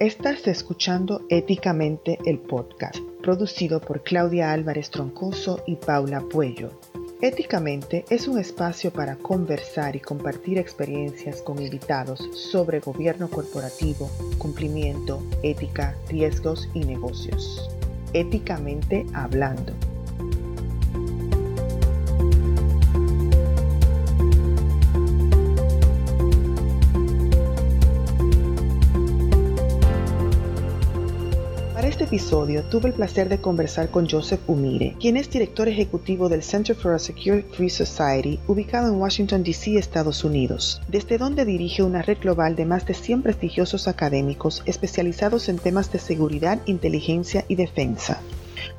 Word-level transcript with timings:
Estás 0.00 0.46
escuchando 0.46 1.22
Éticamente 1.28 2.20
el 2.24 2.38
podcast, 2.38 2.98
producido 3.20 3.80
por 3.80 4.04
Claudia 4.04 4.52
Álvarez 4.52 4.90
Troncoso 4.90 5.64
y 5.66 5.74
Paula 5.74 6.20
Puello. 6.20 6.70
Éticamente 7.20 8.04
es 8.08 8.28
un 8.28 8.38
espacio 8.38 8.92
para 8.92 9.16
conversar 9.16 9.96
y 9.96 10.00
compartir 10.00 10.56
experiencias 10.56 11.42
con 11.42 11.60
invitados 11.60 12.20
sobre 12.32 12.78
gobierno 12.78 13.28
corporativo, 13.28 14.08
cumplimiento, 14.38 15.20
ética, 15.42 15.96
riesgos 16.08 16.68
y 16.74 16.84
negocios. 16.84 17.68
Éticamente 18.12 19.04
hablando. 19.14 19.72
Episodio 32.08 32.64
tuve 32.64 32.88
el 32.88 32.94
placer 32.94 33.28
de 33.28 33.38
conversar 33.38 33.90
con 33.90 34.08
Joseph 34.08 34.40
Umire, 34.46 34.96
quien 34.98 35.18
es 35.18 35.28
director 35.28 35.68
ejecutivo 35.68 36.30
del 36.30 36.42
Center 36.42 36.74
for 36.74 36.94
a 36.94 36.98
Secure 36.98 37.42
Free 37.52 37.68
Society, 37.68 38.40
ubicado 38.46 38.88
en 38.88 38.98
Washington, 38.98 39.42
D.C., 39.42 39.76
Estados 39.76 40.24
Unidos, 40.24 40.80
desde 40.88 41.18
donde 41.18 41.44
dirige 41.44 41.82
una 41.82 42.00
red 42.00 42.16
global 42.18 42.56
de 42.56 42.64
más 42.64 42.86
de 42.86 42.94
100 42.94 43.22
prestigiosos 43.22 43.88
académicos 43.88 44.62
especializados 44.64 45.50
en 45.50 45.58
temas 45.58 45.92
de 45.92 45.98
seguridad, 45.98 46.60
inteligencia 46.64 47.44
y 47.46 47.56
defensa. 47.56 48.22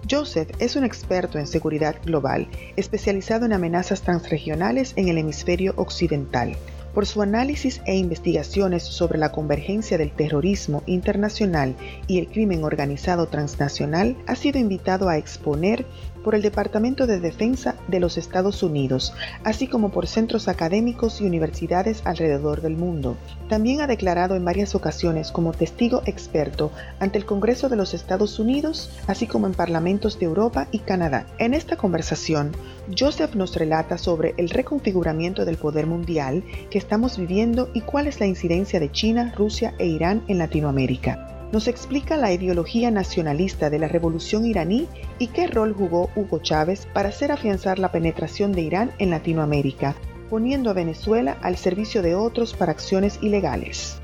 Joseph 0.09 0.49
es 0.57 0.75
un 0.75 0.83
experto 0.83 1.37
en 1.37 1.45
seguridad 1.45 1.97
global, 2.03 2.47
especializado 2.77 3.45
en 3.45 3.53
amenazas 3.53 4.01
transregionales 4.01 4.93
en 4.95 5.07
el 5.07 5.19
hemisferio 5.19 5.75
occidental. 5.77 6.57
Por 6.99 7.05
su 7.05 7.21
análisis 7.21 7.79
e 7.85 7.95
investigaciones 7.95 8.83
sobre 8.83 9.17
la 9.19 9.31
convergencia 9.31 9.97
del 9.97 10.11
terrorismo 10.11 10.83
internacional 10.85 11.77
y 12.07 12.19
el 12.19 12.27
crimen 12.27 12.65
organizado 12.65 13.27
transnacional, 13.27 14.17
ha 14.27 14.35
sido 14.35 14.59
invitado 14.59 15.07
a 15.07 15.17
exponer 15.17 15.85
por 16.23 16.35
el 16.35 16.41
Departamento 16.41 17.07
de 17.07 17.19
Defensa 17.19 17.75
de 17.87 17.99
los 17.99 18.17
Estados 18.17 18.63
Unidos, 18.63 19.13
así 19.43 19.67
como 19.67 19.89
por 19.89 20.07
centros 20.07 20.47
académicos 20.47 21.21
y 21.21 21.25
universidades 21.25 22.01
alrededor 22.05 22.61
del 22.61 22.75
mundo. 22.75 23.17
También 23.47 23.81
ha 23.81 23.87
declarado 23.87 24.35
en 24.35 24.45
varias 24.45 24.75
ocasiones 24.75 25.31
como 25.31 25.53
testigo 25.53 26.01
experto 26.05 26.71
ante 26.99 27.17
el 27.17 27.25
Congreso 27.25 27.69
de 27.69 27.75
los 27.75 27.93
Estados 27.93 28.39
Unidos, 28.39 28.91
así 29.07 29.27
como 29.27 29.47
en 29.47 29.53
parlamentos 29.53 30.19
de 30.19 30.25
Europa 30.25 30.67
y 30.71 30.79
Canadá. 30.79 31.25
En 31.37 31.53
esta 31.53 31.77
conversación, 31.77 32.51
Joseph 32.97 33.35
nos 33.35 33.55
relata 33.55 33.97
sobre 33.97 34.33
el 34.37 34.49
reconfiguramiento 34.49 35.45
del 35.45 35.57
poder 35.57 35.87
mundial 35.87 36.43
que 36.69 36.77
estamos 36.77 37.17
viviendo 37.17 37.69
y 37.73 37.81
cuál 37.81 38.07
es 38.07 38.19
la 38.19 38.25
incidencia 38.25 38.79
de 38.79 38.91
China, 38.91 39.33
Rusia 39.37 39.73
e 39.77 39.87
Irán 39.87 40.23
en 40.27 40.37
Latinoamérica 40.37 41.38
nos 41.51 41.67
explica 41.67 42.17
la 42.17 42.31
ideología 42.31 42.91
nacionalista 42.91 43.69
de 43.69 43.79
la 43.79 43.87
revolución 43.87 44.45
iraní 44.45 44.87
y 45.17 45.27
qué 45.27 45.47
rol 45.47 45.73
jugó 45.73 46.09
Hugo 46.15 46.39
Chávez 46.39 46.87
para 46.93 47.09
hacer 47.09 47.31
afianzar 47.31 47.79
la 47.79 47.91
penetración 47.91 48.51
de 48.51 48.61
Irán 48.61 48.91
en 48.99 49.09
Latinoamérica, 49.09 49.95
poniendo 50.29 50.69
a 50.69 50.73
Venezuela 50.73 51.37
al 51.41 51.57
servicio 51.57 52.01
de 52.01 52.15
otros 52.15 52.53
para 52.53 52.71
acciones 52.71 53.19
ilegales. 53.21 53.99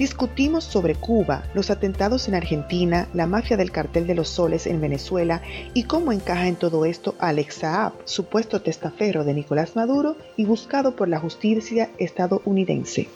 Discutimos 0.00 0.64
sobre 0.64 0.94
Cuba, 0.94 1.44
los 1.52 1.70
atentados 1.70 2.26
en 2.26 2.34
Argentina, 2.34 3.06
la 3.12 3.26
mafia 3.26 3.58
del 3.58 3.70
cartel 3.70 4.06
de 4.06 4.14
los 4.14 4.30
soles 4.30 4.66
en 4.66 4.80
Venezuela 4.80 5.42
y 5.74 5.82
cómo 5.82 6.10
encaja 6.10 6.48
en 6.48 6.56
todo 6.56 6.86
esto 6.86 7.14
Alex 7.18 7.56
Saab, 7.56 7.92
supuesto 8.06 8.62
testaferro 8.62 9.24
de 9.24 9.34
Nicolás 9.34 9.76
Maduro 9.76 10.16
y 10.38 10.46
buscado 10.46 10.96
por 10.96 11.08
la 11.08 11.20
justicia 11.20 11.90
estadounidense. 11.98 13.08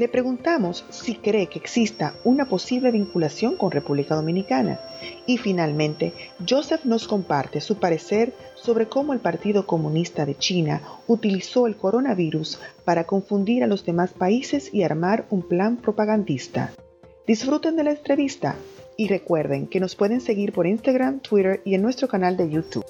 Le 0.00 0.08
preguntamos 0.08 0.86
si 0.88 1.16
cree 1.16 1.48
que 1.48 1.58
exista 1.58 2.14
una 2.24 2.46
posible 2.46 2.90
vinculación 2.90 3.58
con 3.58 3.70
República 3.70 4.14
Dominicana 4.14 4.80
y 5.26 5.36
finalmente 5.36 6.14
Joseph 6.48 6.86
nos 6.86 7.06
comparte 7.06 7.60
su 7.60 7.76
parecer 7.76 8.32
sobre 8.54 8.88
cómo 8.88 9.12
el 9.12 9.18
Partido 9.18 9.66
Comunista 9.66 10.24
de 10.24 10.38
China 10.38 10.80
utilizó 11.06 11.66
el 11.66 11.76
coronavirus 11.76 12.58
para 12.86 13.04
confundir 13.04 13.62
a 13.62 13.66
los 13.66 13.84
demás 13.84 14.14
países 14.14 14.72
y 14.72 14.84
armar 14.84 15.26
un 15.28 15.42
plan 15.42 15.76
propagandista. 15.76 16.72
Disfruten 17.26 17.76
de 17.76 17.84
la 17.84 17.90
entrevista 17.90 18.56
y 18.96 19.06
recuerden 19.06 19.66
que 19.66 19.80
nos 19.80 19.96
pueden 19.96 20.22
seguir 20.22 20.54
por 20.54 20.66
Instagram, 20.66 21.20
Twitter 21.20 21.60
y 21.66 21.74
en 21.74 21.82
nuestro 21.82 22.08
canal 22.08 22.38
de 22.38 22.48
YouTube. 22.48 22.86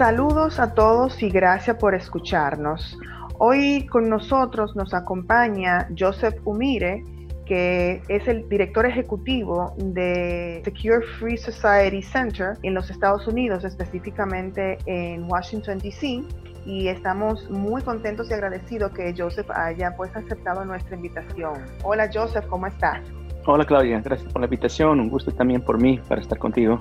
Saludos 0.00 0.58
a 0.58 0.72
todos 0.72 1.22
y 1.22 1.28
gracias 1.28 1.76
por 1.76 1.94
escucharnos. 1.94 2.98
Hoy 3.36 3.86
con 3.86 4.08
nosotros 4.08 4.74
nos 4.74 4.94
acompaña 4.94 5.88
Joseph 5.94 6.36
Umire, 6.46 7.04
que 7.44 8.00
es 8.08 8.26
el 8.26 8.48
director 8.48 8.86
ejecutivo 8.86 9.74
de 9.76 10.62
Secure 10.64 11.04
Free 11.18 11.36
Society 11.36 12.00
Center 12.00 12.56
en 12.62 12.72
los 12.72 12.88
Estados 12.88 13.28
Unidos, 13.28 13.62
específicamente 13.64 14.78
en 14.86 15.30
Washington, 15.30 15.76
D.C. 15.76 16.22
Y 16.64 16.88
estamos 16.88 17.50
muy 17.50 17.82
contentos 17.82 18.30
y 18.30 18.32
agradecidos 18.32 18.92
que 18.92 19.14
Joseph 19.14 19.50
haya 19.50 19.94
pues 19.98 20.16
aceptado 20.16 20.64
nuestra 20.64 20.96
invitación. 20.96 21.66
Hola 21.82 22.08
Joseph, 22.10 22.46
¿cómo 22.46 22.66
estás? 22.66 23.02
Hola 23.44 23.66
Claudia, 23.66 24.00
gracias 24.00 24.32
por 24.32 24.40
la 24.40 24.46
invitación. 24.46 24.98
Un 24.98 25.10
gusto 25.10 25.30
también 25.30 25.60
por 25.60 25.78
mí 25.78 26.00
para 26.08 26.22
estar 26.22 26.38
contigo 26.38 26.78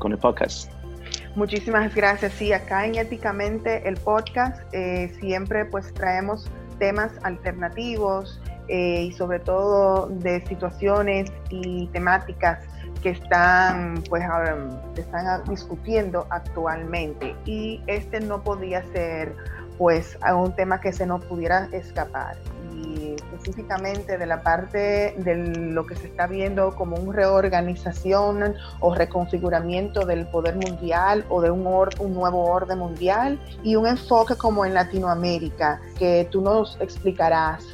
con 0.00 0.10
el 0.10 0.18
podcast. 0.18 0.68
Muchísimas 1.36 1.94
gracias. 1.94 2.32
Sí, 2.32 2.54
acá 2.54 2.86
en 2.86 2.94
Éticamente 2.94 3.86
el 3.86 3.98
podcast 3.98 4.58
eh, 4.72 5.14
siempre 5.20 5.66
pues 5.66 5.92
traemos 5.92 6.50
temas 6.78 7.12
alternativos 7.24 8.40
eh, 8.68 9.02
y 9.02 9.12
sobre 9.12 9.40
todo 9.40 10.06
de 10.06 10.42
situaciones 10.46 11.30
y 11.50 11.88
temáticas 11.88 12.60
que 13.02 13.10
están 13.10 14.02
pues 14.08 14.24
están 14.96 15.44
discutiendo 15.44 16.26
actualmente 16.30 17.36
y 17.44 17.82
este 17.86 18.20
no 18.20 18.42
podía 18.42 18.82
ser 18.92 19.36
pues 19.76 20.18
un 20.34 20.56
tema 20.56 20.80
que 20.80 20.90
se 20.90 21.04
nos 21.04 21.22
pudiera 21.26 21.68
escapar 21.70 22.36
específicamente 22.96 24.18
de 24.18 24.26
la 24.26 24.42
parte 24.42 25.14
de 25.18 25.36
lo 25.36 25.86
que 25.86 25.96
se 25.96 26.06
está 26.06 26.26
viendo 26.26 26.74
como 26.74 26.96
una 26.96 27.16
reorganización 27.16 28.54
o 28.80 28.94
reconfiguramiento 28.94 30.04
del 30.06 30.26
poder 30.28 30.56
mundial 30.56 31.24
o 31.28 31.40
de 31.40 31.50
un, 31.50 31.62
nuevo 31.62 32.44
orden 32.44 32.78
mundial 32.78 33.40
y 33.62 33.76
un 33.76 33.86
enfoque 33.86 34.36
como 34.36 34.64
en 34.64 34.74
Latinoamérica, 34.74 35.80
que 35.98 36.28
tú 36.30 36.40
nos 36.40 36.78
explicarás 36.80 37.64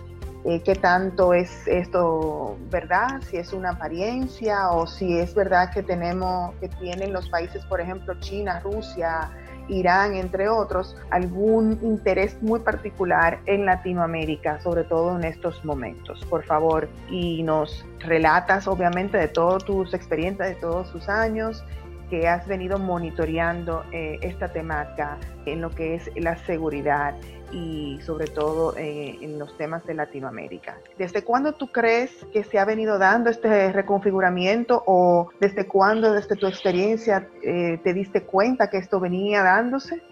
eh, 0.44 0.60
qué 0.62 0.74
tanto 0.74 1.34
es 1.34 1.68
esto 1.68 2.56
verdad, 2.68 3.20
si 3.30 3.36
es 3.36 3.52
una 3.52 3.70
apariencia 3.70 4.70
o 4.70 4.88
si 4.88 5.18
es 5.18 5.34
verdad 5.34 5.70
que 5.72 5.84
tenemos, 5.84 6.54
que 6.56 6.68
tienen 6.68 7.12
los 7.12 7.28
países, 7.28 7.64
por 7.66 7.80
ejemplo, 7.80 8.18
China, 8.18 8.60
Rusia, 8.60 9.30
Irán, 9.68 10.14
entre 10.14 10.48
otros, 10.48 10.96
algún 11.10 11.78
interés 11.82 12.40
muy 12.42 12.60
particular 12.60 13.40
en 13.46 13.66
Latinoamérica, 13.66 14.60
sobre 14.60 14.84
todo 14.84 15.16
en 15.16 15.24
estos 15.24 15.64
momentos. 15.64 16.24
Por 16.26 16.44
favor, 16.44 16.88
y 17.08 17.42
nos 17.42 17.84
relatas 18.00 18.66
obviamente 18.66 19.18
de 19.18 19.28
todas 19.28 19.64
tus 19.64 19.94
experiencias, 19.94 20.48
de 20.48 20.54
todos 20.56 20.90
tus 20.92 21.08
años 21.08 21.64
que 22.10 22.28
has 22.28 22.46
venido 22.46 22.78
monitoreando 22.78 23.84
eh, 23.90 24.18
esta 24.20 24.48
temática 24.48 25.16
en 25.46 25.62
lo 25.62 25.70
que 25.70 25.94
es 25.94 26.10
la 26.14 26.36
seguridad 26.36 27.14
y 27.52 28.00
sobre 28.04 28.26
todo 28.26 28.76
eh, 28.76 29.18
en 29.20 29.38
los 29.38 29.56
temas 29.56 29.84
de 29.86 29.94
Latinoamérica. 29.94 30.78
¿Desde 30.98 31.22
cuándo 31.22 31.52
tú 31.52 31.68
crees 31.68 32.10
que 32.32 32.44
se 32.44 32.58
ha 32.58 32.64
venido 32.64 32.98
dando 32.98 33.30
este 33.30 33.72
reconfiguramiento 33.72 34.82
o 34.86 35.30
desde 35.40 35.66
cuándo, 35.66 36.12
desde 36.12 36.36
tu 36.36 36.46
experiencia, 36.46 37.28
eh, 37.42 37.78
te 37.84 37.92
diste 37.92 38.22
cuenta 38.22 38.70
que 38.70 38.78
esto 38.78 39.00
venía 39.00 39.42
dándose? 39.42 40.02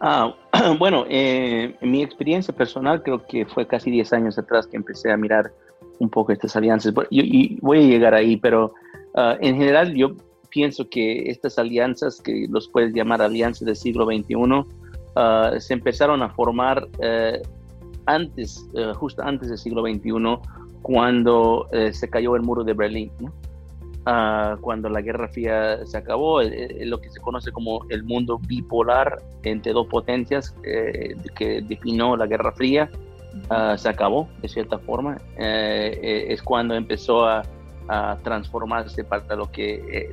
Ah, 0.00 0.34
bueno, 0.78 1.04
en 1.08 1.76
mi 1.80 2.02
experiencia 2.02 2.54
personal 2.54 3.02
creo 3.02 3.24
que 3.26 3.46
fue 3.46 3.66
casi 3.66 3.90
10 3.90 4.12
años 4.14 4.38
atrás 4.38 4.66
que 4.66 4.76
empecé 4.76 5.12
a 5.12 5.16
mirar 5.16 5.52
un 5.98 6.08
poco 6.08 6.32
estas 6.32 6.56
alianzas. 6.56 6.92
Y, 7.10 7.58
voy 7.60 7.78
a 7.78 7.88
llegar 7.88 8.14
ahí, 8.14 8.36
pero 8.36 8.74
ah, 9.14 9.36
en 9.40 9.56
general 9.56 9.94
yo 9.94 10.16
pienso 10.50 10.88
que 10.88 11.30
estas 11.30 11.58
alianzas, 11.58 12.20
que 12.20 12.46
los 12.48 12.68
puedes 12.68 12.94
llamar 12.94 13.20
alianzas 13.22 13.66
del 13.66 13.76
siglo 13.76 14.06
XXI, 14.06 14.34
ah, 15.16 15.52
se 15.58 15.74
empezaron 15.74 16.22
a 16.22 16.30
formar 16.30 16.86
eh, 17.00 17.42
antes, 18.06 18.68
eh, 18.74 18.92
justo 18.94 19.22
antes 19.22 19.48
del 19.48 19.58
siglo 19.58 19.82
XXI, 19.82 20.38
cuando 20.82 21.68
eh, 21.72 21.92
se 21.92 22.08
cayó 22.08 22.36
el 22.36 22.42
muro 22.42 22.64
de 22.64 22.74
Berlín, 22.74 23.10
ah, 24.06 24.56
cuando 24.60 24.88
la 24.88 25.00
Guerra 25.00 25.28
Fría 25.28 25.84
se 25.86 25.96
acabó, 25.96 26.42
lo 26.42 27.00
que 27.00 27.10
se 27.10 27.20
conoce 27.20 27.52
como 27.52 27.80
el 27.88 28.04
mundo 28.04 28.38
bipolar 28.46 29.22
entre 29.42 29.72
dos 29.72 29.86
potencias 29.86 30.54
que 30.62 31.62
definió 31.66 32.16
la 32.16 32.26
Guerra 32.26 32.52
Fría, 32.52 32.90
ah, 33.50 33.76
se 33.78 33.88
acabó 33.88 34.28
de 34.42 34.48
cierta 34.48 34.78
forma. 34.78 35.16
es 35.36 36.42
cuando 36.42 36.74
empezó 36.74 37.26
a, 37.26 37.42
transformarse 38.22 39.04
para 39.04 39.36
lo 39.36 39.50
que 39.52 40.08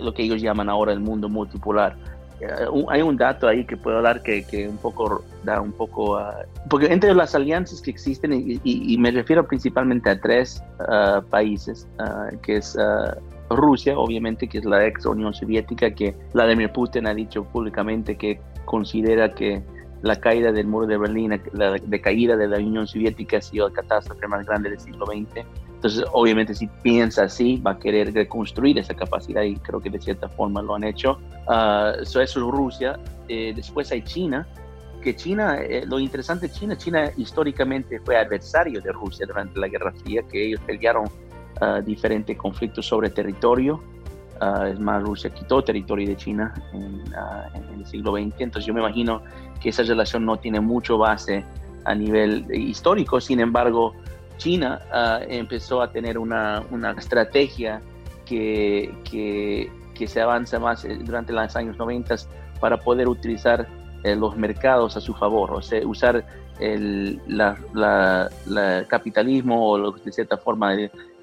lo 0.00 0.14
que 0.14 0.22
ellos 0.22 0.40
llaman 0.40 0.70
ahora 0.70 0.94
el 0.94 1.00
mundo 1.00 1.28
multipolar. 1.28 1.94
Hay 2.90 3.02
un 3.02 3.16
dato 3.16 3.48
ahí 3.48 3.64
que 3.64 3.76
puedo 3.76 4.02
dar 4.02 4.22
que, 4.22 4.44
que 4.44 4.68
un 4.68 4.76
poco 4.76 5.24
da 5.42 5.60
un 5.60 5.72
poco, 5.72 6.18
porque 6.68 6.86
entre 6.92 7.14
las 7.14 7.34
alianzas 7.34 7.80
que 7.80 7.90
existen, 7.90 8.32
y, 8.62 8.98
me 8.98 9.10
refiero 9.10 9.46
principalmente 9.46 10.10
a 10.10 10.20
tres 10.20 10.62
países, 11.30 11.88
que 12.42 12.56
es 12.56 12.76
Rusia, 13.50 13.98
obviamente, 13.98 14.48
que 14.48 14.58
es 14.58 14.64
la 14.64 14.86
ex 14.86 15.06
Unión 15.06 15.32
Soviética, 15.32 15.90
que 15.90 16.14
Vladimir 16.34 16.70
Putin 16.72 17.06
ha 17.06 17.14
dicho 17.14 17.44
públicamente 17.44 18.16
que 18.16 18.40
considera 18.64 19.32
que 19.32 19.62
la 20.02 20.16
caída 20.16 20.52
del 20.52 20.66
muro 20.66 20.86
de 20.86 20.98
Berlín, 20.98 21.40
la 21.52 21.72
decaída 21.72 22.36
de 22.36 22.48
la 22.48 22.58
Unión 22.58 22.86
Soviética 22.86 23.38
ha 23.38 23.40
sido 23.40 23.68
la 23.68 23.74
catástrofe 23.74 24.26
más 24.26 24.46
grande 24.46 24.70
del 24.70 24.80
siglo 24.80 25.06
XX. 25.06 25.46
Entonces, 25.76 26.04
obviamente, 26.12 26.54
si 26.54 26.66
piensa 26.82 27.24
así, 27.24 27.58
va 27.58 27.72
a 27.72 27.78
querer 27.78 28.12
reconstruir 28.12 28.78
esa 28.78 28.94
capacidad 28.94 29.42
y 29.42 29.56
creo 29.56 29.80
que 29.80 29.90
de 29.90 30.00
cierta 30.00 30.26
forma 30.28 30.62
lo 30.62 30.74
han 30.74 30.84
hecho. 30.84 31.18
Uh, 31.46 32.00
eso 32.00 32.20
es 32.20 32.34
Rusia. 32.34 32.98
Eh, 33.28 33.52
después 33.54 33.92
hay 33.92 34.02
China, 34.02 34.46
que 35.02 35.14
China, 35.14 35.58
eh, 35.60 35.84
lo 35.86 36.00
interesante 36.00 36.48
de 36.48 36.52
China, 36.52 36.76
China 36.76 37.10
históricamente 37.18 38.00
fue 38.00 38.16
adversario 38.16 38.80
de 38.80 38.90
Rusia 38.90 39.26
durante 39.26 39.60
la 39.60 39.68
Guerra 39.68 39.92
Fría, 39.92 40.22
que 40.22 40.46
ellos 40.46 40.60
pelearon 40.66 41.04
uh, 41.04 41.82
diferentes 41.84 42.36
conflictos 42.38 42.86
sobre 42.86 43.10
territorio. 43.10 43.82
Uh, 44.40 44.64
es 44.64 44.80
más, 44.80 45.02
Rusia 45.02 45.28
quitó 45.28 45.62
territorio 45.62 46.08
de 46.08 46.16
China 46.16 46.54
en, 46.72 47.02
en, 47.54 47.80
el 47.80 47.86
siglo 47.86 48.12
XX, 48.12 48.40
entonces 48.40 48.66
yo 48.66 48.74
me 48.74 48.80
imagino 48.80 49.22
que 49.60 49.68
esa 49.68 49.82
relación 49.82 50.24
no 50.24 50.38
tiene 50.38 50.60
mucho 50.60 50.98
base 50.98 51.44
a 51.84 51.94
nivel 51.94 52.46
histórico, 52.52 53.20
sin 53.20 53.40
embargo, 53.40 53.94
China 54.36 54.80
uh, 54.92 55.24
empezó 55.28 55.82
a 55.82 55.90
tener 55.90 56.18
una, 56.18 56.62
una 56.70 56.92
estrategia 56.92 57.80
que, 58.24 58.94
que, 59.10 59.70
que, 59.94 60.06
se 60.06 60.20
avanza 60.20 60.58
más 60.58 60.84
eh, 60.84 60.98
durante 61.00 61.32
los 61.32 61.56
años 61.56 61.76
90 61.76 62.16
para 62.60 62.76
poder 62.78 63.08
utilizar 63.08 63.66
eh, 64.02 64.14
los 64.14 64.36
mercados 64.36 64.96
a 64.96 65.00
su 65.00 65.14
favor, 65.14 65.52
o 65.52 65.62
sea, 65.62 65.86
usar 65.86 66.24
el 66.58 67.20
capitalismo 68.88 69.70
o 69.70 69.92
de 69.92 70.12
cierta 70.12 70.36
forma 70.36 70.74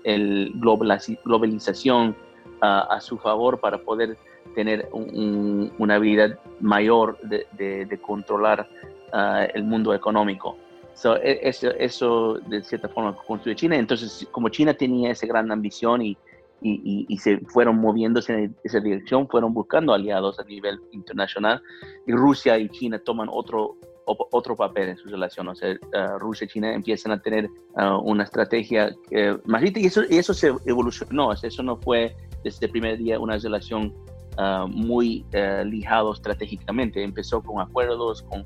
el, 0.03 0.51
globalización 0.55 2.15
uh, 2.61 2.65
a 2.65 2.99
su 3.01 3.17
favor 3.17 3.59
para 3.59 3.77
poder 3.79 4.17
tener 4.53 4.89
un, 4.91 5.71
una 5.79 5.95
habilidad 5.95 6.37
mayor 6.59 7.17
de, 7.21 7.99
controlar 8.01 8.67
uh, 9.13 9.47
el 9.53 9.63
mundo 9.63 9.93
económico. 9.93 10.57
So, 11.03 11.17
e, 11.17 11.49
eso, 11.49 11.67
eso, 11.79 12.39
de 12.47 12.63
cierta 12.63 12.87
forma 12.87 13.13
construye 13.27 13.57
China. 13.57 13.75
Entonces, 13.75 14.25
como 14.31 14.47
China 14.47 14.73
tenía 14.73 15.11
esa 15.11 15.27
gran 15.27 15.51
ambición 15.51 16.01
y, 16.01 16.17
y, 16.61 17.17
se 17.17 17.39
fueron 17.39 17.75
moviéndose 17.75 18.33
en 18.33 18.55
esa 18.63 18.79
dirección, 18.79 19.27
fueron 19.27 19.53
buscando 19.53 19.93
aliados 19.93 20.39
a 20.39 20.45
nivel 20.45 20.79
internacional 20.93 21.61
y 22.07 22.13
Rusia 22.13 22.57
y 22.57 22.69
China 22.69 22.99
toman 22.99 23.27
otro, 23.29 23.75
otro 24.05 24.55
papel 24.55 24.87
en 24.87 24.97
su 24.97 25.09
relación. 25.09 25.49
O 25.49 25.51
uh, 25.51 26.19
Rusia 26.19 26.45
y 26.45 26.47
China 26.47 26.73
empiezan 26.73 27.11
a 27.11 27.21
tener 27.21 27.49
uh, 27.75 27.97
una 28.01 28.23
estrategia 28.23 28.95
más 29.43 29.61
y 29.61 29.85
eso, 29.85 30.03
y 30.09 30.19
eso 30.19 30.33
se 30.33 30.53
evolucionó. 30.65 31.33
eso 31.33 31.63
no 31.63 31.75
fue 31.75 32.15
desde 32.45 32.67
el 32.67 32.71
primer 32.71 32.97
día 32.97 33.19
una 33.19 33.37
relación 33.37 33.93
uh, 34.37 34.65
muy 34.69 35.25
lijado 35.65 36.13
estratégicamente. 36.13 37.03
Empezó 37.03 37.41
con 37.41 37.59
acuerdos, 37.59 38.21
con 38.21 38.45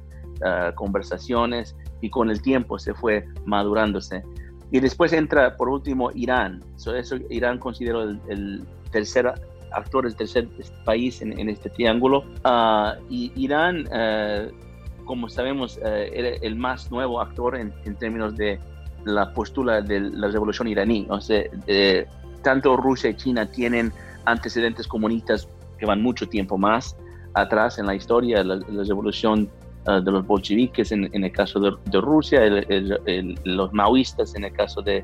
conversaciones 0.76 1.76
y 2.02 2.10
con 2.10 2.30
el 2.30 2.42
tiempo 2.42 2.80
se 2.80 2.94
fue 2.94 3.26
madurándose. 3.46 4.24
Y 4.72 4.80
después 4.80 5.14
entra, 5.14 5.56
por 5.56 5.70
último, 5.70 6.12
Irán. 6.14 6.64
So, 6.76 6.96
eso, 6.96 7.16
Irán 7.30 7.58
considero 7.58 8.04
el, 8.04 8.66
tercer 8.92 9.34
actor, 9.72 10.06
el 10.06 10.16
tercer 10.16 10.48
país 10.84 11.22
en, 11.22 11.50
este 11.50 11.70
triángulo. 11.70 12.26
Uh, 12.44 13.02
y 13.10 13.32
Irán, 13.36 13.88
uh, 13.88 15.06
como 15.06 15.30
sabemos, 15.30 15.78
era 15.78 16.30
el 16.42 16.56
más 16.56 16.92
nuevo 16.92 17.22
actor 17.22 17.56
en, 17.56 17.74
en, 17.86 17.96
términos 17.96 18.36
de 18.36 18.60
la 19.06 19.34
postura 19.34 19.82
de 19.82 20.02
la 20.02 20.28
revolución 20.28 20.68
iraní. 20.68 21.08
O 21.10 21.22
sea, 21.22 21.44
tanto 22.42 22.76
Rusia 22.76 23.10
y 23.10 23.16
China 23.16 23.50
tienen 23.50 23.94
antecedentes 24.26 24.86
comunistas 24.86 25.48
que 25.80 25.86
van 25.86 26.02
mucho 26.02 26.28
tiempo 26.28 26.58
más 26.58 26.98
atrás 27.34 27.80
en 27.80 27.86
la 27.86 27.96
historia. 27.96 28.44
La, 28.44 28.56
la 28.56 28.84
revolución 28.84 29.50
uh, 29.88 30.02
de 30.02 30.12
los 30.12 30.26
bolcheviques 30.26 30.92
en, 30.92 31.10
en, 31.14 31.24
el 31.24 31.32
caso 31.32 31.60
de, 31.60 31.72
de 31.86 32.02
Rusia, 32.02 32.44
el, 32.44 33.00
el, 33.06 33.40
los 33.44 33.74
maoístas 33.74 34.36
en 34.36 34.46
el 34.46 34.54
caso 34.54 34.82
de 34.82 35.04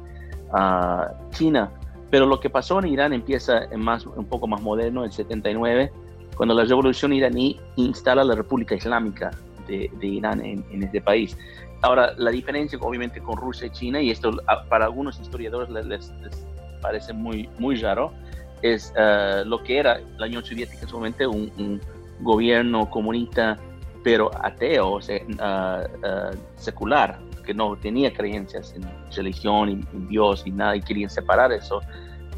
uh, 0.54 1.30
China. 1.32 1.72
Pero 2.10 2.26
lo 2.28 2.40
que 2.40 2.50
pasó 2.50 2.80
en 2.80 2.88
Irán 2.88 3.14
empieza 3.14 3.64
en 3.72 3.82
más, 3.82 4.06
un 4.06 4.26
poco 4.26 4.48
más 4.48 4.62
moderno, 4.62 5.04
el 5.04 5.12
79, 5.12 5.92
cuando 6.36 6.54
la 6.54 6.64
revolución 6.64 7.14
iraní 7.14 7.60
instala 7.76 8.24
la 8.24 8.36
República 8.36 8.76
Islámica 8.76 9.32
de, 9.68 9.90
de 10.00 10.08
Irán 10.08 10.44
en, 10.46 10.64
en, 10.72 10.84
este 10.84 11.02
país. 11.02 11.38
Ahora, 11.82 12.14
la 12.18 12.32
diferencia 12.32 12.78
obviamente 12.82 13.20
con 13.20 13.38
Rusia 13.38 13.68
y 13.68 13.72
China, 13.72 14.02
y 14.02 14.12
esto 14.12 14.32
para 14.70 14.86
algunos 14.86 15.20
historiadores 15.20 15.70
les, 15.70 15.86
les, 15.86 16.46
parece 16.82 17.14
muy, 17.14 17.50
muy 17.60 17.78
raro, 17.78 18.14
es 18.62 18.94
uh, 18.96 19.48
lo 19.48 19.64
que 19.64 19.80
era 19.80 20.00
la 20.18 20.28
Unión 20.28 20.44
Soviética 20.44 20.86
momento, 20.94 21.30
un, 21.30 21.52
un 21.58 21.82
gobierno 22.22 22.90
comunista 22.90 23.58
pero 24.04 24.30
ateo, 24.42 24.92
o 24.92 25.02
sea, 25.02 25.20
uh, 25.24 26.06
uh, 26.06 26.38
secular, 26.56 27.20
que 27.46 27.54
no 27.54 27.76
tenía 27.78 28.14
creencias 28.14 28.74
en 28.76 28.84
religión 29.16 29.70
y 29.70 29.74
en 29.74 30.08
Dios 30.08 30.44
y 30.46 30.52
nada, 30.52 30.76
y 30.76 30.82
querían 30.82 31.10
separar 31.10 31.52
eso 31.52 31.82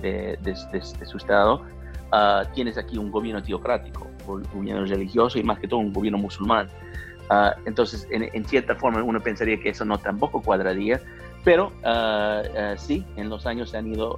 de, 0.01 0.37
de, 0.41 0.53
de, 0.71 0.79
de 0.99 1.05
su 1.05 1.17
estado, 1.17 1.63
uh, 2.13 2.45
tienes 2.53 2.77
aquí 2.77 2.97
un 2.97 3.11
gobierno 3.11 3.41
teocrático, 3.41 4.07
un 4.27 4.43
gobierno 4.53 4.85
religioso 4.85 5.39
y 5.39 5.43
más 5.43 5.59
que 5.59 5.67
todo 5.67 5.79
un 5.79 5.91
gobierno 5.91 6.19
musulmán. 6.19 6.69
entonces, 7.65 8.07
en, 8.11 8.29
en, 8.31 8.45
cierta 8.45 8.75
forma, 8.75 9.03
uno 9.03 9.19
pensaría 9.19 9.59
que 9.59 9.69
eso 9.69 9.85
no 9.85 9.97
tampoco 9.97 10.41
cuadraría, 10.41 11.01
pero 11.43 11.71
sí, 12.77 13.05
en 13.17 13.29
los 13.29 13.45
años 13.45 13.71
se 13.71 13.77
han 13.77 13.87
ido 13.87 14.17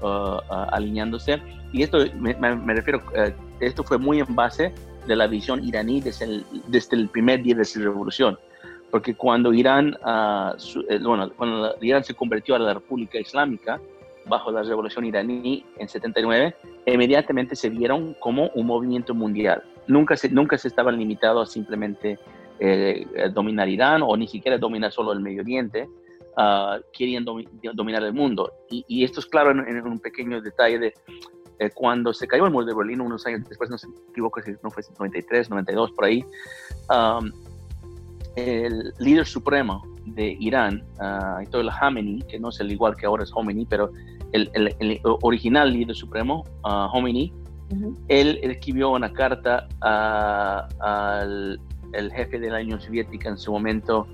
alineándose. 0.72 1.42
Y 1.74 1.84
esto 1.84 2.00
me, 2.18 2.34
me 2.36 2.74
refiero, 2.74 3.02
esto 3.60 3.84
fue 3.84 3.98
muy 3.98 4.20
en 4.20 4.34
base 4.34 4.74
de 5.08 5.16
la 5.16 5.28
visión 5.28 5.64
iraní 5.64 6.02
desde 6.02 6.26
el, 6.26 6.46
desde 6.68 6.98
el 6.98 7.10
primer 7.10 7.42
día 7.42 7.56
de 7.56 7.66
su 7.66 7.80
revolución. 7.80 8.38
Porque 8.92 9.16
cuando 9.16 9.54
Irán, 9.54 9.98
uh, 10.06 10.58
su, 10.58 10.82
eh, 10.90 11.00
bueno, 11.02 11.30
cuando 11.36 11.76
Irán 11.82 12.04
se 12.04 12.14
convirtió 12.14 12.56
a 12.56 12.60
la 12.60 12.74
República 12.74 13.20
Islámica, 13.20 13.82
bajo 14.26 14.52
la 14.52 14.64
revolución 14.64 15.06
iraní 15.06 15.66
en 15.78 15.88
79, 15.88 16.56
inmediatamente 16.86 17.56
se 17.56 17.70
vieron 17.70 18.14
como 18.20 18.50
un 18.56 18.68
movimiento 18.68 19.14
mundial. 19.14 19.64
Nunca 19.88 20.16
se, 20.16 20.30
nunca 20.30 20.58
se 20.58 20.68
estaban 20.68 20.98
limitados 20.98 21.50
a 21.50 21.52
simplemente 21.52 22.20
eh, 22.60 23.06
dominar 23.34 23.70
Irán 23.70 24.02
o 24.04 24.16
ni 24.18 24.28
siquiera 24.28 24.58
dominar 24.58 24.92
solo 24.92 25.14
el 25.14 25.20
Medio 25.20 25.42
Oriente, 25.42 25.88
uh, 26.38 26.82
querían 26.92 27.26
domi 27.26 27.48
dominar 27.74 28.04
el 28.04 28.14
mundo. 28.14 28.52
Y, 28.70 28.86
y, 28.88 29.04
esto 29.04 29.20
es 29.20 29.26
claro 29.26 29.52
en, 29.52 29.60
en, 29.68 29.86
un 29.86 30.00
pequeño 30.00 30.42
detalle 30.42 30.80
de 30.80 30.94
eh, 31.60 31.70
cuando 31.74 32.14
se 32.14 32.28
cayó 32.28 32.46
el 32.46 32.52
muro 32.52 32.66
de 32.66 32.74
Berlín, 32.74 33.02
unos 33.02 33.26
años 33.26 33.48
después, 33.48 33.70
no 33.70 33.78
se 33.78 33.88
equivoco 34.10 34.42
si 34.42 34.52
no 34.64 34.70
fue 34.70 34.84
93, 34.98 35.50
92, 35.50 35.92
por 35.92 36.06
ahí, 36.06 36.24
um, 36.90 37.32
el 38.36 38.94
líder 39.00 39.26
supremo 39.26 39.84
de 40.06 40.38
Irán, 40.40 40.84
uh, 41.00 41.38
Ayatollah 41.38 41.74
Khamenei, 41.80 42.22
que 42.28 42.40
no 42.40 42.50
es 42.50 42.60
el 42.60 42.72
igual 42.72 42.96
que 42.96 43.06
ahora 43.06 43.24
es 43.24 43.32
Khomeini, 43.32 43.66
pero 43.66 43.92
el, 44.32 44.50
el, 44.54 44.76
el 44.80 45.02
original 45.04 45.74
líder 45.74 45.96
supremo, 45.96 46.44
uh, 46.64 46.90
Khomeini, 46.92 47.34
uh 47.72 47.76
-huh. 47.76 47.98
él 48.08 48.40
escribió 48.44 48.92
una 48.92 49.12
carta 49.12 49.68
al 49.82 51.60
el 51.94 52.12
jefe 52.12 52.40
de 52.40 52.50
la 52.50 52.60
Unión 52.60 52.80
Soviética 52.82 53.30
en 53.30 53.38
su 53.38 53.52
momento, 53.52 54.08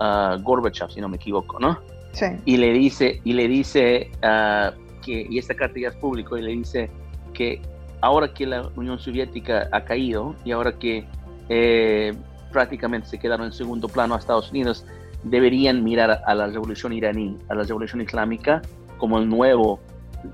uh, 0.00 0.40
Gorbachev, 0.42 0.90
si 0.90 1.00
no 1.00 1.08
me 1.08 1.16
equivoco, 1.16 1.58
¿no? 1.58 1.78
Sí. 2.12 2.26
Y 2.44 2.56
le 2.56 2.72
dice, 2.72 3.20
y 3.24 3.32
le 3.32 3.46
dice 3.48 4.10
uh, 4.22 4.89
y 5.10 5.38
esta 5.38 5.54
carta 5.54 5.78
ya 5.78 5.88
es 5.88 5.96
público, 5.96 6.36
y 6.36 6.42
le 6.42 6.52
dice 6.52 6.90
que 7.34 7.60
ahora 8.00 8.32
que 8.32 8.46
la 8.46 8.68
Unión 8.76 8.98
Soviética 8.98 9.68
ha 9.72 9.84
caído 9.84 10.34
y 10.44 10.52
ahora 10.52 10.78
que 10.78 11.04
eh, 11.48 12.14
prácticamente 12.52 13.08
se 13.08 13.18
quedaron 13.18 13.46
en 13.46 13.52
segundo 13.52 13.88
plano 13.88 14.14
a 14.14 14.18
Estados 14.18 14.50
Unidos, 14.50 14.86
deberían 15.22 15.84
mirar 15.84 16.22
a 16.24 16.34
la 16.34 16.46
revolución 16.46 16.92
iraní, 16.92 17.36
a 17.48 17.54
la 17.54 17.62
revolución 17.64 18.00
islámica, 18.00 18.62
como 18.98 19.18
el 19.18 19.28
nuevo 19.28 19.80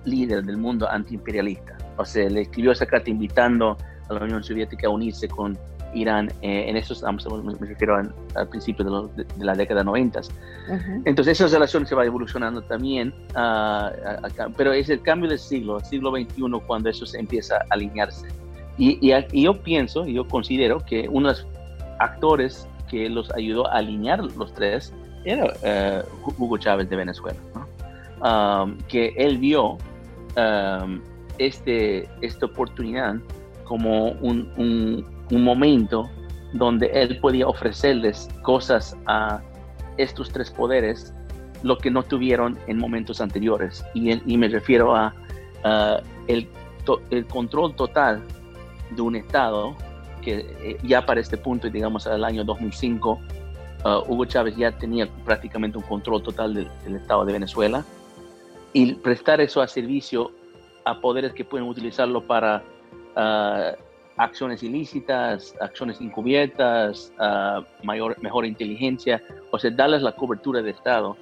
líder 0.04 0.44
del 0.44 0.56
mundo 0.56 0.88
antiimperialista. 0.88 1.76
O 1.96 2.04
sea, 2.04 2.28
le 2.28 2.42
escribió 2.42 2.72
esa 2.72 2.86
carta 2.86 3.10
invitando 3.10 3.76
a 4.08 4.14
la 4.14 4.20
Unión 4.24 4.42
Soviética 4.42 4.86
a 4.86 4.90
unirse 4.90 5.28
con 5.28 5.58
Irán 5.96 6.28
eh, 6.42 6.66
en 6.68 6.76
esos, 6.76 7.02
me 7.02 7.66
refiero 7.66 7.96
al, 7.96 8.48
principio 8.48 8.84
de, 8.84 9.24
de, 9.24 9.34
de, 9.36 9.44
la 9.44 9.54
década 9.54 9.82
90. 9.82 10.20
Uh 10.20 10.22
-huh. 10.22 11.02
Entonces 11.04 11.40
esa 11.40 11.52
relación 11.52 11.86
se 11.86 11.94
va 11.94 12.04
evolucionando 12.04 12.62
también, 12.62 13.14
uh, 13.34 13.38
a, 13.38 13.86
a, 13.88 14.48
pero 14.56 14.72
es 14.72 14.88
el 14.88 15.00
cambio 15.02 15.28
del 15.28 15.38
siglo, 15.38 15.78
el 15.78 15.84
siglo 15.84 16.10
XXI, 16.10 16.42
cuando 16.66 16.90
eso 16.90 17.06
se 17.06 17.18
empieza 17.18 17.56
a 17.56 17.66
alinearse. 17.70 18.28
Y, 18.78 18.98
y, 19.00 19.14
y 19.32 19.42
yo 19.42 19.54
pienso, 19.62 20.06
yo 20.06 20.26
considero 20.28 20.84
que 20.84 21.08
uno 21.08 21.32
de 21.32 21.34
los 21.34 21.46
actores 21.98 22.68
que 22.90 23.08
los 23.08 23.30
ayudó 23.32 23.66
a 23.68 23.78
alinear 23.78 24.22
los 24.22 24.52
tres 24.54 24.92
era 25.24 25.44
uh, 25.44 26.30
Hugo 26.38 26.58
Chávez 26.58 26.88
de 26.88 26.96
Venezuela, 26.96 27.38
¿no? 27.54 27.66
um, 28.22 28.78
que 28.88 29.12
él 29.16 29.38
vio 29.38 29.76
um, 30.36 31.00
este, 31.38 32.08
esta 32.20 32.46
oportunidad 32.46 33.16
como 33.64 34.12
un, 34.12 34.50
un 34.56 35.15
un 35.30 35.44
momento 35.44 36.08
donde 36.52 36.86
él 36.86 37.18
podía 37.20 37.46
ofrecerles 37.46 38.28
cosas 38.42 38.96
a 39.06 39.40
estos 39.96 40.30
tres 40.30 40.50
poderes, 40.50 41.12
lo 41.62 41.78
que 41.78 41.90
no 41.90 42.02
tuvieron 42.02 42.58
en 42.66 42.78
momentos 42.78 43.20
anteriores. 43.20 43.84
Y, 43.94 44.36
me 44.36 44.48
refiero 44.48 44.94
a 44.94 45.14
el, 46.28 46.48
el, 47.10 47.26
control 47.26 47.74
total 47.74 48.22
de 48.90 49.02
un 49.02 49.16
Estado 49.16 49.74
que 50.22 50.44
eh, 50.60 50.78
ya 50.82 51.06
para 51.06 51.20
este 51.20 51.36
punto, 51.36 51.68
digamos 51.70 52.06
al 52.06 52.24
año 52.24 52.44
2005, 52.44 53.12
uh, 53.84 53.88
Hugo 54.08 54.24
Chávez 54.24 54.56
ya 54.56 54.72
tenía 54.72 55.08
prácticamente 55.24 55.78
un 55.78 55.84
control 55.84 56.22
total 56.22 56.54
del, 56.54 56.96
Estado 56.96 57.24
de 57.24 57.32
Venezuela 57.32 57.84
y 58.72 58.94
prestar 58.94 59.40
eso 59.40 59.62
a 59.62 59.68
servicio 59.68 60.32
a 60.84 61.00
poderes 61.00 61.32
que 61.32 61.44
pueden 61.44 61.68
utilizarlo 61.68 62.26
para 62.26 62.62
uh, 63.16 63.76
acciones 64.16 64.62
ilícitas, 64.62 65.54
acciones 65.60 66.00
encubiertas, 66.00 67.12
uh, 67.18 67.62
mayor, 67.84 68.16
mejor 68.22 68.46
inteligencia, 68.46 69.22
o 69.50 69.58
sea, 69.58 69.70
darles 69.70 70.02
la 70.02 70.12
cobertura 70.12 70.62
de 70.62 70.70
Estado 70.70 71.16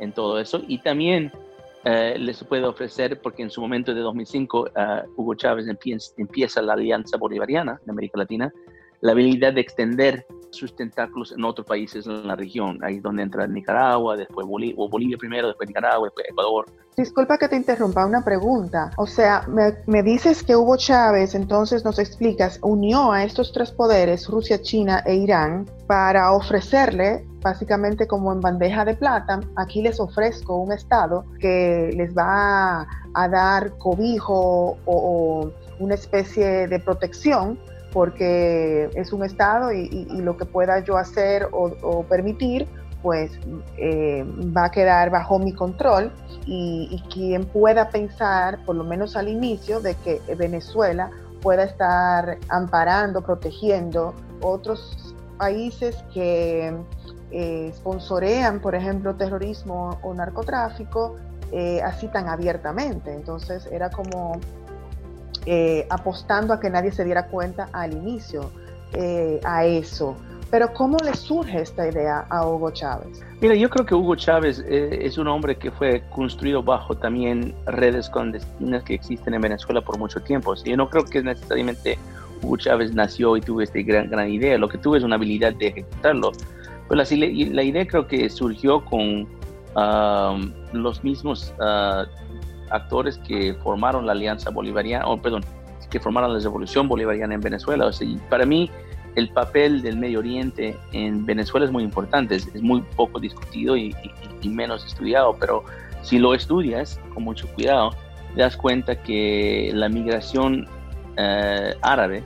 en 0.00 0.10
todo 0.12 0.40
eso. 0.40 0.62
Y 0.66 0.78
también 0.78 1.30
eh, 1.84 2.16
les 2.18 2.44
puede 2.44 2.66
ofrecer, 2.66 3.20
porque 3.22 3.42
en 3.42 3.50
su 3.50 3.60
momento 3.60 3.94
de 3.94 4.00
2005 4.00 4.68
eh, 4.68 5.02
Hugo 5.16 5.34
Chávez 5.34 5.66
empieza, 6.16 6.60
la 6.60 6.74
Alianza 6.74 7.16
Bolivariana 7.16 7.80
de 7.84 7.90
América 7.90 8.18
Latina, 8.18 8.52
la 9.00 9.12
habilidad 9.12 9.54
de 9.54 9.62
extender 9.62 10.26
sus 10.50 10.74
tentáculos 10.74 11.32
en 11.32 11.44
otros 11.44 11.66
países 11.66 12.06
en 12.06 12.26
la 12.26 12.36
región. 12.36 12.78
Ahí 12.82 13.00
donde 13.00 13.22
entra 13.22 13.46
Nicaragua, 13.46 14.16
después 14.16 14.46
Bolivia, 14.46 14.74
o 14.78 14.88
Bolivia 14.88 15.16
primero, 15.18 15.48
después 15.48 15.68
Nicaragua, 15.68 16.06
después 16.06 16.26
Ecuador. 16.28 16.66
Disculpa 16.96 17.38
que 17.38 17.48
te 17.48 17.56
interrumpa, 17.56 18.04
una 18.04 18.24
pregunta. 18.24 18.90
O 18.96 19.06
sea, 19.06 19.44
me, 19.48 19.74
me, 19.86 20.02
dices 20.02 20.42
que 20.42 20.56
Hugo 20.56 20.76
Chávez, 20.76 21.34
entonces 21.34 21.84
nos 21.84 21.98
explicas, 21.98 22.58
unió 22.62 23.12
a 23.12 23.24
estos 23.24 23.52
tres 23.52 23.70
poderes, 23.70 24.28
Rusia, 24.28 24.60
China 24.60 25.02
e 25.06 25.14
Irán, 25.14 25.66
para 25.86 26.32
ofrecerle 26.32 27.24
básicamente 27.42 28.06
como 28.06 28.32
en 28.32 28.40
bandeja 28.40 28.84
de 28.84 28.94
plata, 28.94 29.40
aquí 29.56 29.82
les 29.82 29.98
ofrezco 30.00 30.56
un 30.56 30.72
Estado 30.72 31.24
que 31.38 31.90
les 31.96 32.16
va 32.16 32.86
a, 33.14 33.28
dar 33.28 33.76
cobijo 33.78 34.78
o, 34.84 35.50
una 35.78 35.94
especie 35.94 36.68
de 36.68 36.78
protección 36.78 37.58
porque 37.92 38.90
es 38.94 39.12
un 39.12 39.24
Estado 39.24 39.72
y, 39.72 40.06
lo 40.20 40.36
que 40.36 40.44
pueda 40.44 40.80
yo 40.80 40.96
hacer 40.96 41.48
o, 41.52 42.04
permitir 42.08 42.66
pues 43.02 43.32
eh, 43.78 44.24
va 44.54 44.66
a 44.66 44.70
quedar 44.70 45.08
bajo 45.08 45.38
mi 45.38 45.54
control 45.54 46.12
y, 46.44 47.02
quien 47.12 47.46
pueda 47.46 47.88
pensar, 47.88 48.62
por 48.64 48.76
lo 48.76 48.84
menos 48.84 49.16
al 49.16 49.28
inicio, 49.28 49.80
de 49.80 49.94
que 49.94 50.20
Venezuela 50.36 51.10
pueda 51.40 51.64
estar 51.64 52.38
amparando, 52.48 53.22
protegiendo 53.22 54.14
otros 54.42 55.14
países 55.38 55.96
que 56.12 56.74
eh, 57.30 57.72
sponsorean, 57.74 58.60
por 58.60 58.74
ejemplo, 58.74 59.14
terrorismo 59.14 59.98
o 60.02 60.12
narcotráfico 60.12 61.16
eh, 61.52 61.80
así 61.82 62.08
tan 62.08 62.28
abiertamente. 62.28 63.12
Entonces 63.12 63.66
era 63.72 63.90
como 63.90 64.40
eh, 65.46 65.86
apostando 65.90 66.52
a 66.52 66.60
que 66.60 66.70
nadie 66.70 66.92
se 66.92 67.04
diera 67.04 67.26
cuenta 67.26 67.68
al 67.72 67.92
inicio 67.92 68.50
a 69.44 69.64
eso. 69.64 70.16
Pero 70.50 70.72
¿cómo 70.72 70.98
le 70.98 71.14
surge 71.14 71.60
esta 71.60 71.88
idea 71.88 72.26
a 72.28 72.44
Hugo 72.44 72.72
Chávez? 72.72 73.22
Mira, 73.40 73.54
yo 73.54 73.70
creo 73.70 73.86
que 73.86 73.94
Hugo 73.94 74.16
Chávez 74.16 74.58
es 74.68 75.16
un 75.16 75.28
hombre 75.28 75.56
que 75.56 75.70
fue 75.70 76.02
construido 76.10 76.60
bajo 76.60 76.96
también 76.96 77.54
redes 77.66 78.10
clandestinas 78.10 78.82
que 78.82 78.94
existen 78.94 79.34
en 79.34 79.42
Venezuela 79.42 79.80
por 79.80 79.96
mucho 79.96 80.20
tiempo. 80.20 80.52
Yo 80.56 80.76
no 80.76 80.90
creo 80.90 81.04
que 81.04 81.22
necesariamente 81.22 81.96
Hugo 82.42 82.56
Chávez 82.56 82.94
nació 82.94 83.36
y 83.36 83.40
tuvo 83.40 83.60
esta 83.60 83.80
gran, 83.80 84.10
gran 84.10 84.28
idea. 84.28 84.58
Lo 84.58 84.68
que 84.68 84.78
tuvo 84.78 84.96
es 84.96 85.04
una 85.04 85.16
habilidad 85.16 85.54
de 85.54 85.68
ejecutarlo. 85.68 86.32
Pues 86.88 87.10
la, 87.10 87.16
la, 87.54 87.62
idea 87.62 87.86
creo 87.86 88.06
que 88.06 88.28
surgió 88.28 88.84
con 88.84 89.28
um, 89.76 90.52
los 90.72 91.04
mismos 91.04 91.54
uh, 91.60 92.04
actores 92.70 93.18
que 93.18 93.54
formaron 93.54 94.06
la 94.06 94.12
Alianza 94.12 94.50
Bolivariana, 94.50 95.06
o 95.06 95.20
perdón, 95.20 95.44
que 95.90 96.00
formaron 96.00 96.32
la 96.32 96.38
Revolución 96.38 96.88
Bolivariana 96.88 97.34
en 97.34 97.40
Venezuela. 97.40 97.86
O 97.86 97.90
para 98.28 98.46
mí, 98.46 98.70
el 99.16 99.28
papel 99.30 99.82
del 99.82 99.96
Medio 99.96 100.20
Oriente 100.20 100.76
en 100.92 101.26
Venezuela 101.26 101.66
es 101.66 101.72
muy 101.72 101.82
importante, 101.82 102.36
es, 102.36 102.62
muy 102.62 102.82
poco 102.96 103.18
discutido 103.18 103.76
y, 103.76 103.94
menos 104.44 104.86
estudiado, 104.86 105.36
pero 105.38 105.64
si 106.02 106.18
lo 106.18 106.34
estudias 106.34 106.98
con 107.12 107.24
mucho 107.24 107.46
cuidado, 107.54 107.90
das 108.36 108.56
cuenta 108.56 109.02
que 109.02 109.70
la 109.74 109.88
migración 109.88 110.66
uh, 111.18 111.76
árabe 111.82 112.22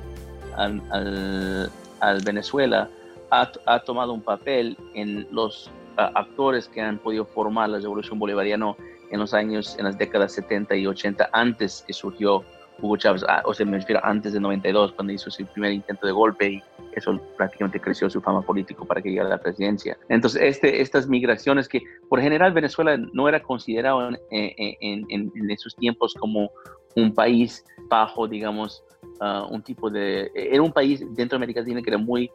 al 0.56 2.20
Venezuela 2.24 2.88
ha, 3.30 3.80
tomado 3.80 4.12
un 4.12 4.22
papel 4.22 4.76
en 4.94 5.26
los 5.30 5.70
actores 5.96 6.68
que 6.68 6.80
han 6.80 6.98
podido 6.98 7.24
formar 7.24 7.68
la 7.68 7.78
revolución 7.78 8.18
bolivariana 8.18 8.74
en 9.14 9.20
los 9.20 9.32
años, 9.32 9.76
en 9.78 9.84
las 9.84 9.96
décadas 9.96 10.32
70 10.32 10.74
y 10.74 10.86
80, 10.86 11.30
antes 11.32 11.84
que 11.86 11.92
surgió 11.92 12.44
Hugo 12.80 12.96
Chávez, 12.96 13.24
ah, 13.28 13.42
o 13.44 13.54
sea, 13.54 13.64
me 13.64 13.78
refiero 13.78 14.00
antes 14.04 14.32
de 14.32 14.40
92, 14.40 14.92
cuando 14.92 15.12
hizo 15.12 15.30
su 15.30 15.46
primer 15.46 15.72
intento 15.72 16.04
de 16.04 16.12
golpe 16.12 16.50
y 16.50 16.62
eso 16.96 17.20
prácticamente 17.36 17.80
creció 17.80 18.10
su 18.10 18.20
fama 18.20 18.42
político 18.42 18.84
para 18.84 19.00
que 19.00 19.10
llegara 19.10 19.28
a 19.28 19.36
la 19.36 19.40
presidencia. 19.40 19.96
Entonces, 20.08 20.42
este, 20.42 20.80
estas 20.80 21.06
migraciones 21.06 21.68
que 21.68 21.80
por 22.08 22.20
general 22.20 22.52
Venezuela 22.52 22.96
no 23.12 23.28
era 23.28 23.40
considerado 23.40 24.08
en, 24.08 24.18
en, 24.30 25.06
en, 25.08 25.50
esos 25.50 25.76
tiempos 25.76 26.12
como 26.14 26.50
un 26.96 27.14
país 27.14 27.64
bajo, 27.88 28.26
digamos, 28.26 28.82
ah, 29.20 29.46
un 29.48 29.62
tipo 29.62 29.90
de... 29.90 30.32
Era 30.34 30.60
un 30.60 30.72
país 30.72 31.00
dentro 31.14 31.38
de 31.38 31.44
América 31.44 31.60
Latina 31.60 31.80
que 31.82 31.90
era 31.90 31.98
muy 31.98 32.28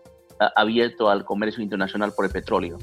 abierto 0.56 1.10
al 1.10 1.26
comercio 1.26 1.62
internacional 1.62 2.14
por 2.16 2.24
el 2.24 2.32
petróleo. 2.32 2.78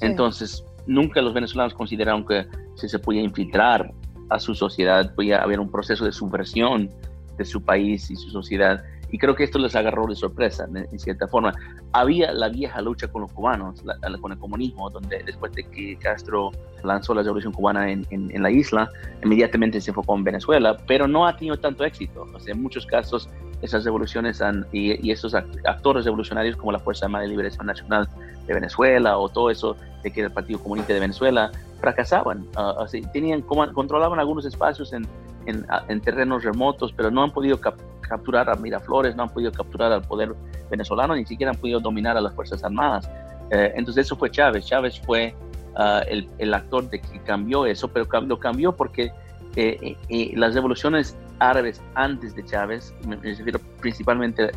Entonces, 0.00 0.64
nunca 0.86 1.20
los 1.22 1.34
venezolanos 1.34 1.74
consideraron 1.74 2.26
que 2.26 2.46
si 2.76 2.88
se 2.88 2.98
podía 2.98 3.22
infiltrar 3.22 3.92
a 4.30 4.38
su 4.38 4.54
sociedad, 4.54 5.14
podía 5.14 5.42
haber 5.42 5.60
un 5.60 5.70
proceso 5.70 6.04
de 6.04 6.12
subversión 6.12 6.90
de 7.36 7.44
su 7.44 7.62
país 7.62 8.10
y 8.10 8.16
su 8.16 8.30
sociedad. 8.30 8.82
Y 9.10 9.18
creo 9.18 9.34
que 9.34 9.44
esto 9.44 9.58
les 9.58 9.76
agarró 9.76 10.06
de 10.06 10.16
sorpresa, 10.16 10.66
en, 10.74 10.98
cierta 10.98 11.28
forma. 11.28 11.52
Había 11.92 12.32
la 12.32 12.48
vieja 12.48 12.80
lucha 12.80 13.08
con 13.08 13.22
los 13.22 13.32
cubanos, 13.32 13.82
con 14.22 14.32
el 14.32 14.38
comunismo, 14.38 14.88
donde 14.88 15.22
después 15.22 15.52
de 15.52 15.64
que 15.64 15.98
Castro 15.98 16.50
lanzó 16.82 17.14
la 17.14 17.22
revolución 17.22 17.52
cubana 17.52 17.90
en, 17.90 18.42
la 18.42 18.50
isla, 18.50 18.90
inmediatamente 19.22 19.82
se 19.82 19.90
enfocó 19.90 20.16
en 20.16 20.24
Venezuela, 20.24 20.78
pero 20.86 21.06
no 21.06 21.26
ha 21.26 21.36
tenido 21.36 21.58
tanto 21.58 21.84
éxito. 21.84 22.26
O 22.34 22.40
sea, 22.40 22.54
en 22.54 22.62
muchos 22.62 22.86
casos 22.86 23.28
esas 23.60 23.84
revoluciones 23.84 24.40
han, 24.40 24.66
y, 24.72 25.10
esos 25.10 25.34
actores 25.34 26.06
revolucionarios 26.06 26.56
como 26.56 26.72
la 26.72 26.78
Fuerza 26.78 27.04
Armada 27.04 27.24
de 27.24 27.28
Liberación 27.28 27.66
Nacional 27.66 28.08
de 28.46 28.54
Venezuela 28.54 29.18
o 29.18 29.28
todo 29.28 29.50
eso 29.50 29.76
de 30.02 30.10
que 30.10 30.22
el 30.22 30.30
Partido 30.30 30.58
Comunista 30.58 30.92
de 30.92 31.00
Venezuela 31.00 31.50
fracasaban. 31.80 32.46
Uh, 32.56 32.84
tenían, 33.12 33.42
controlaban 33.42 34.18
algunos 34.18 34.44
espacios 34.44 34.92
en, 34.92 35.06
en, 35.46 36.00
terrenos 36.00 36.44
remotos, 36.44 36.92
pero 36.92 37.10
no 37.10 37.22
han 37.22 37.32
podido 37.32 37.58
capturar 38.00 38.50
a 38.50 38.54
Miraflores, 38.54 39.16
no 39.16 39.24
han 39.24 39.30
podido 39.30 39.52
capturar 39.52 39.92
al 39.92 40.02
poder 40.02 40.34
venezolano, 40.70 41.14
ni 41.14 41.24
siquiera 41.26 41.52
han 41.52 41.58
podido 41.58 41.80
dominar 41.80 42.16
a 42.16 42.20
las 42.20 42.34
Fuerzas 42.34 42.62
Armadas. 42.64 43.08
Eh, 43.50 43.72
entonces 43.76 44.06
eso 44.06 44.16
fue 44.16 44.30
Chávez. 44.30 44.66
Chávez 44.66 45.00
fue 45.00 45.34
uh, 45.76 46.02
el, 46.08 46.28
el, 46.38 46.54
actor 46.54 46.88
de 46.88 47.00
que 47.00 47.18
cambió 47.20 47.66
eso, 47.66 47.88
pero 47.88 48.06
lo 48.22 48.38
cambió 48.38 48.72
porque 48.72 49.12
eh, 49.56 49.96
eh, 50.08 50.32
las 50.34 50.54
revoluciones 50.54 51.16
árabes 51.38 51.82
antes 51.94 52.34
de 52.34 52.44
Chávez, 52.44 52.94
me 53.06 53.16
refiero 53.16 53.60
principalmente 53.80 54.50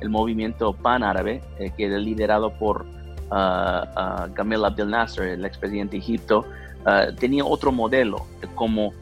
al 0.00 0.08
movimiento 0.08 0.72
pan-árabe, 0.72 1.42
eh, 1.58 1.72
que 1.76 1.86
era 1.86 1.98
liderado 1.98 2.52
por 2.52 2.82
uh, 3.30 4.32
Gamal 4.34 4.64
Abdel 4.64 4.90
Nasser, 4.90 5.28
el 5.28 5.44
expresidente 5.44 5.92
de 5.92 5.98
Egipto, 5.98 6.44
tenía 7.18 7.44
otro 7.44 7.72
modelo 7.72 8.24
de 8.40 8.46
cómo 8.54 8.94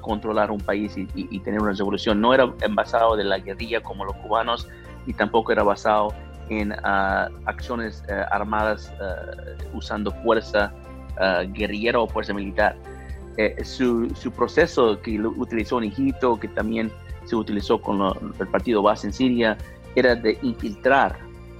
controlar 0.00 0.50
un 0.50 0.60
país 0.60 0.94
y, 0.96 1.38
tener 1.40 1.60
una 1.60 1.72
revolución. 1.72 2.22
No 2.22 2.32
era 2.32 2.46
basado 2.70 3.16
de 3.16 3.24
la 3.24 3.38
guerrilla 3.38 3.82
como 3.82 4.06
los 4.06 4.16
cubanos 4.16 4.66
y 5.06 5.12
tampoco 5.12 5.52
era 5.52 5.62
basado 5.62 6.14
en 6.48 6.72
acciones 7.44 8.02
armadas 8.30 8.90
usando 9.74 10.10
fuerza 10.22 10.72
guerrillera 11.52 12.00
o 12.00 12.08
fuerza 12.08 12.32
militar 12.32 12.76
eh, 13.38 13.64
su, 13.64 14.10
su, 14.16 14.32
proceso 14.32 15.00
que 15.00 15.12
lo 15.12 15.30
utilizó 15.30 15.78
en 15.78 15.84
Egipto, 15.84 16.40
que 16.40 16.48
también 16.48 16.90
se 17.24 17.36
utilizó 17.36 17.80
con 17.80 18.00
el 18.36 18.48
partido 18.48 18.82
base 18.82 19.06
en 19.06 19.12
Siria, 19.12 19.56
era 19.98 20.14
de 20.14 20.38
infiltrar 20.42 21.18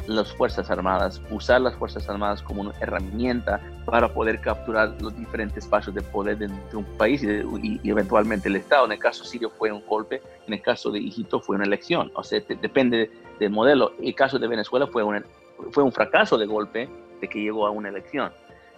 las 0.09 0.33
Fuerzas 0.33 0.71
Armadas, 0.71 1.21
usar 1.30 1.61
las 1.61 1.75
Fuerzas 1.75 2.09
Armadas 2.09 2.42
como 2.42 2.62
una 2.62 2.73
herramienta 2.80 3.61
para 3.85 4.09
poder 4.09 4.40
capturar 4.40 4.97
los 5.00 5.14
diferentes 5.16 5.64
espacios 5.64 5.95
de 5.95 6.00
poder 6.00 6.38
de, 6.38 6.47
un 6.75 6.85
país 6.97 7.23
y, 7.23 7.80
eventualmente 7.88 8.49
el 8.49 8.57
Estado. 8.57 8.87
En 8.87 8.92
el 8.92 8.99
caso 8.99 9.25
sirio 9.25 9.50
fue 9.50 9.71
un 9.71 9.85
golpe, 9.87 10.23
en 10.47 10.54
el 10.54 10.62
caso 10.62 10.90
de 10.90 10.99
Egipto 10.99 11.40
fue 11.40 11.57
una 11.57 11.66
elección. 11.66 12.11
O 12.14 12.25
sea, 12.25 12.40
depende 12.40 13.11
del 13.38 13.50
modelo. 13.50 13.92
El 14.00 14.14
caso 14.14 14.38
de 14.38 14.49
Venezuela 14.49 14.87
fue, 14.87 15.02
fue 15.73 15.83
un 15.83 15.92
fracaso 15.92 16.38
de 16.38 16.47
golpe 16.47 16.88
de 17.21 17.28
que 17.28 17.40
llegó 17.40 17.66
a 17.66 17.71
una 17.71 17.90
elección. 17.90 18.33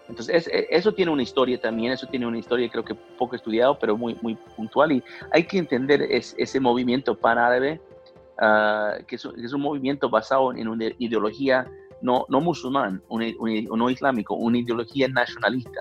Entonces, 0.08 0.48
e, 0.48 0.66
eso 0.70 0.92
tiene 0.92 1.12
una 1.12 1.22
historia 1.22 1.60
también, 1.60 1.92
eso 1.92 2.08
tiene 2.08 2.26
una 2.26 2.38
historia 2.38 2.68
creo 2.68 2.84
que 2.84 2.94
poco 2.94 3.36
estudiado, 3.36 3.78
pero 3.78 3.96
muy, 3.96 4.18
muy 4.20 4.36
puntual. 4.56 4.90
Y 4.90 5.04
hay 5.30 5.44
que 5.44 5.58
entender 5.58 6.02
ese 6.02 6.58
movimiento 6.58 7.14
pan-árabe 7.14 7.80
que, 9.06 9.16
es, 9.16 9.24
un 9.24 9.60
movimiento 9.60 10.08
basado 10.08 10.52
en 10.54 10.68
una 10.68 10.86
ideología 10.98 11.70
no, 12.02 12.24
no 12.28 12.40
musulmán, 12.40 13.02
no 13.10 13.90
islámico, 13.90 14.34
una 14.34 14.58
ideología 14.58 15.08
nacionalista. 15.08 15.80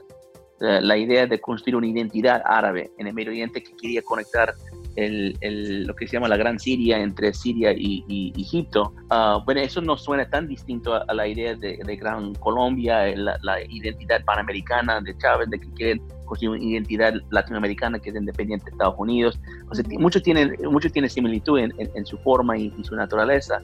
la 0.60 0.98
idea 0.98 1.26
de 1.26 1.40
construir 1.40 1.76
una 1.78 1.88
identidad 1.88 2.42
árabe 2.46 2.92
en 2.98 3.08
el 3.08 3.14
Medio 3.14 3.30
Oriente 3.30 3.64
que 3.64 3.76
quería 3.78 4.02
conectar 4.02 4.54
el, 4.96 5.86
lo 5.86 5.96
que 5.96 6.08
se 6.08 6.14
llama 6.14 6.28
la 6.28 6.38
Gran 6.38 6.60
Siria 6.60 7.00
entre 7.00 7.34
Siria 7.34 7.72
y, 7.76 8.34
Egipto. 8.38 8.94
Ah, 9.10 9.42
bueno, 9.46 9.62
eso 9.62 9.82
no 9.82 9.98
suena 9.98 10.30
tan 10.30 10.48
distinto 10.48 10.94
a, 10.94 11.14
la 11.14 11.28
idea 11.28 11.56
de, 11.56 11.78
Gran 11.96 12.34
Colombia, 12.36 13.06
la, 13.16 13.62
identidad 13.70 14.24
panamericana 14.26 15.02
de 15.02 15.18
Chávez, 15.18 15.50
de 15.50 15.60
que 15.60 15.70
quieren 15.74 16.02
construir 16.30 16.52
una 16.52 16.64
identidad 16.64 17.14
latinoamericana 17.32 18.00
que 18.00 18.12
es 18.12 18.16
independiente 18.16 18.66
de 18.66 18.72
Estados 18.72 18.96
Unidos. 18.98 19.40
O 19.70 19.76
sea, 19.76 19.84
mucho 19.98 20.22
tiene, 20.22 20.56
mucho 20.70 20.90
tiene 20.90 21.10
similitud 21.10 21.60
en, 21.60 22.06
su 22.06 22.18
forma 22.20 22.58
y, 22.58 22.72
su 22.84 22.96
naturaleza. 22.96 23.62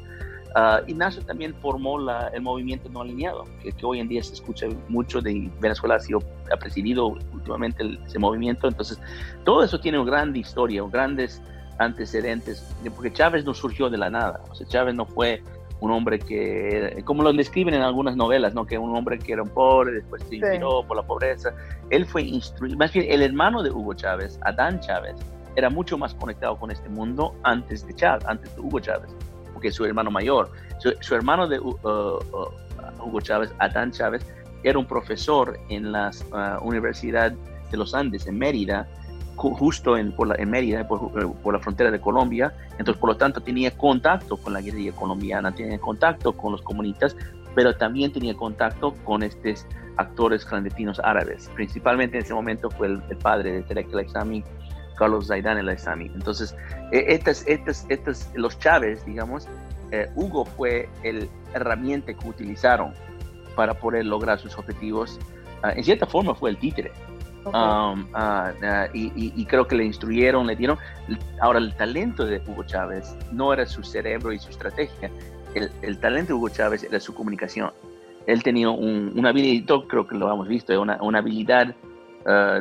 Uh, 0.55 0.89
Ignacio 0.89 1.21
también 1.23 1.53
formó 1.61 1.99
el 2.33 2.41
movimiento 2.41 2.89
no 2.89 3.01
alineado, 3.01 3.45
que, 3.61 3.73
hoy 3.85 3.99
en 3.99 4.07
día 4.07 4.23
se 4.23 4.33
escucha 4.33 4.67
mucho 4.87 5.21
de 5.21 5.51
Venezuela, 5.59 5.95
ha, 5.95 5.99
sido, 5.99 6.23
ha 6.51 6.57
presidido 6.57 7.07
últimamente 7.33 7.99
ese 8.05 8.19
movimiento. 8.19 8.67
Entonces, 8.67 8.99
todo 9.43 9.63
eso 9.63 9.79
tiene 9.79 9.99
una 9.99 10.09
gran 10.09 10.35
historia, 10.35 10.81
grandes 10.89 11.41
antecedentes, 11.77 12.65
porque 12.95 13.11
Chávez 13.11 13.43
no 13.45 13.53
surgió 13.53 13.89
de 13.89 13.97
la 13.97 14.09
nada. 14.09 14.41
O 14.49 14.55
sea, 14.55 14.65
Chávez 14.67 14.95
no 14.95 15.05
fue 15.05 15.43
un 15.81 15.91
hombre 15.91 16.19
que, 16.19 17.01
como 17.05 17.23
lo 17.23 17.33
describen 17.33 17.73
en 17.73 17.81
algunas 17.81 18.15
novelas, 18.15 18.53
¿no? 18.53 18.65
que 18.65 18.77
un 18.77 18.95
hombre 18.95 19.19
que 19.19 19.33
era 19.33 19.43
un 19.43 19.49
pobre, 19.49 19.91
después 19.91 20.23
se 20.23 20.37
inspiró 20.37 20.85
por 20.87 20.97
la 20.97 21.03
pobreza. 21.03 21.53
Él 21.89 22.05
fue 22.05 22.23
instruido, 22.23 22.77
más 22.77 22.93
bien 22.93 23.05
el 23.09 23.21
hermano 23.21 23.61
de 23.61 23.71
Hugo 23.71 23.93
Chávez, 23.93 24.39
Adán 24.43 24.79
Chávez, 24.79 25.15
era 25.55 25.69
mucho 25.69 25.97
más 25.97 26.13
conectado 26.15 26.57
con 26.57 26.71
este 26.71 26.89
mundo 26.89 27.33
antes 27.43 27.85
de 27.85 27.93
Chávez, 27.93 28.25
antes 28.25 28.53
de 28.55 28.61
Hugo 28.61 28.79
Chávez 28.79 29.09
porque 29.55 29.71
su 29.71 29.85
hermano 29.85 30.11
mayor, 30.11 30.51
su, 30.99 31.15
hermano 31.15 31.47
de 31.47 31.57
uh, 31.57 31.69
uh, 31.69 33.05
Hugo 33.05 33.21
Chávez, 33.21 33.53
Adán 33.59 33.89
Chávez, 33.89 34.21
era 34.63 34.77
un 34.77 34.85
profesor 34.85 35.57
en 35.69 35.93
la 35.93 36.11
uh, 36.31 36.67
Universidad 36.67 37.31
de 37.71 37.77
los 37.77 37.95
Andes, 37.95 38.27
en 38.27 38.37
Mérida, 38.37 38.85
justo 39.35 39.97
en, 39.97 40.11
por 40.11 40.39
en 40.39 40.49
Mérida, 40.49 40.87
por, 40.87 41.53
la 41.53 41.59
frontera 41.59 41.91
de 41.91 41.99
Colombia. 41.99 42.53
Entonces, 42.71 42.97
por 42.97 43.09
lo 43.09 43.17
tanto, 43.17 43.41
tenía 43.41 43.71
contacto 43.71 44.37
con 44.37 44.53
la 44.53 44.61
guerrilla 44.61 44.91
colombiana, 44.93 45.53
tenía 45.53 45.77
contacto 45.79 46.33
con 46.33 46.51
los 46.51 46.61
comunistas, 46.61 47.15
pero 47.53 47.75
también 47.75 48.11
tenía 48.11 48.35
contacto 48.35 48.93
con 49.03 49.23
estos 49.23 49.65
actores 49.97 50.45
clandestinos 50.45 50.99
árabes. 50.99 51.49
Principalmente 51.55 52.17
en 52.17 52.23
ese 52.23 52.33
momento 52.33 52.69
fue 52.69 52.87
el, 52.87 53.01
padre 53.21 53.51
de 53.51 53.61
Terek 53.63 53.87
el 53.93 54.43
Carlos 54.97 55.27
Zaidan 55.27 55.57
el 55.57 55.69
Islami. 55.73 56.11
Entonces, 56.13 56.55
e, 56.91 57.05
estas, 57.07 57.45
estas, 57.47 57.85
estas, 57.89 58.31
los 58.35 58.57
Chávez, 58.59 59.05
digamos, 59.05 59.47
eh, 59.91 60.09
Hugo 60.15 60.45
fue 60.45 60.89
el 61.03 61.29
herramienta 61.53 62.13
que 62.13 62.27
utilizaron 62.27 62.93
para 63.55 63.73
poder 63.73 64.05
lograr 64.05 64.39
sus 64.39 64.57
objetivos. 64.57 65.19
Ah, 65.63 65.73
en 65.73 65.83
cierta 65.83 66.05
forma 66.05 66.35
fue 66.35 66.49
el 66.49 66.57
títere. 66.57 66.91
Um, 67.45 68.07
ah, 68.13 68.51
ah, 68.63 68.87
y, 68.93 69.45
creo 69.45 69.67
que 69.67 69.75
le 69.75 69.85
instruyeron, 69.85 70.47
le 70.47 70.55
dieron. 70.55 70.77
Ahora, 71.39 71.59
el 71.59 71.75
talento 71.75 72.25
de 72.25 72.41
Hugo 72.47 72.63
Chávez 72.63 73.15
no 73.31 73.53
era 73.53 73.65
su 73.65 73.83
cerebro 73.83 74.33
y 74.33 74.39
su 74.39 74.49
estrategia. 74.49 75.11
El, 75.53 75.99
talento 75.99 76.29
de 76.29 76.33
Hugo 76.33 76.49
Chávez 76.49 76.83
era 76.83 76.99
su 76.99 77.13
comunicación. 77.13 77.71
Él 78.25 78.41
tenía 78.41 78.69
un, 78.69 79.13
una 79.15 79.29
habilidad, 79.29 79.81
creo 79.87 80.07
que 80.07 80.15
lo 80.15 80.31
hemos 80.33 80.47
visto, 80.47 80.79
una, 80.81 81.01
una 81.01 81.19
habilidad 81.19 81.75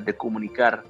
de 0.02 0.16
comunicar 0.16 0.84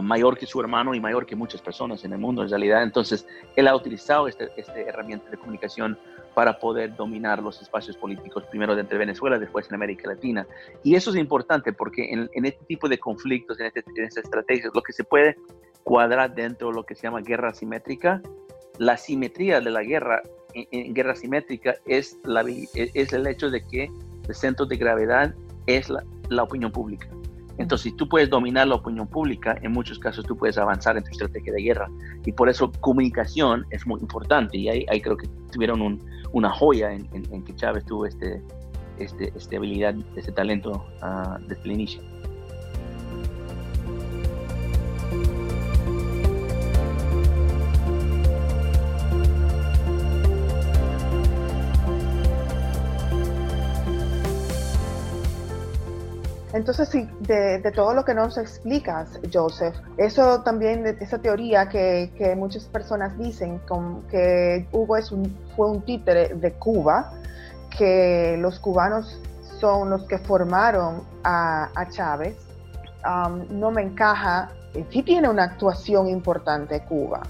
mayor 0.00 0.38
que 0.38 0.46
su 0.46 0.60
hermano 0.60 0.94
y 0.94 1.00
mayor 1.00 1.26
que 1.26 1.34
muchas 1.34 1.60
personas 1.60 2.04
en 2.04 2.12
el 2.12 2.18
mundo 2.18 2.42
en 2.42 2.48
realidad. 2.48 2.82
Entonces, 2.82 3.26
él 3.56 3.66
ha 3.66 3.74
utilizado 3.74 4.28
esta 4.28 4.44
este 4.56 4.88
herramienta 4.88 5.28
de 5.28 5.36
comunicación 5.36 5.98
para 6.34 6.58
poder 6.58 6.96
dominar 6.96 7.42
los 7.42 7.60
espacios 7.60 7.96
políticos, 7.96 8.44
primero 8.50 8.74
dentro 8.74 8.96
de 8.96 9.04
Venezuela, 9.04 9.38
después 9.38 9.68
en 9.68 9.74
América 9.74 10.08
Latina. 10.08 10.46
Y 10.82 10.94
eso 10.94 11.10
es 11.10 11.16
importante 11.16 11.72
porque 11.72 12.10
en, 12.10 12.28
este 12.44 12.64
tipo 12.66 12.88
de 12.88 12.98
conflictos, 12.98 13.60
en, 13.60 13.66
este, 13.66 13.84
estas 13.96 14.24
estrategias, 14.24 14.72
lo 14.74 14.82
que 14.82 14.92
se 14.92 15.04
puede 15.04 15.36
cuadrar 15.82 16.34
dentro 16.34 16.68
de 16.68 16.74
lo 16.74 16.84
que 16.84 16.94
se 16.94 17.02
llama 17.02 17.20
guerra 17.20 17.54
simétrica, 17.54 18.22
la 18.78 18.96
simetría 18.96 19.60
de 19.60 19.70
la 19.70 19.82
guerra 19.82 20.22
en, 20.54 20.94
guerra 20.94 21.14
simétrica 21.14 21.76
es, 21.86 22.18
la, 22.24 22.44
es 22.74 23.12
el 23.12 23.26
hecho 23.26 23.50
de 23.50 23.62
que 23.66 23.90
el 24.28 24.34
centro 24.34 24.66
de 24.66 24.76
gravedad 24.76 25.34
es 25.66 25.90
la 26.28 26.42
opinión 26.42 26.72
pública. 26.72 27.08
Entonces, 27.58 27.90
si 27.90 27.96
tú 27.96 28.08
puedes 28.08 28.30
dominar 28.30 28.66
la 28.68 28.76
opinión 28.76 29.06
pública, 29.06 29.58
en 29.62 29.72
muchos 29.72 29.98
casos 29.98 30.24
tú 30.24 30.36
puedes 30.36 30.58
avanzar 30.58 30.96
en 30.96 31.04
tu 31.04 31.10
estrategia 31.10 31.52
de 31.52 31.62
guerra. 31.62 31.90
Y 32.24 32.32
por 32.32 32.48
eso 32.48 32.72
comunicación 32.80 33.66
es 33.70 33.86
muy 33.86 34.00
importante. 34.00 34.56
Y 34.56 34.68
ahí, 34.68 35.00
creo 35.00 35.16
que 35.16 35.28
tuvieron 35.52 36.00
una 36.32 36.50
joya 36.50 36.92
en, 36.92 37.44
que 37.44 37.54
Chávez 37.54 37.84
tuvo 37.84 38.06
este, 38.06 38.42
este, 38.98 39.32
este 39.36 39.56
habilidad, 39.56 39.94
este 40.16 40.32
talento 40.32 40.84
uh, 41.02 41.38
desde 41.46 41.62
el 41.64 41.72
inicio. 41.72 42.02
Entonces, 56.52 56.90
sí, 56.90 57.08
de, 57.20 57.60
todo 57.74 57.94
lo 57.94 58.04
que 58.04 58.12
nos 58.14 58.36
explicas, 58.36 59.18
Joseph, 59.32 59.74
eso 59.96 60.42
también, 60.42 60.86
esa 61.00 61.18
teoría 61.18 61.68
que, 61.68 62.34
muchas 62.36 62.64
personas 62.64 63.16
dicen 63.18 63.60
que 64.10 64.66
Hugo 64.70 64.96
es 64.98 65.10
un, 65.12 65.34
fue 65.56 65.70
un 65.70 65.82
títere 65.82 66.34
de 66.34 66.52
Cuba, 66.52 67.10
que 67.76 68.36
los 68.38 68.58
cubanos 68.58 69.18
son 69.60 69.88
los 69.88 70.02
que 70.04 70.18
formaron 70.18 71.02
a, 71.24 71.70
Chávez, 71.90 72.36
um, 73.06 73.58
no 73.58 73.70
me 73.70 73.82
encaja. 73.82 74.50
Sí 74.90 75.02
tiene 75.02 75.28
una 75.28 75.44
actuación 75.44 76.08
importante 76.08 76.82
Cuba 76.84 77.22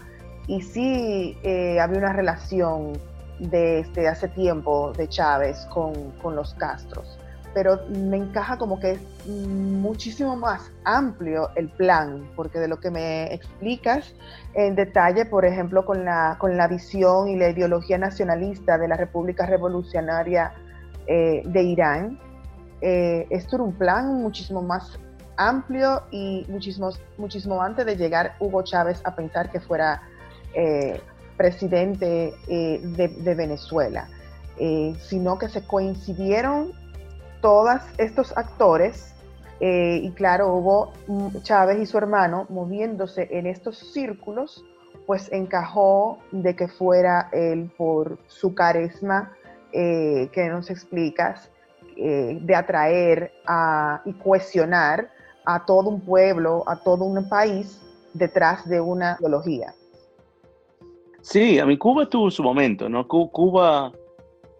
y 0.47 0.63
sí 0.63 1.37
eh, 1.43 1.81
había 1.81 1.99
una 1.99 2.13
relación 2.13 2.93
desde 3.39 3.81
este, 3.81 4.09
hace 4.09 4.29
tiempo 4.29 4.93
de 4.93 5.09
Chávez 5.09 5.67
con, 5.67 6.13
con 6.23 6.37
los 6.37 6.55
Castros 6.55 7.19
pero 7.55 7.81
me 7.88 8.17
encaja 8.17 8.57
como 8.57 8.81
que 8.81 8.93
es 8.93 9.27
muchísimo 9.27 10.37
más 10.37 10.71
amplio 10.85 11.51
el 11.57 11.69
plan, 11.69 12.31
porque 12.35 12.59
de 12.59 12.69
lo 12.69 12.81
que 12.81 12.91
me 12.91 13.33
explicas 13.33 14.15
en 14.55 14.75
detalle, 14.75 15.25
por 15.27 15.45
ejemplo, 15.45 15.85
con 15.85 16.05
la, 16.05 16.37
con 16.38 16.57
la 16.57 16.69
visión 16.69 17.29
y 17.29 17.37
la 17.37 17.51
ideología 17.51 17.99
nacionalista 17.99 18.79
de 18.79 18.88
la 18.88 18.97
República 18.97 19.47
Revolucionaria 19.47 20.53
eh, 21.07 21.43
de 21.45 21.62
Irán, 21.62 22.19
eh, 22.81 23.27
un 23.59 23.73
plan 23.75 24.23
muchísimo 24.23 24.62
más 24.62 24.99
amplio 25.37 26.03
y 26.11 26.47
muchísimo, 26.49 26.91
muchísimo 27.19 27.62
antes 27.62 27.87
de 27.87 27.97
llegar 27.97 28.37
Hugo 28.41 28.62
Chávez 28.62 29.01
a 29.05 29.15
pensar 29.15 29.51
que 29.51 29.61
fuera 29.61 30.03
eh, 30.55 31.01
presidente 31.37 32.35
de, 32.47 33.09
de, 33.09 33.35
Venezuela, 33.35 34.07
sino 35.01 35.38
que 35.38 35.49
se 35.49 35.67
coincidieron 35.67 36.73
todos 37.43 37.83
estos 37.99 38.35
actores, 38.39 39.15
eh, 39.61 40.01
y 40.03 40.11
claro, 40.13 40.55
hubo 40.55 40.93
Chávez 41.43 41.79
y 41.79 41.87
su 41.87 41.99
hermano 41.99 42.47
moviéndose 42.49 43.29
en 43.31 43.47
estos 43.47 43.79
círculos, 43.93 44.65
pues 45.07 45.31
encajó 45.31 46.19
de 46.31 46.57
que 46.57 46.69
fuera 46.69 47.29
él 47.33 47.71
por 47.77 48.19
su 48.29 48.55
carisma 48.55 49.33
eh, 49.73 50.31
que 50.33 50.49
nos 50.49 50.71
explicas, 50.71 51.51
eh, 51.97 52.39
de 52.41 52.55
atraer 52.55 53.33
y 54.07 54.13
cohesionar 54.15 55.11
a 55.45 55.67
todo 55.67 55.91
un 55.91 56.01
pueblo, 56.01 56.65
a 56.67 56.77
todo 56.77 57.05
un 57.05 57.29
país 57.29 57.83
detrás 58.15 58.67
de 58.69 58.81
una 58.81 59.17
ideología. 59.21 59.75
Sí, 61.21 61.59
a 61.59 61.67
mí 61.67 61.77
Cuba 61.77 62.09
tuvo 62.09 62.31
su 62.31 62.43
momento, 62.43 62.89
¿no? 62.89 63.07
Cuba 63.07 63.93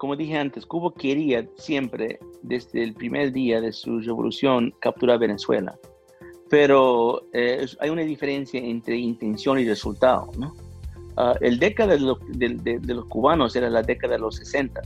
como 0.03 0.17
dije 0.17 0.37
antes, 0.37 0.67
Cuba 0.67 0.93
quería 0.99 1.47
siempre, 1.55 2.19
desde 2.43 2.83
el 2.83 2.93
primer 2.93 3.31
día 3.31 3.61
de 3.61 3.71
su 3.71 4.01
revolución, 4.01 4.75
capturar 4.81 5.21
Venezuela. 5.21 5.79
Pero 6.51 7.23
eh, 7.33 7.65
hay 7.79 7.89
una 7.89 8.03
diferencia 8.03 8.59
entre 8.61 8.97
intención 8.97 9.61
y 9.61 9.65
resultado. 9.65 10.29
¿no? 10.37 10.57
Uh, 11.17 11.37
el 11.41 11.61
década 11.61 11.97
de, 11.97 12.81
los 12.85 13.05
cubanos 13.05 13.55
era 13.55 13.71
la 13.71 13.85
década 13.85 14.15
de 14.15 14.19
los 14.19 14.35
60. 14.39 14.81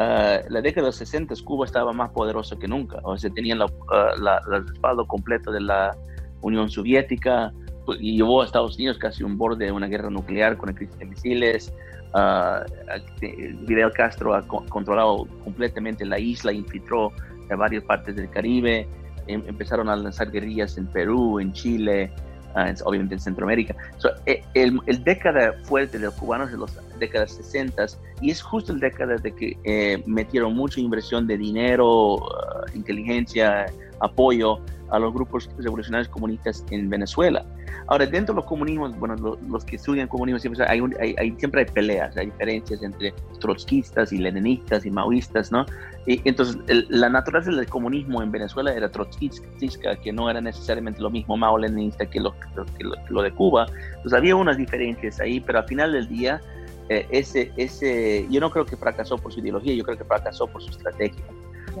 Ah, 0.00 0.40
la 0.50 0.60
década 0.60 0.82
de 0.82 0.88
los 0.88 0.96
60 0.96 1.34
Cuba 1.42 1.64
estaba 1.64 1.94
más 1.94 2.10
poderosa 2.10 2.58
que 2.58 2.68
nunca. 2.68 3.00
O 3.04 3.16
sea, 3.16 3.30
tenía 3.30 3.56
ah, 3.90 4.40
el 4.52 4.66
respaldo 4.66 5.06
completo 5.06 5.50
de 5.50 5.62
la 5.62 5.96
Unión 6.42 6.68
Soviética 6.68 7.54
y 7.98 8.18
llevó 8.18 8.42
a 8.42 8.44
Estados 8.44 8.76
Unidos 8.76 8.98
casi 8.98 9.24
un 9.24 9.38
borde 9.38 9.64
de 9.64 9.72
una 9.72 9.86
guerra 9.86 10.10
nuclear 10.10 10.58
con 10.58 10.68
el 10.68 10.74
crisis 10.74 10.98
de 10.98 11.06
misiles. 11.06 11.72
Uh, 12.16 13.90
Castro 13.94 14.34
ha 14.34 14.42
controlado 14.46 15.26
completamente 15.44 16.06
la 16.06 16.18
isla, 16.18 16.50
infiltró 16.50 17.12
en 17.50 17.58
varias 17.58 17.84
partes 17.84 18.16
del 18.16 18.30
Caribe, 18.30 18.88
em, 19.26 19.42
empezaron 19.46 19.90
a 19.90 19.96
lanzar 19.96 20.30
guerrillas 20.30 20.78
en 20.78 20.86
Perú, 20.86 21.38
en 21.40 21.52
Chile, 21.52 22.10
ah, 22.54 22.72
obviamente 22.86 23.16
en 23.16 23.20
Centroamérica. 23.20 23.76
Eh, 24.24 24.42
el, 24.54 24.80
el, 24.86 25.04
década 25.04 25.52
fuerte 25.64 25.98
de 25.98 26.06
los 26.06 26.14
cubanos 26.14 26.50
de 26.50 26.56
los 26.56 26.72
décadas 26.98 27.32
60 27.32 27.86
y 28.22 28.30
es 28.30 28.40
justo 28.40 28.72
el 28.72 28.80
década 28.80 29.16
de 29.16 29.34
que 29.34 29.58
eh, 29.64 30.02
metieron 30.06 30.54
mucha 30.54 30.80
inversión 30.80 31.26
de 31.26 31.36
dinero, 31.36 32.16
ah, 32.32 32.64
inteligencia, 32.74 33.66
apoyo 34.00 34.60
a 34.90 34.98
los 34.98 35.12
grupos 35.12 35.50
revolucionarios 35.58 36.08
comunistas 36.08 36.64
en 36.70 36.88
Venezuela. 36.88 37.44
Ahora, 37.88 38.06
dentro 38.06 38.34
de 38.34 38.40
los 38.40 38.46
comunismos, 38.46 38.98
bueno, 38.98 39.14
los, 39.48 39.64
que 39.64 39.76
estudian 39.76 40.08
comunismo 40.08 40.38
siempre 40.40 40.64
hay, 40.68 40.80
hay, 41.18 41.34
siempre 41.38 41.60
hay 41.60 41.66
peleas, 41.66 42.16
hay 42.16 42.26
diferencias 42.26 42.82
entre 42.82 43.14
trotskistas 43.40 44.12
y 44.12 44.18
leninistas 44.18 44.84
y 44.84 44.90
maoístas, 44.90 45.52
¿no? 45.52 45.64
Y, 46.06 46.20
entonces, 46.28 46.58
la 46.88 47.08
naturaleza 47.08 47.52
del 47.52 47.68
comunismo 47.68 48.22
en 48.22 48.32
Venezuela 48.32 48.72
era 48.72 48.90
trotskista, 48.90 49.96
que 50.02 50.12
no 50.12 50.28
era 50.28 50.40
necesariamente 50.40 51.00
lo 51.00 51.10
mismo 51.10 51.36
mao-leninista 51.36 52.06
que 52.06 52.20
lo, 52.20 52.32
que 52.32 52.84
lo, 53.08 53.22
de 53.22 53.30
Cuba. 53.32 53.66
Entonces, 53.88 54.12
había 54.14 54.34
unas 54.34 54.56
diferencias 54.56 55.20
ahí, 55.20 55.40
pero 55.40 55.60
al 55.60 55.66
final 55.66 55.92
del 55.92 56.08
día, 56.08 56.40
eh, 56.88 57.06
ese, 57.10 57.52
ese, 57.56 58.26
yo 58.30 58.40
no 58.40 58.50
creo 58.50 58.64
que 58.66 58.76
fracasó 58.76 59.16
por 59.16 59.32
su 59.32 59.40
ideología, 59.40 59.74
yo 59.74 59.84
creo 59.84 59.96
que 59.96 60.04
fracasó 60.04 60.46
por 60.48 60.62
su 60.62 60.70
estrategia. 60.70 61.24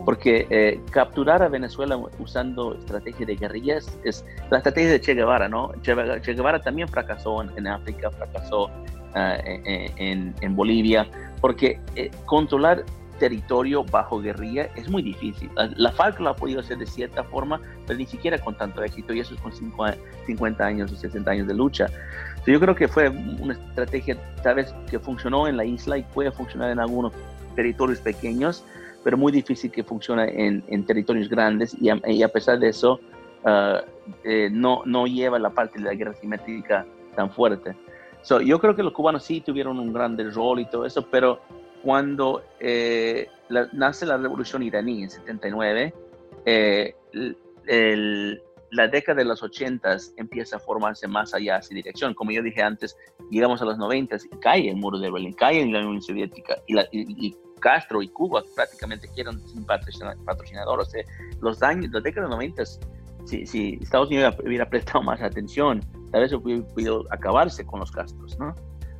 Porque 0.04 0.46
eh, 0.50 0.80
capturar 0.90 1.42
a 1.42 1.48
Venezuela 1.48 1.98
usando 2.18 2.74
estrategia 2.74 3.26
de 3.26 3.36
guerrillas 3.36 3.98
es 4.04 4.24
la 4.50 4.58
estrategia 4.58 4.90
de 4.90 5.00
Che 5.00 5.14
Guevara, 5.14 5.48
¿no? 5.48 5.72
Che, 5.82 5.94
Guevara 6.34 6.60
también 6.60 6.88
fracasó 6.88 7.42
en, 7.42 7.66
África, 7.66 8.10
fracasó 8.10 8.70
ah, 9.14 9.38
en, 9.44 10.34
en, 10.40 10.56
Bolivia, 10.56 11.08
porque 11.40 11.80
eh, 11.94 12.10
controlar 12.26 12.84
territorio 13.18 13.84
bajo 13.84 14.20
guerrilla 14.20 14.68
es 14.76 14.88
muy 14.88 15.02
difícil. 15.02 15.50
La, 15.76 15.90
FARC 15.90 16.20
lo 16.20 16.30
ha 16.30 16.36
podido 16.36 16.60
hacer 16.60 16.78
de 16.78 16.86
cierta 16.86 17.24
forma, 17.24 17.60
pero 17.86 17.98
ni 17.98 18.06
siquiera 18.06 18.38
con 18.38 18.56
tanto 18.56 18.82
éxito, 18.82 19.12
y 19.12 19.20
eso 19.20 19.34
es 19.34 19.40
con 19.40 19.52
50 19.52 20.64
años 20.64 20.92
o 20.92 20.96
60 20.96 21.30
años 21.30 21.46
de 21.46 21.54
lucha. 21.54 21.86
yo 22.46 22.60
creo 22.60 22.74
que 22.74 22.88
fue 22.88 23.08
una 23.08 23.54
estrategia 23.54 24.16
tal 24.42 24.56
vez 24.56 24.74
que 24.90 24.98
funcionó 24.98 25.48
en 25.48 25.56
la 25.56 25.64
isla 25.64 25.98
y 25.98 26.02
puede 26.02 26.30
funcionar 26.30 26.70
en 26.70 26.78
algunos 26.78 27.12
territorios 27.54 28.00
pequeños, 28.00 28.64
pero 29.06 29.16
muy 29.16 29.30
difícil 29.30 29.70
que 29.70 29.84
funcione 29.84 30.32
en, 30.66 30.84
territorios 30.84 31.28
grandes 31.28 31.76
y 31.80 31.90
a, 31.90 32.28
pesar 32.28 32.58
de 32.58 32.70
eso 32.70 32.98
uh, 33.44 33.76
eh, 34.24 34.48
no, 34.50 34.82
no 34.84 35.06
lleva 35.06 35.38
la 35.38 35.50
parte 35.50 35.78
de 35.78 35.84
la 35.84 35.94
guerra 35.94 36.12
simétrica 36.14 36.84
tan 37.14 37.30
fuerte. 37.30 37.76
So, 38.22 38.40
yo 38.40 38.58
creo 38.58 38.74
que 38.74 38.82
los 38.82 38.92
cubanos 38.92 39.22
sí 39.22 39.40
tuvieron 39.40 39.78
un 39.78 39.92
gran 39.92 40.18
rol 40.34 40.58
y 40.58 40.64
todo 40.68 40.84
eso, 40.86 41.06
pero 41.08 41.38
cuando 41.84 42.42
eh, 42.58 43.28
nace 43.74 44.06
la 44.06 44.16
revolución 44.16 44.64
iraní 44.64 45.04
en 45.04 45.10
79, 45.10 45.94
eh, 46.44 46.96
la 48.72 48.88
década 48.88 49.18
de 49.18 49.24
los 49.24 49.40
80 49.40 49.98
empieza 50.16 50.56
a 50.56 50.58
formarse 50.58 51.06
más 51.06 51.32
allá 51.32 51.58
esa 51.58 51.72
dirección. 51.72 52.12
Como 52.12 52.32
yo 52.32 52.42
dije 52.42 52.60
antes, 52.60 52.96
llegamos 53.30 53.62
a 53.62 53.66
los 53.66 53.78
90 53.78 54.16
y 54.16 54.36
cae 54.40 54.68
el 54.68 54.74
muro 54.74 54.98
de 54.98 55.12
Berlín, 55.12 55.32
cae 55.32 55.64
la 55.64 55.78
Unión 55.78 56.02
Soviética 56.02 56.56
y, 56.66 56.74
la, 56.74 56.88
y 56.90 57.36
Castro 57.66 58.00
y 58.00 58.06
Cuba 58.06 58.44
prácticamente 58.54 59.08
quieren 59.08 59.40
sin 59.48 59.64
patrocinador. 59.64 60.78
O 60.78 60.84
sea, 60.84 61.02
los 61.40 61.60
años, 61.64 61.90
las 61.90 62.04
décadas 62.04 62.30
90, 62.30 62.62
si, 63.24 63.44
si 63.44 63.76
Estados 63.82 64.08
Unidos 64.08 64.36
hubiera 64.44 64.70
prestado 64.70 65.02
más 65.02 65.20
atención, 65.20 65.80
tal 66.12 66.20
vez 66.20 66.32
hubiera 66.32 66.62
podido 66.62 67.04
acabarse 67.10 67.66
con 67.66 67.80
los 67.80 67.90
Castros, 67.90 68.38
¿no? 68.38 68.54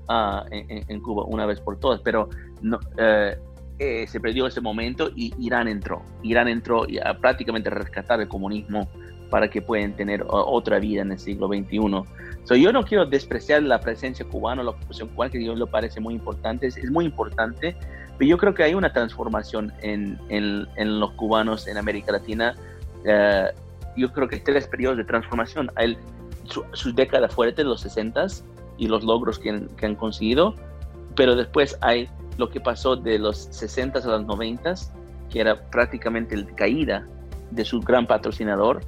Ah, 0.09 0.45
en, 0.51 1.01
Cuba 1.01 1.23
una 1.27 1.47
vez 1.47 1.61
por 1.61 1.79
todas, 1.79 2.01
pero 2.01 2.29
no, 2.61 2.81
eh, 2.99 3.39
eh, 3.79 4.05
se 4.09 4.19
perdió 4.19 4.49
ese 4.49 4.61
momento 4.61 5.11
y 5.15 5.33
Irán 5.39 5.69
entró. 5.69 6.03
Irán 6.25 6.49
entró 6.49 6.87
a 7.05 7.15
prácticamente 7.15 7.71
rescatar 7.71 8.21
el 8.21 8.27
comunismo 8.27 8.89
para 9.31 9.49
que 9.49 9.63
puedan 9.63 9.95
tener 9.95 10.25
otra 10.29 10.81
vida 10.81 11.03
en 11.03 11.13
el 11.13 11.21
siglo 11.21 11.47
XXI. 11.47 11.79
So, 12.43 12.57
yo 12.57 12.73
no 12.73 12.85
quiero 12.85 13.07
despreciar 13.07 13.63
la 13.63 13.79
presencia 13.79 14.27
cubana, 14.27 14.65
la 14.65 14.71
ocupación 14.71 15.09
cubana, 15.11 15.31
que 15.31 15.45
yo 15.45 15.55
lo 15.55 15.69
parece 15.69 16.01
muy 16.01 16.15
importante, 16.15 16.67
es, 16.67 16.77
es 16.77 16.91
muy 16.91 17.05
importante, 17.05 17.77
pero 18.19 18.29
yo 18.29 18.39
creo 18.39 18.55
que 18.55 18.63
hay 18.63 18.75
una 18.75 18.93
transformación 18.93 19.73
en, 19.83 20.19
en, 20.29 21.01
los 21.01 21.13
cubanos 21.13 21.67
en 21.67 21.77
América 21.77 22.13
Latina. 22.13 22.55
Eh, 23.05 23.51
yo 23.97 24.13
creo 24.13 24.29
que 24.29 24.39
tres 24.39 24.67
periodos 24.67 24.97
de 24.97 25.05
transformación. 25.05 25.71
Hay 25.77 25.97
su, 26.45 26.65
sus 26.73 26.95
décadas 26.95 27.35
fuertes, 27.35 27.65
los 27.65 27.81
60 27.81 28.27
y 28.79 28.89
los 28.89 29.05
logros 29.05 29.39
que 29.39 29.51
han, 29.51 29.69
que 29.77 29.87
han, 29.87 29.95
conseguido, 29.95 30.55
pero 31.15 31.35
después 31.35 31.79
hay 31.81 32.09
lo 32.39 32.51
que 32.51 32.61
pasó 32.61 32.97
de 32.97 33.19
los 33.19 33.49
60 33.51 33.99
a 33.99 34.07
los 34.07 34.27
90, 34.27 34.75
que 35.31 35.41
era 35.41 35.61
prácticamente 35.71 36.37
la 36.37 36.47
caída 36.55 37.07
de 37.51 37.65
su 37.65 37.81
gran 37.81 38.07
patrocinador, 38.07 38.83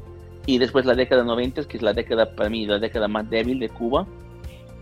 y 0.46 0.58
después 0.58 0.86
la 0.86 0.94
década 0.94 1.24
90, 1.24 1.64
que 1.64 1.76
es 1.76 1.82
la 1.82 1.92
década, 1.92 2.34
para 2.34 2.48
mí, 2.48 2.66
la 2.66 2.78
década 2.78 3.08
más 3.08 3.28
débil 3.28 3.58
de 3.58 3.68
Cuba, 3.68 4.06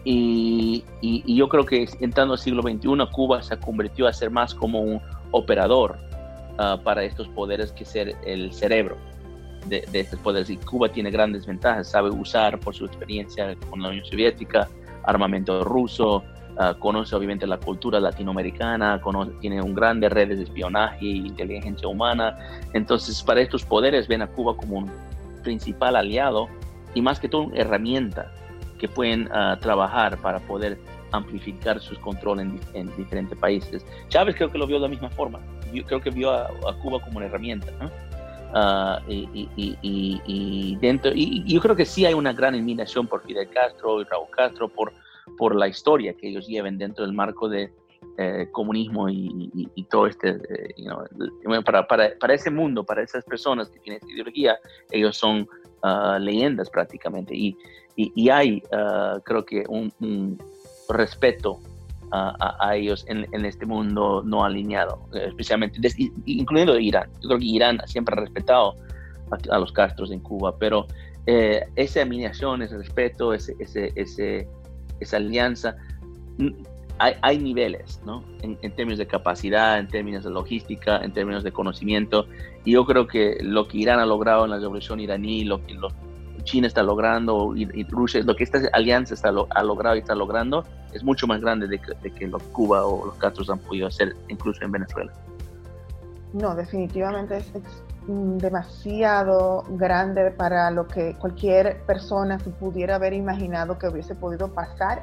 y, 0.09 0.85
yo 1.27 1.49
creo 1.49 1.67
que 1.67 1.89
entrando 2.01 2.35
al 2.35 2.39
siglo 2.39 2.63
XXI, 2.63 3.11
Cuba 3.11 3.43
se 3.43 3.59
convirtió 3.59 4.07
a 4.07 4.13
ser 4.13 4.31
más 4.31 4.55
como 4.55 4.81
un 4.81 5.01
operador 5.33 5.99
ah, 6.59 6.79
para 6.83 7.03
estos 7.03 7.27
poderes 7.29 7.73
que 7.73 7.85
ser 7.85 8.15
el 8.25 8.53
cerebro 8.53 8.97
de, 9.67 9.85
estos 9.93 10.21
poderes. 10.21 10.49
Y 10.49 10.59
Cuba 10.59 10.89
tiene 10.91 11.11
grandes 11.11 11.45
ventajas, 11.45 11.91
sabe 11.91 12.11
usar 12.11 12.61
por 12.61 12.73
su 12.73 12.85
experiencia 12.85 13.57
con 13.69 13.83
la 13.83 13.89
Unión 13.89 14.05
Soviética, 14.05 14.69
armamento 15.03 15.65
ruso, 15.65 16.23
ah, 16.57 16.75
conoce 16.79 17.17
obviamente 17.17 17.45
la 17.45 17.59
cultura 17.59 17.99
latinoamericana, 17.99 19.01
conoce, 19.01 19.33
tiene 19.41 19.61
un 19.61 19.75
grande 19.75 20.09
redes 20.09 20.39
de 20.39 20.45
espionaje 20.45 21.05
e 21.05 21.17
inteligencia 21.17 21.89
humana. 21.89 22.39
Entonces, 22.75 23.21
para 23.25 23.41
estos 23.41 23.65
poderes 23.65 24.07
ven 24.07 24.23
a 24.23 24.29
Cuba 24.29 24.57
como 24.57 24.79
un 24.79 24.91
principal 25.43 25.97
aliado 25.97 26.47
y 26.95 27.03
más 27.03 27.19
que 27.19 27.29
todo 27.29 27.43
una 27.43 27.57
herramienta 27.57 28.31
que 28.79 28.89
pueden 28.89 29.29
ah, 29.33 29.59
trabajar 29.61 30.19
para 30.19 30.39
poder 30.41 30.79
amplificar 31.13 31.81
sus 31.81 31.99
controles 31.99 32.49
en, 32.75 32.97
diferentes 32.97 33.39
países. 33.39 33.85
Chávez 34.09 34.37
creo 34.37 34.51
que 34.51 34.59
lo 34.59 34.67
vio 34.67 34.77
de 34.77 34.83
la 34.83 34.89
misma 34.89 35.11
forma. 35.11 35.41
Yo 35.73 35.85
creo 35.85 36.01
que 36.01 36.11
vio 36.11 36.31
a, 36.31 36.49
Cuba 36.83 37.01
como 37.01 37.19
una 37.19 37.27
herramienta. 37.27 37.69
Ah, 38.55 39.01
y, 39.09 40.77
dentro, 40.81 41.13
y, 41.15 41.45
yo 41.45 41.61
creo 41.61 41.77
que 41.77 41.85
sí 41.85 42.07
hay 42.07 42.15
una 42.15 42.33
gran 42.33 42.55
admiración 42.55 43.07
por 43.07 43.23
Fidel 43.23 43.49
Castro 43.51 44.01
y 44.01 44.05
Raúl 44.05 44.29
Castro 44.31 44.69
por, 44.69 44.93
por 45.37 45.55
la 45.55 45.69
historia 45.69 46.15
que 46.15 46.29
ellos 46.29 46.47
lleven 46.47 46.79
dentro 46.79 47.05
del 47.05 47.15
marco 47.15 47.49
de 47.49 47.73
eh, 48.19 48.49
comunismo 48.51 49.11
y, 49.11 49.87
todo 49.91 50.07
este, 50.07 50.31
eh, 50.31 51.63
para, 51.65 51.87
para, 51.87 52.17
para, 52.19 52.35
ese 52.35 52.51
mundo, 52.51 52.83
para 52.83 53.03
esas 53.03 53.23
personas 53.25 53.69
que 53.69 53.79
tienen 53.81 54.01
esa 54.03 54.11
ideología, 54.11 54.59
ellos 54.91 55.19
son 55.19 55.47
ah, 55.83 56.19
leyendas 56.19 56.71
prácticamente. 56.71 57.35
Y, 57.35 57.57
y, 57.97 58.29
hay, 58.29 58.63
uh, 58.73 59.21
creo 59.25 59.45
que, 59.45 59.65
un, 59.69 60.39
respeto 60.89 61.59
a, 62.13 62.77
ellos 62.77 63.05
en, 63.09 63.45
este 63.45 63.67
mundo 63.67 64.23
no 64.25 64.45
alineado, 64.45 65.01
especialmente, 65.13 65.81
incluyendo 66.25 66.79
Irán. 66.79 67.11
Yo 67.21 67.29
creo 67.31 67.41
que 67.41 67.45
Irán 67.45 67.81
siempre 67.87 68.15
ha 68.17 68.21
respetado 68.21 68.77
a, 69.51 69.59
los 69.59 69.73
Castros 69.73 70.11
en 70.13 70.21
Cuba, 70.21 70.57
pero 70.57 70.87
eh, 71.27 71.65
esa 71.75 72.03
admiración, 72.03 72.63
ese 72.63 72.79
respeto, 72.79 73.35
ese, 73.35 73.57
ese, 73.59 73.93
ese 73.97 74.49
esa 75.01 75.17
alianza, 75.19 75.77
hay, 76.99 77.15
hay, 77.21 77.39
niveles, 77.39 78.01
¿no? 78.07 78.25
En, 78.43 78.59
en, 78.63 78.75
términos 78.75 78.99
de 78.99 79.07
capacidad, 79.07 79.79
en 79.79 79.89
términos 79.89 80.25
de 80.25 80.31
logística, 80.31 80.99
en 80.99 81.13
términos 81.13 81.45
de 81.45 81.53
conocimiento. 81.53 82.27
Y 82.65 82.73
yo 82.73 82.87
creo 82.87 83.07
que 83.07 83.39
lo 83.43 83.69
que 83.69 83.79
Irán 83.79 83.99
ha 83.99 84.07
logrado 84.07 84.45
en 84.45 84.51
la 84.51 84.59
revolución 84.59 85.01
iraní, 85.01 85.45
lo 85.45 85.61
lo, 85.69 85.89
China 86.47 86.67
está 86.67 86.83
logrando 86.83 87.55
y, 87.55 87.85
Rusia, 87.85 88.23
lo 88.25 88.35
que 88.35 88.45
esta 88.45 88.61
alianza 88.73 89.13
está 89.13 89.29
ha 89.29 89.63
logrado 89.63 89.97
y 89.97 89.99
está 89.99 90.15
logrando 90.15 90.65
es 90.95 91.05
mucho 91.05 91.27
más 91.27 91.43
grande 91.43 91.69
de 91.69 91.79
que, 91.79 92.27
lo 92.27 92.39
que 92.39 92.47
Cuba 92.47 92.87
o 92.87 93.05
los 93.05 93.17
Castros 93.17 93.51
han 93.51 93.59
podido 93.59 93.87
hacer 93.87 94.17
incluso 94.29 94.65
en 94.65 94.73
Venezuela. 94.73 95.13
No, 96.33 96.55
definitivamente 96.55 97.37
es, 97.37 97.53
demasiado 98.09 99.65
grande 99.71 100.31
para 100.31 100.71
lo 100.71 100.87
que 100.87 101.17
cualquier 101.19 101.83
persona 101.87 102.39
se 102.39 102.51
pudiera 102.51 102.95
haber 102.95 103.13
imaginado 103.13 103.79
que 103.79 103.89
hubiese 103.89 104.15
podido 104.15 104.47
pasar 104.47 105.03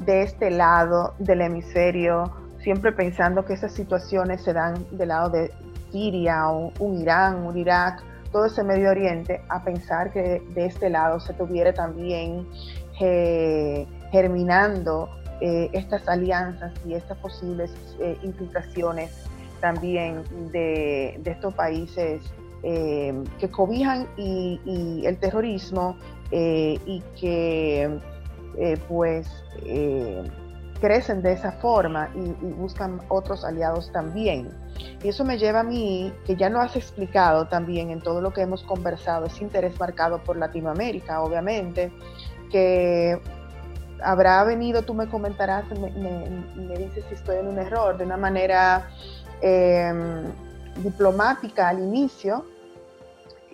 de 0.00 0.22
este 0.22 0.50
lado 0.50 1.14
del 1.20 1.42
hemisferio, 1.42 2.32
siempre 2.58 2.90
pensando 2.90 3.44
que 3.44 3.54
esas 3.54 3.72
situaciones 3.72 4.42
se 4.42 4.52
dan 4.52 4.74
del 4.90 5.08
lado 5.08 5.30
de 5.30 5.52
Siria 5.92 6.48
o 6.48 6.72
un 6.80 7.00
Irán, 7.00 7.46
un 7.46 7.56
Irak, 7.56 8.02
todo 8.32 8.46
ese 8.46 8.64
Medio 8.64 8.90
Oriente 8.90 9.42
a 9.48 9.62
pensar 9.62 10.12
que 10.12 10.42
de 10.54 10.66
este 10.66 10.90
lado 10.90 11.20
se 11.20 11.34
tuviera 11.34 11.72
también 11.72 12.46
eh, 13.00 13.86
germinando 14.10 15.08
eh, 15.40 15.68
estas 15.72 16.08
alianzas 16.08 16.72
y 16.86 16.94
estas 16.94 17.18
posibles 17.18 17.70
eh, 18.00 18.16
implicaciones 18.22 19.10
también 19.60 20.24
de, 20.50 21.20
estos 21.24 21.54
países 21.54 22.22
que 22.62 23.50
cobijan 23.50 24.06
y, 24.16 25.02
el 25.04 25.18
terrorismo 25.18 25.96
y 26.30 27.02
que 27.20 27.98
pues 28.88 29.28
crecen 30.82 31.22
de 31.22 31.32
esa 31.32 31.52
forma 31.52 32.10
y 32.12 32.32
buscan 32.54 33.00
otros 33.08 33.44
aliados 33.44 33.92
también. 33.92 34.50
Y 35.00 35.08
eso 35.10 35.24
me 35.24 35.38
lleva 35.38 35.60
a 35.60 35.62
mí, 35.62 36.12
que 36.26 36.34
ya 36.34 36.50
lo 36.50 36.60
has 36.60 36.74
explicado 36.74 37.46
también 37.46 37.90
en 37.90 38.00
todo 38.00 38.20
lo 38.20 38.32
que 38.32 38.40
hemos 38.40 38.64
conversado, 38.64 39.26
ese 39.26 39.44
interés 39.44 39.78
marcado 39.78 40.18
por 40.24 40.36
Latinoamérica, 40.36 41.22
obviamente, 41.22 41.92
que 42.50 43.16
habrá 44.02 44.42
venido, 44.42 44.82
tú 44.82 44.92
me 44.92 45.08
comentarás, 45.08 45.64
me, 45.70 45.92
me, 46.56 46.76
dices 46.76 47.04
si 47.08 47.14
estoy 47.14 47.36
en 47.36 47.46
un 47.46 47.60
error, 47.60 47.96
de 47.96 48.04
una 48.04 48.16
manera 48.16 48.88
em, 49.40 50.24
diplomática 50.82 51.68
al 51.68 51.78
inicio, 51.78 52.44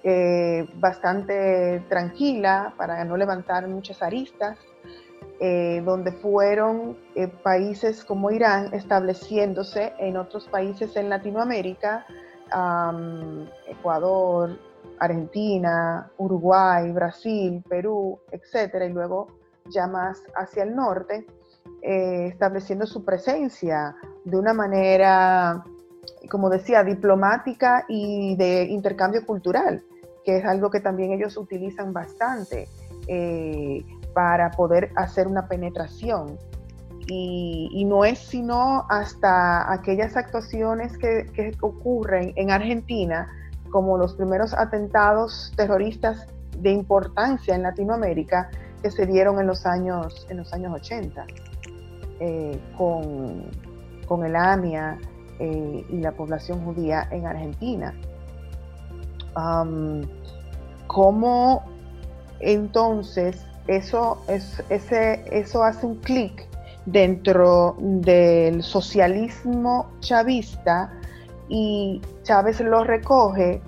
eh, 0.02 0.66
bastante 0.76 1.84
tranquila 1.90 2.72
para 2.78 3.04
no 3.04 3.18
levantar 3.18 3.68
muchas 3.68 4.00
aristas, 4.00 4.56
eh, 5.40 5.82
donde 5.84 6.10
fueron 6.10 6.98
eh, 7.14 7.28
países 7.28 8.04
como 8.04 8.32
Irán 8.32 8.74
estableciéndose 8.74 9.92
en 10.00 10.16
otros 10.16 10.48
países 10.48 10.96
en 10.96 11.08
Latinoamérica, 11.08 12.04
Ecuador, 13.68 14.58
Argentina, 14.98 16.10
Uruguay, 16.16 16.90
Brasil, 16.90 17.62
Perú, 17.68 18.18
etcétera, 18.32 18.86
y 18.86 18.92
luego 18.92 19.28
ya 19.66 19.86
más 19.86 20.24
hacia 20.34 20.64
el 20.64 20.74
norte, 20.74 21.24
eh, 21.82 22.26
estableciendo 22.26 22.84
su 22.84 23.04
presencia 23.04 23.94
de 24.24 24.36
una 24.36 24.54
manera, 24.54 25.62
como 26.28 26.50
decía, 26.50 26.82
diplomática 26.82 27.84
y 27.86 28.34
de 28.34 28.64
intercambio 28.64 29.24
cultural, 29.24 29.84
que 30.24 30.38
es 30.38 30.44
algo 30.44 30.68
que 30.68 30.80
también 30.80 31.12
ellos 31.12 31.36
utilizan 31.36 31.92
bastante 31.92 32.66
para 34.18 34.50
poder 34.50 34.90
hacer 34.96 35.28
una 35.28 35.46
penetración. 35.46 36.36
Y, 37.06 37.84
no 37.84 38.04
es 38.04 38.18
sino 38.18 38.84
hasta 38.88 39.72
aquellas 39.72 40.16
actuaciones 40.16 40.98
que, 40.98 41.56
ocurren 41.60 42.32
en 42.34 42.50
Argentina, 42.50 43.28
como 43.70 43.96
los 43.96 44.14
primeros 44.14 44.54
atentados 44.54 45.52
terroristas 45.56 46.26
de 46.58 46.72
importancia 46.72 47.54
en 47.54 47.62
Latinoamérica, 47.62 48.50
que 48.82 48.90
se 48.90 49.06
dieron 49.06 49.38
en 49.38 49.46
los 49.46 49.64
años, 49.66 50.26
en 50.30 50.38
los 50.38 50.52
años 50.52 50.74
80 50.74 51.24
eh, 52.18 52.58
con, 52.76 54.24
el 54.24 54.34
AMIA 54.34 54.98
eh, 55.38 55.86
y 55.88 55.96
la 55.98 56.10
población 56.10 56.64
judía 56.64 57.06
en 57.12 57.24
Argentina. 57.24 57.94
¿Cómo 60.88 61.62
entonces 62.40 63.47
eso, 63.68 64.22
es, 64.28 64.62
ese, 64.70 65.24
eso 65.30 65.62
hace 65.62 65.86
un 65.86 65.96
clic 65.96 66.48
dentro 66.86 67.76
del 67.78 68.62
socialismo 68.62 69.90
chavista 70.00 70.92
y 71.48 72.00
Chávez 72.22 72.60
lo 72.60 72.82
recoge 72.82 73.60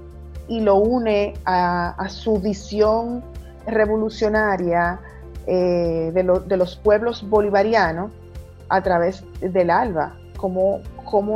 y 0.48 0.60
lo 0.60 0.76
une 0.76 1.34
a, 1.44 1.90
a 1.90 2.08
su 2.08 2.38
visión 2.38 3.22
revolucionaria 3.66 5.00
eh, 5.46 6.10
de, 6.12 6.56
los 6.56 6.76
pueblos 6.76 7.28
bolivarianos 7.28 8.10
a 8.68 8.82
través 8.82 9.24
del 9.40 9.70
ALBA. 9.70 10.16
como 10.36 10.80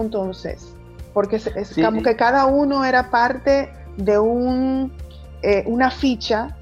entonces? 0.00 0.74
Porque 1.12 1.37
es, 1.37 1.74
como 1.74 2.03
que 2.03 2.16
cada 2.16 2.46
uno 2.46 2.85
era 2.85 3.11
parte 3.11 3.72
de 3.96 4.18
un, 4.18 4.92
eh, 5.42 5.62
una 5.66 5.90
ficha 5.90 6.57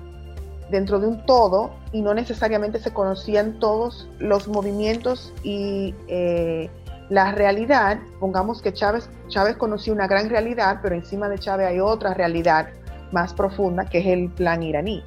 dentro 0.72 0.98
de 0.98 1.06
un 1.06 1.24
todo 1.26 1.70
y 1.92 2.00
no 2.00 2.14
necesariamente 2.14 2.80
se 2.80 2.92
conocían 2.92 3.60
todos 3.60 4.08
los 4.18 4.48
movimientos 4.48 5.32
y 5.44 5.94
eh, 6.08 6.68
la 7.10 7.32
realidad. 7.32 8.00
Pongamos 8.18 8.62
que 8.62 8.72
Chávez, 8.72 9.08
Chávez 9.28 9.56
conocía 9.56 9.92
una 9.92 10.08
gran 10.08 10.30
realidad, 10.30 10.80
pero 10.82 10.94
encima 10.94 11.28
de 11.28 11.38
Chávez 11.38 11.68
hay 11.68 11.78
otra 11.78 12.14
realidad 12.14 12.70
más 13.12 13.34
profunda 13.34 13.84
que 13.84 13.98
es 13.98 14.06
el 14.06 14.30
plan 14.30 14.62
iraní. 14.62 15.04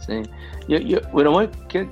Sí. 0.00 0.22
Yo, 0.68 0.78
yo, 0.78 0.98
bueno, 1.12 1.32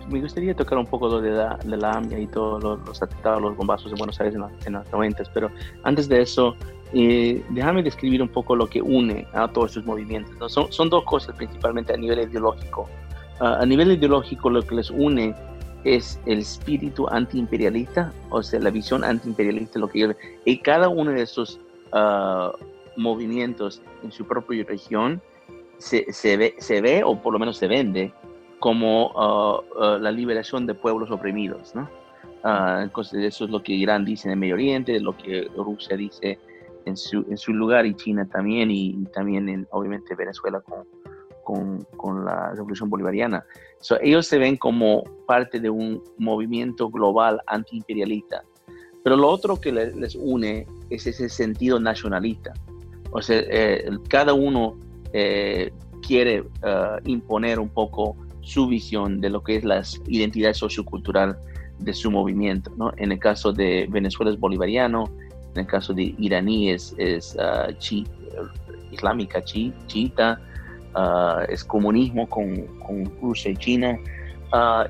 me 0.09 0.21
gustaría 0.21 0.55
tocar 0.55 0.79
un 0.79 0.87
poco 0.87 1.09
lo 1.09 1.21
de 1.21 1.31
la, 1.31 1.59
de 1.65 1.77
la 1.77 1.93
AMIA 1.93 2.19
y 2.19 2.27
todos 2.27 2.63
los, 2.63 3.03
atentados, 3.03 3.43
los 3.43 3.57
bombazos 3.57 3.91
de 3.91 3.97
Buenos 3.97 4.19
Aires 4.21 4.35
en, 4.65 4.73
los 4.73 4.93
90, 4.93 5.23
pero 5.35 5.51
antes 5.83 6.09
de 6.09 6.23
eso, 6.23 6.55
eh, 6.93 7.43
déjame 7.51 7.83
describir 7.83 8.23
un 8.23 8.29
poco 8.29 8.55
lo 8.55 8.69
que 8.69 8.81
une 8.81 9.27
a 9.33 9.49
todos 9.49 9.71
estos 9.71 9.87
movimientos. 9.87 10.53
Son, 10.53 10.71
son, 10.73 10.89
dos 10.89 11.05
cosas 11.05 11.35
principalmente 11.37 11.93
a 11.93 11.97
nivel 11.97 12.21
ideológico. 12.21 12.89
Ah, 13.41 13.59
a 13.61 13.67
nivel 13.67 13.93
ideológico 13.93 14.51
lo 14.51 14.63
que 14.63 14.77
les 14.77 14.91
une 14.91 15.35
es 15.85 16.19
el 16.27 16.41
espíritu 16.41 17.07
antiimperialista, 17.09 18.13
o 18.31 18.43
sea, 18.43 18.61
la 18.61 18.71
visión 18.71 19.05
antiimperialista, 19.05 19.79
lo 19.79 19.89
que 19.89 20.17
y 20.45 20.59
cada 20.59 20.89
uno 20.89 21.13
de 21.13 21.23
esos 21.23 21.61
uh, 21.93 22.51
movimientos 22.97 23.81
en 24.03 24.11
su 24.11 24.27
propia 24.27 24.65
región 24.65 25.23
se, 25.79 26.13
se, 26.13 26.37
ve, 26.37 26.57
se 26.59 26.81
ve, 26.81 27.03
o 27.05 27.21
por 27.21 27.33
lo 27.33 27.39
menos 27.39 27.59
se 27.59 27.69
vende, 27.69 28.13
como 28.59 29.13
uh, 29.13 29.61
uh, 29.79 29.99
la 29.99 30.11
liberación 30.11 30.67
de 30.67 30.75
pueblos 30.75 31.11
oprimidos. 31.11 31.75
¿no? 31.75 31.89
Uh, 32.43 32.81
entonces, 32.81 33.23
eso 33.23 33.45
es 33.45 33.51
lo 33.51 33.63
que 33.63 33.73
Irán 33.73 34.05
dice 34.05 34.27
en 34.27 34.33
el 34.33 34.39
Medio 34.39 34.55
Oriente, 34.55 34.99
lo 34.99 35.17
que 35.17 35.49
Rusia 35.57 35.97
dice 35.97 36.39
en 36.87 36.97
su, 36.97 37.27
en 37.29 37.37
su 37.37 37.53
lugar 37.53 37.85
y 37.85 37.95
China 37.95 38.27
también, 38.27 38.71
y, 38.71 39.05
también 39.13 39.49
en, 39.49 39.67
obviamente 39.71 40.15
Venezuela 40.15 40.61
con, 40.61 40.87
con, 41.45 41.85
con 41.97 42.25
la 42.25 42.53
revolución 42.53 42.89
bolivariana. 42.89 43.45
ellos 44.01 44.27
se 44.27 44.39
ven 44.39 44.57
como 44.57 45.05
parte 45.27 45.61
de 45.61 45.69
un 45.69 46.03
movimiento 46.19 46.89
global 46.89 47.41
antiimperialista. 47.47 48.43
Pero 49.05 49.17
lo 49.17 49.29
otro 49.29 49.61
que 49.61 49.71
les, 49.71 50.17
une 50.17 50.67
es 50.91 51.07
ese 51.07 51.29
sentido 51.29 51.79
nacionalista. 51.79 52.53
O 53.13 53.23
sea, 53.23 53.41
eh, 53.49 53.89
cada 54.09 54.35
uno 54.35 54.77
eh, 55.13 55.73
quiere 56.03 56.45
eh, 56.63 56.97
imponer 57.05 57.61
un 57.61 57.69
poco 57.69 58.17
su 58.41 58.67
visión 58.67 59.21
de 59.21 59.31
lo 59.31 59.43
que 59.43 59.57
es 59.57 59.65
la 59.65 59.83
identidad 60.07 60.55
sociocultural 60.55 61.39
de 61.79 61.95
su 61.95 62.11
movimiento. 62.11 62.73
¿no? 62.77 62.93
En 62.97 63.13
el 63.13 63.19
caso 63.19 63.53
de 63.53 63.87
Venezuela 63.91 64.33
es 64.33 64.39
bolivariano, 64.39 65.05
en 65.57 65.65
el 65.65 65.67
caso 65.67 65.93
de 65.93 66.15
iraní 66.19 66.71
es, 66.71 66.95
uh, 66.99 67.73
chi, 67.79 68.07
islámica 68.91 69.43
chi, 69.43 69.73
chiita, 69.87 70.41
es 71.49 71.65
comunismo 71.65 72.29
con, 72.29 72.67
con, 72.87 73.13
Rusia 73.21 73.51
y 73.51 73.57
China, 73.57 73.99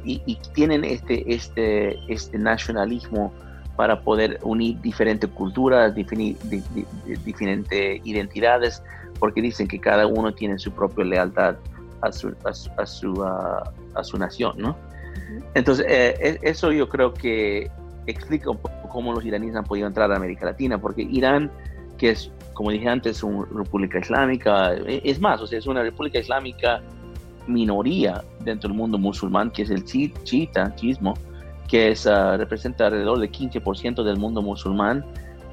y, 0.04 0.22
y, 0.26 0.38
tienen 0.54 0.84
este, 0.84 1.34
este, 1.34 1.98
este 2.12 2.38
nacionalismo 2.38 3.32
para 3.76 4.00
poder 4.00 4.38
unir 4.42 4.80
diferentes 4.80 5.30
culturas, 5.30 5.94
diferentes 5.94 6.40
identidades, 8.04 8.82
porque 9.18 9.42
dicen 9.42 9.68
que 9.68 9.78
cada 9.78 10.06
uno 10.06 10.32
tiene 10.32 10.58
su 10.58 10.72
propia 10.72 11.04
lealtad 11.04 11.56
a 12.00 12.10
su, 12.10 12.34
a 12.44 12.86
su, 12.86 13.24
a 13.24 14.04
su, 14.04 14.18
nación, 14.18 14.54
¿no? 14.56 14.76
Entonces, 15.54 15.86
eh, 15.88 16.14
e, 16.20 16.50
eso 16.50 16.72
yo 16.72 16.88
creo 16.88 17.12
que 17.12 17.70
explica 18.12 18.50
un 18.50 18.58
cómo 18.90 19.12
los 19.12 19.24
iraníes 19.24 19.54
han 19.54 19.64
podido 19.64 19.86
entrar 19.86 20.10
a 20.12 20.16
América 20.16 20.46
Latina, 20.46 20.80
porque 20.80 21.02
Irán, 21.02 21.50
que 21.98 22.10
es, 22.10 22.30
como 22.54 22.70
dije 22.70 22.88
antes, 22.88 23.22
una 23.22 23.46
república 23.54 23.98
islámica, 23.98 24.74
e, 24.74 25.02
es 25.04 25.20
más, 25.20 25.40
o 25.40 25.46
sea, 25.46 25.58
es 25.58 25.66
una 25.66 25.82
república 25.82 26.18
islámica 26.18 26.82
minoría 27.46 28.24
dentro 28.40 28.68
del 28.68 28.76
mundo 28.76 28.98
musulmán, 28.98 29.50
que 29.50 29.62
es 29.62 29.70
el 29.70 29.84
chiita, 29.84 30.74
chismo, 30.74 31.14
que 31.68 31.94
ah, 32.06 32.36
representa 32.36 32.86
alrededor 32.86 33.18
del 33.18 33.30
15% 33.30 34.02
del 34.02 34.16
mundo 34.16 34.42
musulmán, 34.42 35.04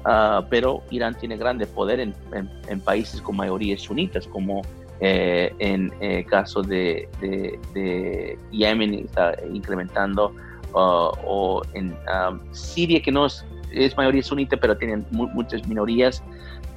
uh, 0.06 0.44
pero 0.48 0.82
Irán 0.90 1.16
tiene 1.18 1.36
grande 1.36 1.66
poder 1.66 2.00
en, 2.00 2.14
en, 2.32 2.80
países 2.80 3.20
con 3.20 3.36
mayorías 3.36 3.82
sunitas, 3.82 4.26
como 4.26 4.62
eh, 5.00 5.52
en 5.58 5.92
el 6.00 6.18
eh, 6.18 6.24
caso 6.24 6.62
de, 6.62 7.08
de, 7.20 8.38
Yemen 8.52 8.94
está 8.94 9.34
incrementando, 9.52 10.34
uh, 10.74 11.10
o 11.26 11.62
en 11.72 11.96
um, 12.08 12.40
Siria, 12.52 13.00
que 13.00 13.10
no 13.10 13.26
es, 13.26 13.44
es 13.72 13.96
mayoría 13.96 14.22
sunita, 14.22 14.56
pero 14.56 14.76
tienen 14.76 15.06
muchas 15.10 15.66
minorías, 15.66 16.22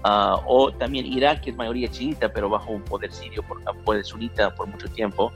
uh, 0.06 0.40
o 0.46 0.72
también 0.72 1.06
Irak, 1.06 1.42
que 1.42 1.50
es 1.52 1.56
mayoría 1.56 1.90
chiita, 1.90 2.30
pero 2.30 2.50
bajo 2.50 2.72
un 2.72 2.84
poder 2.84 3.12
sirio, 3.12 3.44
por, 3.44 3.62
poder 3.84 4.06
sunita 4.06 4.54
por 4.56 4.68
mucho 4.68 4.88
tiempo. 4.90 5.32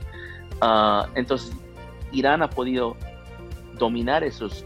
entonces, 1.14 1.52
Irán 2.12 2.42
ha 2.42 2.50
podido 2.50 2.96
dominar 3.78 4.22
esos 4.22 4.64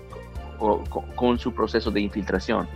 con, 1.15 1.39
su 1.39 1.53
proceso 1.53 1.91
de 1.91 2.01
infiltración. 2.01 2.69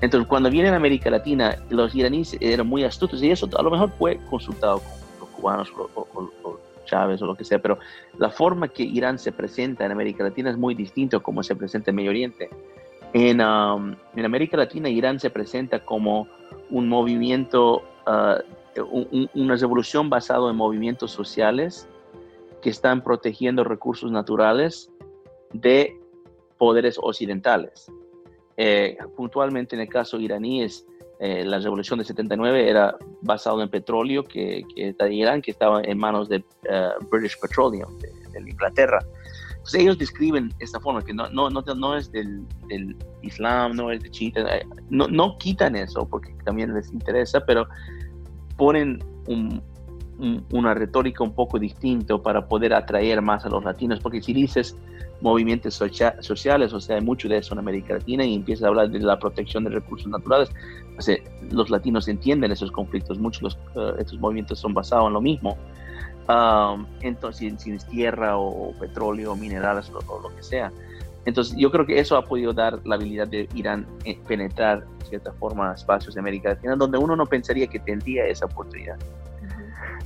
Entonces, 0.00 0.28
cuando 0.28 0.50
vienen 0.50 0.74
a 0.74 0.76
América 0.76 1.10
Latina, 1.10 1.56
los 1.70 1.94
iraníes 1.94 2.36
eran 2.40 2.66
muy 2.66 2.84
astutos 2.84 3.22
y 3.22 3.30
eso 3.30 3.48
a 3.56 3.62
lo 3.62 3.70
mejor 3.70 3.90
fue 3.98 4.18
consultado 4.28 4.80
con 4.80 5.20
los 5.20 5.28
cubanos 5.30 5.72
o, 5.94 6.58
Chávez 6.84 7.22
o 7.22 7.26
lo 7.26 7.34
que 7.34 7.44
sea, 7.44 7.60
pero 7.60 7.78
la 8.18 8.30
forma 8.30 8.68
que 8.68 8.82
Irán 8.82 9.18
se 9.18 9.32
presenta 9.32 9.84
en 9.84 9.92
América 9.92 10.24
Latina 10.24 10.50
es 10.50 10.56
muy 10.56 10.74
distinta 10.74 11.18
a 11.18 11.20
como 11.20 11.42
se 11.42 11.56
presenta 11.56 11.90
en 11.90 11.96
Medio 11.96 12.10
Oriente. 12.10 12.50
En, 13.12 13.40
um, 13.40 13.94
en 14.16 14.24
América 14.24 14.56
Latina, 14.56 14.88
Irán 14.88 15.20
se 15.20 15.30
presenta 15.30 15.80
como 15.80 16.28
un 16.70 16.88
movimiento, 16.88 17.82
uh, 18.06 19.28
una 19.34 19.56
revolución 19.56 20.08
basada 20.08 20.50
en 20.50 20.56
movimientos 20.56 21.10
sociales 21.10 21.86
que 22.62 22.70
están 22.70 23.02
protegiendo 23.02 23.64
recursos 23.64 24.10
naturales 24.10 24.90
de 25.52 25.98
poderes 26.56 26.98
occidentales. 26.98 27.90
Eh, 28.56 28.96
puntualmente 29.16 29.74
en 29.74 29.82
el 29.82 29.88
caso 29.88 30.20
iraní 30.20 30.62
es 30.62 30.86
eh, 31.24 31.44
la 31.44 31.60
revolución 31.60 32.00
de 32.00 32.04
79 32.04 32.68
era 32.68 32.96
basado 33.20 33.62
en 33.62 33.68
petróleo 33.68 34.24
que, 34.24 34.64
que 34.74 34.92
de 34.92 35.14
Irán, 35.14 35.40
que 35.40 35.52
estaba 35.52 35.80
en 35.80 35.96
manos 35.96 36.28
de 36.28 36.44
eh, 36.68 36.88
British 37.12 37.38
Petroleum, 37.40 37.96
Inglaterra. 38.44 38.98
Entonces 39.50 39.82
ellos 39.82 39.98
describen 39.98 40.52
esta 40.58 40.80
forma, 40.80 41.00
que 41.04 41.14
no, 41.14 41.28
no, 41.30 41.48
no, 41.48 41.62
no 41.62 41.96
es 41.96 42.10
del, 42.10 42.44
del, 42.66 42.96
Islam, 43.22 43.76
no 43.76 43.92
es 43.92 44.02
de 44.02 44.10
chiita, 44.10 44.40
eh, 44.56 44.66
no, 44.90 45.06
no 45.06 45.38
quitan 45.38 45.76
eso 45.76 46.08
porque 46.08 46.34
también 46.44 46.74
les 46.74 46.92
interesa, 46.92 47.38
pero 47.46 47.68
ponen 48.56 48.98
un, 49.28 49.62
una 50.50 50.74
retórica 50.74 51.22
un 51.22 51.36
poco 51.36 51.56
distinta 51.56 52.18
para 52.18 52.48
poder 52.48 52.74
atraer 52.74 53.22
más 53.22 53.44
a 53.44 53.48
los 53.48 53.62
latinos, 53.62 54.00
porque 54.00 54.20
si 54.20 54.32
dices 54.32 54.76
movimientos 55.22 55.74
sociales, 55.74 56.72
o 56.72 56.80
sea, 56.80 56.96
hay 56.96 57.02
mucho 57.02 57.28
de 57.28 57.38
eso 57.38 57.54
en 57.54 57.60
América 57.60 57.94
Latina 57.94 58.24
y 58.24 58.34
empiezas 58.34 58.64
a 58.64 58.68
hablar 58.68 58.90
de 58.90 58.98
la 58.98 59.18
protección 59.18 59.64
de 59.64 59.70
recursos 59.70 60.08
naturales, 60.08 60.50
o 60.98 61.54
los 61.54 61.70
latinos 61.70 62.08
entienden 62.08 62.50
esos 62.52 62.70
conflictos, 62.70 63.18
muchos 63.18 63.56
de 63.74 63.80
uh, 63.80 63.94
estos 63.98 64.18
movimientos 64.18 64.58
son 64.58 64.74
basados 64.74 65.06
en 65.06 65.14
lo 65.14 65.20
mismo. 65.20 65.56
Um, 66.28 66.86
entonces, 67.00 67.54
si, 67.58 67.72
es 67.72 67.86
tierra 67.86 68.36
o, 68.36 68.72
petróleo, 68.78 69.34
minerales 69.34 69.90
o, 69.90 70.20
lo 70.20 70.34
que 70.34 70.42
sea. 70.42 70.72
Entonces, 71.24 71.56
yo 71.56 71.70
creo 71.70 71.86
que 71.86 71.98
eso 71.98 72.16
ha 72.16 72.24
podido 72.24 72.52
dar 72.52 72.80
la 72.84 72.96
habilidad 72.96 73.28
de 73.28 73.48
Irán 73.54 73.86
eh, 74.04 74.18
penetrar, 74.26 74.84
de 74.98 75.06
cierta 75.06 75.32
forma, 75.32 75.72
espacios 75.72 76.14
de 76.14 76.20
América 76.20 76.50
Latina, 76.50 76.74
donde 76.76 76.98
uno 76.98 77.16
no 77.16 77.26
pensaría 77.26 77.66
que 77.68 77.78
tendría 77.78 78.26
esa 78.26 78.46
oportunidad. 78.46 78.96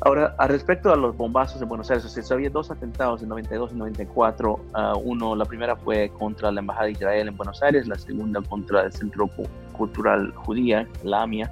Ahora, 0.00 0.34
al 0.38 0.50
respecto 0.50 0.92
a 0.92 0.96
los 0.96 1.16
bombazos 1.16 1.60
en 1.62 1.68
Buenos 1.68 1.90
Aires, 1.90 2.10
se 2.10 2.34
había 2.34 2.50
dos 2.50 2.70
atentados 2.70 3.22
en 3.22 3.30
92 3.30 3.72
y 3.72 3.76
94. 3.76 4.60
Ah, 4.74 4.94
uno, 5.02 5.34
la 5.34 5.44
primera 5.46 5.74
fue 5.74 6.10
contra 6.18 6.52
la 6.52 6.60
Embajada 6.60 6.86
de 6.86 6.92
Israel 6.92 7.28
en 7.28 7.36
Buenos 7.36 7.62
Aires, 7.62 7.86
la 7.88 7.96
segunda 7.96 8.42
contra 8.42 8.82
el 8.82 8.92
Centro 8.92 9.30
Cultural 9.72 10.32
Judía, 10.34 10.86
la 11.02 11.22
AMIA, 11.22 11.50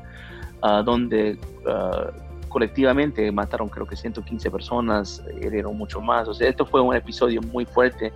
uh, 0.63 0.83
donde 0.83 1.39
uh, 1.67 2.49
colectivamente 2.55 3.33
mataron 3.33 3.69
creo 3.69 3.87
que 3.87 3.97
115 3.97 4.51
personas, 4.51 5.23
herieron 5.41 5.77
mucho 5.77 6.01
más. 6.01 6.29
O 6.29 6.35
sea, 6.35 6.49
esto 6.49 6.67
fue 6.67 6.81
un 6.81 6.95
episodio 6.95 7.41
muy 7.41 7.65
fuerte, 7.65 8.13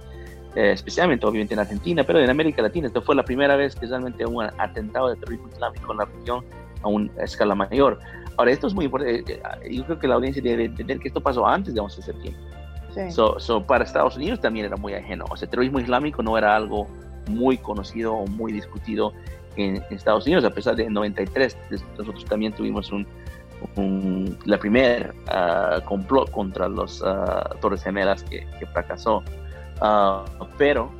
eh, 0.55 0.73
especialmente 0.73 1.27
obviamente 1.27 1.55
en 1.55 1.61
Argentina, 1.61 2.05
pero 2.05 2.21
en 2.21 2.31
América 2.31 2.62
Latina. 2.62 2.87
Esto 2.87 3.03
fue 3.03 3.17
la 3.17 3.25
primera 3.25 3.57
vez 3.57 3.75
que 3.75 3.87
realmente 3.87 4.25
hubo 4.25 4.38
un 4.38 4.51
atentado 4.59 5.09
de 5.09 5.17
terrorismo 5.17 5.49
islámico 5.49 5.91
en 5.91 5.99
la 5.99 6.05
región 6.05 6.45
a 6.83 6.88
una 6.88 7.11
escala 7.23 7.57
mayor. 7.57 7.99
Ahora, 8.38 8.53
esto 8.53 8.68
es 8.68 8.74
muy 8.74 8.85
importante. 8.85 9.33
Eh, 9.33 9.40
eh, 9.62 9.74
yo 9.74 9.85
creo 9.85 9.98
que 9.98 10.07
la 10.07 10.14
audiencia 10.14 10.40
debe 10.40 10.66
entender 10.66 11.01
que 11.01 11.09
esto 11.09 11.20
pasó 11.20 11.44
antes 11.44 11.74
de 11.74 11.81
11 11.81 11.96
de 11.96 12.03
septiembre. 12.03 12.42
Sí. 12.94 13.11
So, 13.11 13.66
para 13.66 13.85
Estados 13.85 14.16
Unidos 14.16 14.40
también 14.40 14.66
era 14.66 14.77
muy 14.77 14.94
ajeno. 14.94 15.24
O 15.29 15.37
sea, 15.37 15.46
el 15.46 15.51
terrorismo 15.51 15.81
islámico 15.81 16.22
no 16.22 16.38
era 16.38 16.55
algo 16.55 16.87
muy 17.29 17.59
conocido 17.59 18.14
o 18.14 18.27
muy 18.29 18.53
discutido 18.53 19.12
en, 19.57 19.83
Estados 19.90 20.24
Unidos, 20.24 20.44
a 20.44 20.51
pesar 20.51 20.77
de 20.77 20.85
en 20.85 20.92
93 20.92 21.57
nosotros 21.98 22.24
también 22.27 22.53
tuvimos 22.53 22.92
un, 22.92 24.38
la 24.44 24.57
primera 24.57 25.12
uh, 25.27 25.85
complot 25.85 26.31
contra 26.31 26.68
los 26.68 27.03
uh, 27.03 27.59
Torres 27.61 27.83
Gemelas 27.83 28.22
que, 28.22 28.46
fracasó. 28.72 29.24
Uh, 29.83 30.44
pero 30.57 30.92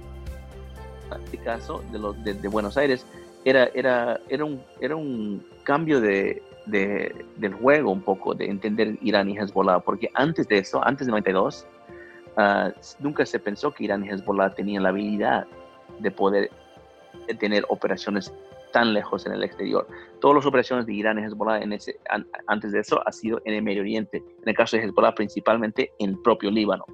en 1.15 1.23
este 1.23 1.39
caso 1.39 1.85
de, 1.93 2.01
los, 2.01 2.23
de, 2.25 2.35
de, 2.35 2.49
Buenos 2.49 2.77
Aires 2.77 3.07
era, 3.45 3.71
era, 3.75 4.21
era, 4.29 4.45
un, 4.45 4.61
era 4.81 4.97
un 4.97 5.47
cambio 5.63 6.01
de, 6.01 6.43
del 6.71 7.55
juego 7.55 7.91
un 7.91 8.03
poco, 8.03 8.35
de 8.35 8.47
entender 8.47 8.99
Irán 9.03 9.29
y 9.31 9.39
Hezbollah, 9.39 9.81
porque 9.81 10.11
antes 10.15 10.49
de 10.49 10.59
eso, 10.59 10.85
antes 10.85 11.07
de 11.07 11.11
92, 11.13 11.67
ah, 12.37 12.73
nunca 13.01 13.25
se 13.27 13.39
pensó 13.39 13.73
que 13.73 13.85
Irán 13.85 14.05
y 14.05 14.11
Hezbollah 14.11 14.55
tenían 14.55 14.83
la 14.83 14.91
habilidad 14.91 15.47
de 15.99 16.11
poder 16.11 16.51
tener 17.39 17.65
operaciones 17.69 18.33
tan 18.73 18.93
lejos 18.93 19.27
en 19.27 19.33
el 19.33 19.43
exterior. 19.43 19.87
Todas 20.21 20.37
las 20.37 20.47
operaciones 20.47 20.87
de 20.87 20.95
Irán 20.95 21.19
y 21.19 21.23
Hezbollah 21.25 21.63
en 21.63 21.73
ese, 21.73 21.99
antes 22.47 22.73
de 22.73 22.81
eso 22.81 23.01
ha 23.07 23.13
sido 23.13 23.41
en 23.45 23.55
el 23.55 23.63
Medio 23.63 23.81
Oriente, 23.81 24.19
en 24.19 24.49
el 24.49 24.55
caso 24.55 24.77
de 24.77 24.85
Hezbollah 24.85 25.15
principalmente 25.15 25.93
en 25.99 26.11
el 26.11 26.19
propio 26.19 26.51
Líbano. 26.51 26.85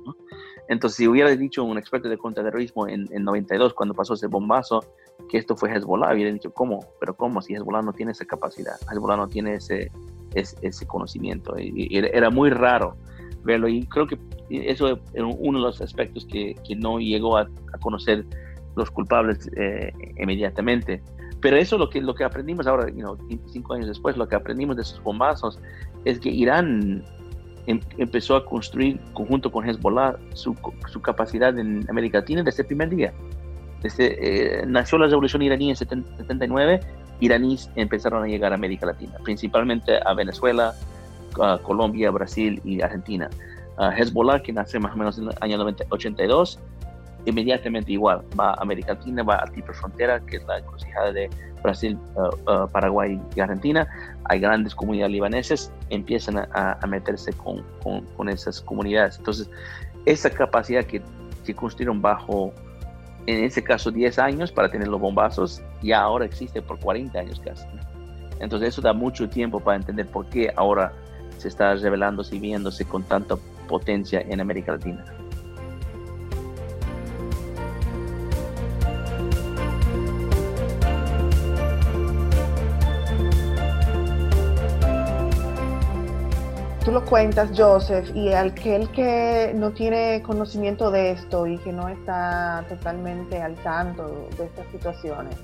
Entonces, 0.69 0.97
si 0.97 1.09
hubiera 1.09 1.31
dicho 1.37 1.63
un 1.63 1.77
experto 1.77 2.09
de 2.09 2.17
contraterrorismo 2.17 2.89
en, 2.89 3.07
en 3.13 3.25
92, 3.25 3.75
cuando 3.75 3.95
pasó 3.95 4.15
ese 4.15 4.29
bombazo, 4.29 4.85
que 5.29 5.39
esto 5.39 5.57
fue 5.57 5.75
Hezbollah, 5.75 6.13
hubiera 6.13 6.33
dicho, 6.33 6.53
¿cómo? 6.53 6.81
Pero 7.01 7.17
¿cómo? 7.17 7.43
Si 7.43 7.55
Hezbollah 7.55 7.83
no 7.83 7.93
tiene 7.93 8.13
esa 8.13 8.25
capacidad, 8.25 8.75
Hezbollah 8.91 9.17
no 9.17 9.29
tiene 9.29 9.55
ese, 9.55 9.91
ese, 10.35 10.87
conocimiento. 10.87 11.55
Y, 11.59 11.97
era 11.97 12.31
muy 12.31 12.51
raro 12.51 12.97
verlo 13.43 13.69
y 13.69 13.87
creo 13.87 14.07
que 14.07 14.19
eso 14.51 14.89
es 14.89 14.99
uno 15.15 15.59
de 15.59 15.65
los 15.65 15.81
aspectos 15.81 16.27
que, 16.27 16.57
que 16.67 16.77
no 16.77 16.99
llegó 16.99 17.37
a, 17.37 17.49
conocer 17.81 18.25
los 18.77 18.91
culpables 18.91 19.51
eh, 19.57 19.93
inmediatamente. 20.19 21.03
Pero 21.41 21.57
eso 21.57 21.77
lo 21.77 21.91
que, 21.91 22.01
lo 22.01 22.15
que 22.15 22.25
aprendimos 22.25 22.67
ahora, 22.67 22.89
you 22.89 23.17
25 23.29 23.75
años 23.75 23.89
después, 23.89 24.17
lo 24.17 24.27
que 24.27 24.35
aprendimos 24.35 24.77
de 24.77 24.83
esos 24.83 25.03
bombazos 25.03 25.61
es 26.07 26.19
que 26.19 26.31
Irán 26.31 27.05
em, 27.67 27.81
empezó 27.99 28.37
a 28.37 28.47
construir, 28.47 28.99
conjunto 29.13 29.53
con 29.53 29.69
Hezbollah, 29.69 30.17
su, 30.33 30.57
su, 30.91 31.03
capacidad 31.03 31.57
en 31.59 31.85
América 31.91 32.21
Latina 32.21 32.43
desde 32.43 32.63
el 32.63 32.69
primer 32.69 32.89
día. 32.89 33.13
Desde, 33.85 34.63
eh, 34.63 34.67
nació 34.67 34.97
la 34.97 35.07
revolución 35.07 35.43
iraní 35.43 35.69
en 35.69 35.77
79, 35.77 36.81
iraníes 37.21 37.71
empezaron 37.77 38.25
a 38.25 38.27
llegar 38.27 38.51
a 38.53 38.55
América 38.55 38.87
Latina, 38.87 39.13
principalmente 39.23 40.01
a 40.05 40.15
Venezuela, 40.15 40.75
a 41.39 41.59
Colombia, 41.59 42.11
Brasil 42.11 42.63
y 42.65 42.81
Argentina. 42.81 43.29
Hezbollah, 43.79 44.41
que 44.41 44.53
nace 44.53 44.79
más 44.79 44.95
o 44.95 44.97
menos 44.97 45.19
en 45.19 45.25
el 45.25 45.35
año 45.41 45.77
82, 45.91 46.59
inmediatamente 47.27 47.93
igual, 47.93 48.23
va 48.39 48.53
a 48.53 48.63
América 48.63 48.95
Latina, 48.95 49.23
va 49.23 49.37
a 49.37 49.45
Triple 49.45 49.75
Frontera, 49.75 50.21
que 50.21 50.37
es 50.37 50.45
la 50.47 50.59
encrucijada 50.59 51.13
de 51.13 51.29
Brasil, 51.63 51.99
uh, 52.15 52.51
uh, 52.51 52.69
Paraguay 52.69 53.21
y 53.37 53.41
Argentina. 53.41 53.87
Hay 54.25 54.41
grandes 54.41 54.75
comunidades 54.75 55.13
libaneses, 55.13 55.73
empiezan 55.91 56.39
a, 56.39 56.79
meterse 56.87 57.35
con, 57.35 57.63
con, 57.83 58.29
esas 58.31 58.63
comunidades. 58.63 59.19
Entonces, 59.19 59.51
esa 60.07 60.31
capacidad 60.31 60.85
que, 60.85 61.03
que 61.45 61.55
construyeron 61.55 62.01
bajo, 62.01 62.53
en 63.27 63.45
ese 63.45 63.63
caso, 63.63 63.91
10 63.91 64.19
años 64.19 64.53
para 64.53 64.71
tener 64.71 64.89
los 64.89 65.01
bombazos, 65.01 65.63
ya 65.83 66.01
ahora 66.01 66.25
existe 66.25 66.61
por 66.61 66.79
40 66.79 67.19
años 67.19 67.41
casi. 67.41 67.67
Entonces, 68.41 68.71
eso 68.71 68.83
da 68.83 68.93
mucho 68.93 69.29
tiempo 69.29 69.61
para 69.61 69.77
entender 69.77 70.07
por 70.07 70.27
qué 70.27 70.53
ahora 70.57 70.93
se 71.39 71.49
está 71.49 71.75
revelándose 71.75 72.37
y 72.37 72.41
viéndose 72.41 72.85
con 72.85 73.03
tanta 73.03 73.37
potencia 73.69 74.21
en 74.21 74.41
América 74.41 74.73
Latina. 74.73 75.05
Cuentas, 87.05 87.51
Joseph, 87.57 88.11
y 88.15 88.33
aquel 88.33 88.89
que 88.91 89.53
no 89.55 89.73
tiene 89.73 90.23
conocimiento 90.23 90.91
de 90.91 91.13
esto 91.13 91.47
y 91.47 91.59
que 91.59 91.73
no 91.73 91.89
está 91.89 92.65
totalmente 92.69 93.41
al 93.41 93.55
tanto 93.57 94.29
de 94.37 94.45
estas 94.47 94.67
situaciones, 94.73 95.37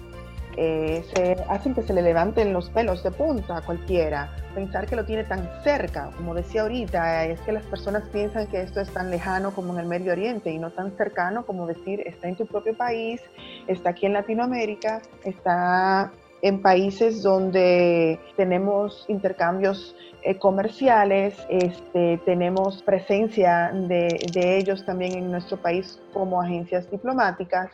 eh, 0.56 1.04
se 1.14 1.36
hacen 1.48 1.74
que 1.74 1.82
se 1.82 1.92
le 1.92 2.02
levanten 2.02 2.52
los 2.52 2.70
pelos 2.70 3.02
de 3.02 3.10
punta 3.10 3.58
a 3.58 3.62
cualquiera. 3.62 4.34
Pensar 4.54 4.86
que 4.86 4.96
lo 4.96 5.04
tiene 5.04 5.24
tan 5.24 5.48
cerca, 5.62 6.10
como 6.16 6.34
decía 6.34 6.62
ahorita, 6.62 7.26
es 7.26 7.40
que 7.42 7.52
las 7.52 7.64
personas 7.64 8.04
piensan 8.12 8.46
que 8.46 8.62
esto 8.62 8.80
es 8.80 8.90
tan 8.90 9.10
lejano 9.10 9.52
como 9.52 9.72
en 9.74 9.80
el 9.80 9.86
Medio 9.86 10.12
Oriente 10.12 10.50
y 10.50 10.58
no 10.58 10.70
tan 10.70 10.96
cercano 10.96 11.46
como 11.46 11.66
decir 11.66 12.02
está 12.06 12.28
en 12.28 12.36
tu 12.36 12.46
propio 12.46 12.76
país, 12.76 13.20
está 13.66 13.90
aquí 13.90 14.06
en 14.06 14.14
Latinoamérica, 14.14 15.02
está 15.24 16.10
en 16.42 16.62
países 16.62 17.22
donde 17.22 18.18
tenemos 18.36 19.04
intercambios 19.08 19.94
eh, 20.22 20.38
comerciales, 20.38 21.35
este, 21.48 22.20
tenemos 22.24 22.83
presencia 22.83 23.72
de, 23.72 24.59
ellos 24.59 24.85
también 24.85 25.14
en 25.14 25.30
nuestro 25.30 25.56
país 25.56 25.98
como 26.12 26.42
agencias 26.42 26.90
diplomáticas 26.90 27.70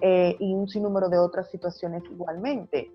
eh, 0.00 0.36
y 0.40 0.54
un 0.54 0.68
sinnúmero 0.68 1.08
de 1.08 1.18
otras 1.18 1.48
situaciones 1.50 2.02
igualmente. 2.10 2.90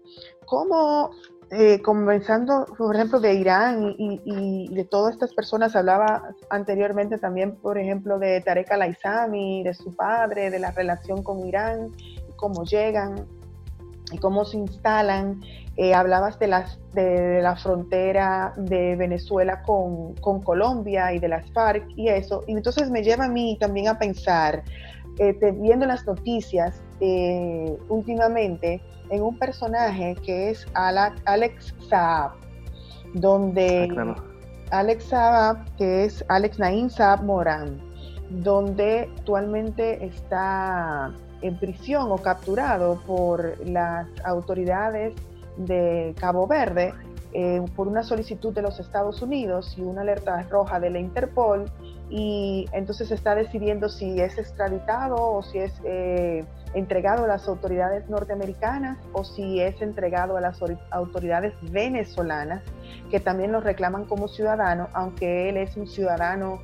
¿Cómo, 0.45 1.11
eh, 1.49 1.81
comenzando, 1.81 2.65
por 2.77 2.95
ejemplo, 2.95 3.21
de 3.21 3.33
Irán 3.35 3.95
y, 3.97 4.67
de 4.73 4.83
todas 4.83 5.13
estas 5.13 5.33
personas, 5.33 5.75
hablaba 5.75 6.35
anteriormente 6.49 7.17
también, 7.17 7.55
por 7.55 7.77
ejemplo, 7.77 8.19
de 8.19 8.41
Tarek 8.41 8.69
al-Aizami, 8.71 9.63
de 9.63 9.73
su 9.73 9.95
padre, 9.95 10.49
de 10.51 10.59
la 10.59 10.71
relación 10.71 11.23
con 11.23 11.47
Irán, 11.47 11.91
cómo 12.35 12.65
llegan 12.65 13.25
y 14.11 14.17
cómo 14.17 14.45
se 14.45 14.57
instalan. 14.57 15.41
Eh, 15.81 15.93
hablabas 15.93 16.37
de, 16.39 16.47
las, 16.47 16.77
de, 16.91 17.41
la 17.41 17.55
frontera 17.55 18.53
de 18.57 18.97
Venezuela 18.97 19.61
con, 19.61 20.13
con, 20.15 20.41
Colombia 20.41 21.13
y 21.13 21.19
de 21.19 21.29
las 21.29 21.49
FARC 21.53 21.87
y 21.95 22.09
eso. 22.09 22.43
Y 22.47 22.51
entonces 22.51 22.91
me 22.91 23.01
lleva 23.01 23.23
a 23.23 23.27
mí 23.29 23.55
también 23.61 23.87
a 23.87 23.97
pensar, 23.97 24.61
eh, 25.19 25.37
viendo 25.55 25.85
las 25.85 26.05
noticias 26.05 26.83
eh, 26.99 27.77
últimamente, 27.87 28.81
en 29.09 29.23
un 29.23 29.39
personaje 29.39 30.17
que 30.25 30.49
es 30.49 30.67
Alex 30.73 31.73
Saab, 31.89 32.31
donde 33.13 33.87
ah, 33.97 34.15
Alex 34.71 35.05
Saab, 35.05 35.77
que 35.77 36.03
es 36.03 36.25
Alex 36.27 36.59
Naim 36.59 36.89
Saab 36.89 37.23
Morán, 37.23 37.79
donde 38.29 39.09
actualmente 39.15 40.03
está 40.05 41.15
en 41.41 41.57
prisión 41.57 42.11
o 42.11 42.17
capturado 42.17 42.99
por 43.07 43.65
las 43.65 44.07
autoridades 44.25 45.13
de 45.59 46.15
Cabo 46.19 46.47
Verde 46.47 46.93
eh, 47.33 47.61
por 47.75 47.87
una 47.87 48.01
solicitud 48.01 48.53
de 48.53 48.63
los 48.63 48.79
Estados 48.79 49.21
Unidos 49.21 49.75
y 49.77 49.81
una 49.81 50.01
alerta 50.01 50.41
roja 50.49 50.79
de 50.79 50.89
la 50.89 50.99
Interpol 50.99 51.69
y 52.09 52.65
entonces 52.71 53.11
está 53.11 53.35
decidiendo 53.35 53.87
si 53.87 54.19
es 54.19 54.37
extraditado 54.39 55.15
o 55.15 55.43
si 55.43 55.59
es 55.59 55.73
eh, 55.83 56.43
entregado 56.73 57.25
a 57.25 57.27
las 57.27 57.47
autoridades 57.47 58.09
norteamericanas 58.09 58.97
o 59.13 59.23
si 59.23 59.59
es 59.59 59.79
entregado 59.81 60.37
a 60.37 60.41
las 60.41 60.59
autoridades 60.89 61.53
venezolanas 61.71 62.63
que 63.11 63.19
también 63.19 63.51
lo 63.51 63.59
reclaman 63.59 64.05
como 64.05 64.27
ciudadano, 64.27 64.87
aunque 64.93 65.49
él 65.49 65.57
es 65.57 65.77
un 65.77 65.87
ciudadano 65.87 66.59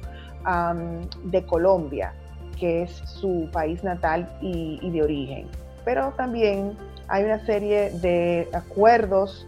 de 1.24 1.44
Colombia, 1.48 2.14
que 2.60 2.84
es 2.84 2.92
su 2.92 3.50
país 3.52 3.84
natal 3.84 4.38
y 4.42 4.92
de 4.92 5.02
origen. 5.02 5.48
Pero 5.84 6.12
también 6.12 6.78
hay 7.08 7.24
una 7.24 7.46
serie 7.46 7.92
de 7.92 8.50
acuerdos 8.54 9.48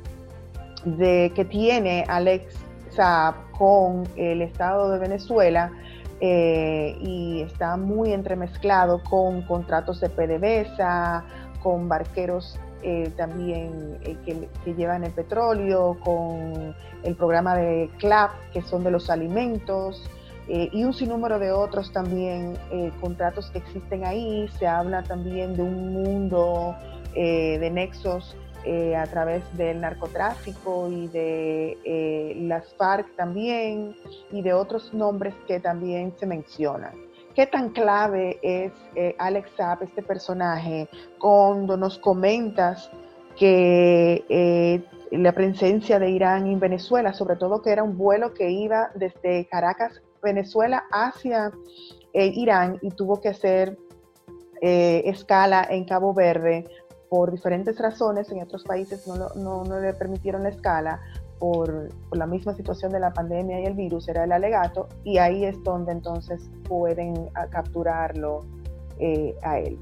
de, 0.85 1.31
que 1.35 1.45
tiene 1.45 2.05
Alex 2.07 2.53
Saab 2.91 3.51
con 3.51 4.07
el 4.15 4.41
Estado 4.41 4.91
de 4.91 4.99
Venezuela 4.99 5.71
eh, 6.19 6.97
y 6.99 7.41
está 7.41 7.77
muy 7.77 8.11
entremezclado 8.11 9.03
con 9.03 9.43
contratos 9.43 9.99
de 10.01 10.09
PDVSA, 10.09 11.23
con 11.61 11.87
barqueros 11.87 12.59
eh, 12.81 13.11
también 13.15 13.99
eh, 14.01 14.17
que, 14.25 14.73
llevan 14.73 15.03
el 15.03 15.11
petróleo, 15.11 15.97
con 16.03 16.75
el 17.03 17.15
programa 17.15 17.55
de 17.55 17.89
CLAP, 17.99 18.31
que 18.51 18.61
son 18.63 18.83
de 18.83 18.91
los 18.91 19.09
alimentos, 19.09 20.03
y 20.49 20.85
un 20.85 20.93
sinnúmero 20.93 21.39
de 21.39 21.51
otros 21.51 21.91
también 21.91 22.57
contratos 23.01 23.51
que 23.51 23.57
existen 23.57 24.05
ahí. 24.05 24.47
Se 24.57 24.65
habla 24.65 25.03
también 25.03 25.57
de 25.57 25.61
un 25.61 25.91
mundo 25.91 26.73
de 27.17 27.69
nexos 27.71 28.35
eh, 28.69 28.97
a 28.97 29.05
través 29.05 29.43
del 29.55 29.79
narcotráfico 29.79 30.89
y 30.91 31.07
de 31.07 31.77
eh, 31.85 32.35
las 32.41 32.73
FARC 32.73 33.15
también 33.15 33.95
y 34.29 34.41
de 34.41 34.51
otros 34.51 34.93
nombres 34.93 35.33
que 35.47 35.61
también 35.61 36.13
se 36.19 36.25
mencionan. 36.25 36.91
¿Qué 37.33 37.45
tan 37.45 37.69
clave 37.69 38.37
es 38.41 38.73
eh, 38.95 39.15
Alex 39.19 39.51
Saab, 39.55 39.83
este 39.83 40.03
personaje, 40.03 40.89
cuando 41.17 41.77
nos 41.77 41.97
comentas 41.97 42.91
que 43.37 44.83
la 45.11 45.31
presencia 45.31 45.97
de 45.97 46.09
Irán 46.09 46.47
en 46.47 46.59
Venezuela, 46.59 47.13
sobre 47.13 47.37
todo 47.37 47.61
que 47.61 47.71
era 47.71 47.83
un 47.83 47.97
vuelo 47.97 48.33
que 48.33 48.49
iba 48.49 48.89
desde 48.95 49.47
Caracas, 49.47 50.01
Venezuela, 50.21 50.83
hacia 50.91 51.53
Irán 52.11 52.79
y 52.81 52.89
tuvo 52.91 53.21
que 53.21 53.29
hacer 53.29 53.77
escala 54.59 55.65
en 55.69 55.85
Cabo 55.85 56.13
Verde 56.13 56.65
por 57.09 57.31
diferentes 57.31 57.77
razones, 57.77 58.31
en 58.31 58.41
otros 58.41 58.63
países 58.63 59.07
no, 59.07 59.29
no, 59.35 59.79
le 59.79 59.93
permitieron 59.93 60.43
la 60.43 60.49
escala 60.49 61.01
por, 61.39 61.89
por, 62.09 62.17
la 62.17 62.25
misma 62.25 62.53
situación 62.53 62.91
de 62.91 62.99
la 62.99 63.13
pandemia 63.13 63.61
y 63.61 63.65
el 63.65 63.73
virus, 63.73 64.07
era 64.07 64.23
el 64.23 64.31
alegato, 64.31 64.87
y 65.03 65.17
ahí 65.17 65.45
es 65.45 65.61
donde 65.63 65.91
entonces 65.91 66.49
pueden 66.67 67.29
capturarlo 67.49 68.45
eh, 68.99 69.35
a 69.43 69.59
él. 69.59 69.77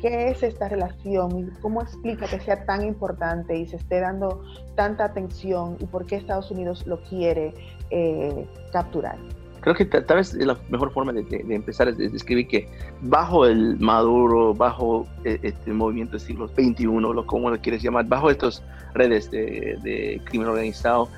¿Qué 0.00 0.28
es 0.28 0.42
esta 0.42 0.68
relación 0.68 1.38
y 1.38 1.60
cómo 1.60 1.82
explica 1.82 2.26
que 2.26 2.40
sea 2.40 2.64
tan 2.64 2.84
importante 2.84 3.56
y 3.56 3.66
se 3.66 3.76
esté 3.76 4.00
dando 4.00 4.42
tanta 4.74 5.04
atención 5.04 5.76
y 5.78 5.86
por 5.86 6.06
qué 6.06 6.16
Estados 6.16 6.50
Unidos 6.50 6.86
lo 6.86 7.00
quiere 7.02 7.54
eh, 7.90 8.48
capturar? 8.72 9.18
Creo 9.62 9.74
que 9.76 9.84
tal 9.86 10.16
vez 10.16 10.34
la 10.34 10.58
mejor 10.68 10.92
forma 10.92 11.12
de, 11.12 11.24
empezar 11.48 11.88
es 11.88 11.96
describir 11.96 12.48
que 12.48 12.68
bajo 13.00 13.46
el 13.46 13.78
Maduro, 13.78 14.52
bajo 14.52 15.06
e, 15.24 15.38
este 15.42 15.72
movimiento 15.72 16.12
del 16.12 16.20
siglo 16.20 16.48
XXI, 16.48 16.84
lo 16.84 17.24
como 17.24 17.48
lo 17.48 17.58
quieres 17.60 17.82
llamar, 17.82 18.04
bajo 18.06 18.28
estas 18.28 18.62
redes 18.92 19.30
de, 19.30 20.20
crimen 20.24 20.48
organizado, 20.48 21.08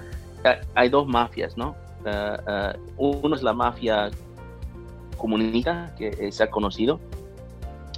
hay 0.75 0.91
dos 0.91 1.09
mafias, 1.09 1.57
¿no? 1.57 1.75
Ah, 2.07 2.39
ah, 2.47 2.77
uno 2.99 3.35
es 3.35 3.43
la 3.43 3.55
mafia 3.55 4.11
comunista, 5.17 5.95
que 5.97 6.31
se 6.31 6.43
ha 6.43 6.51
conocido, 6.51 7.01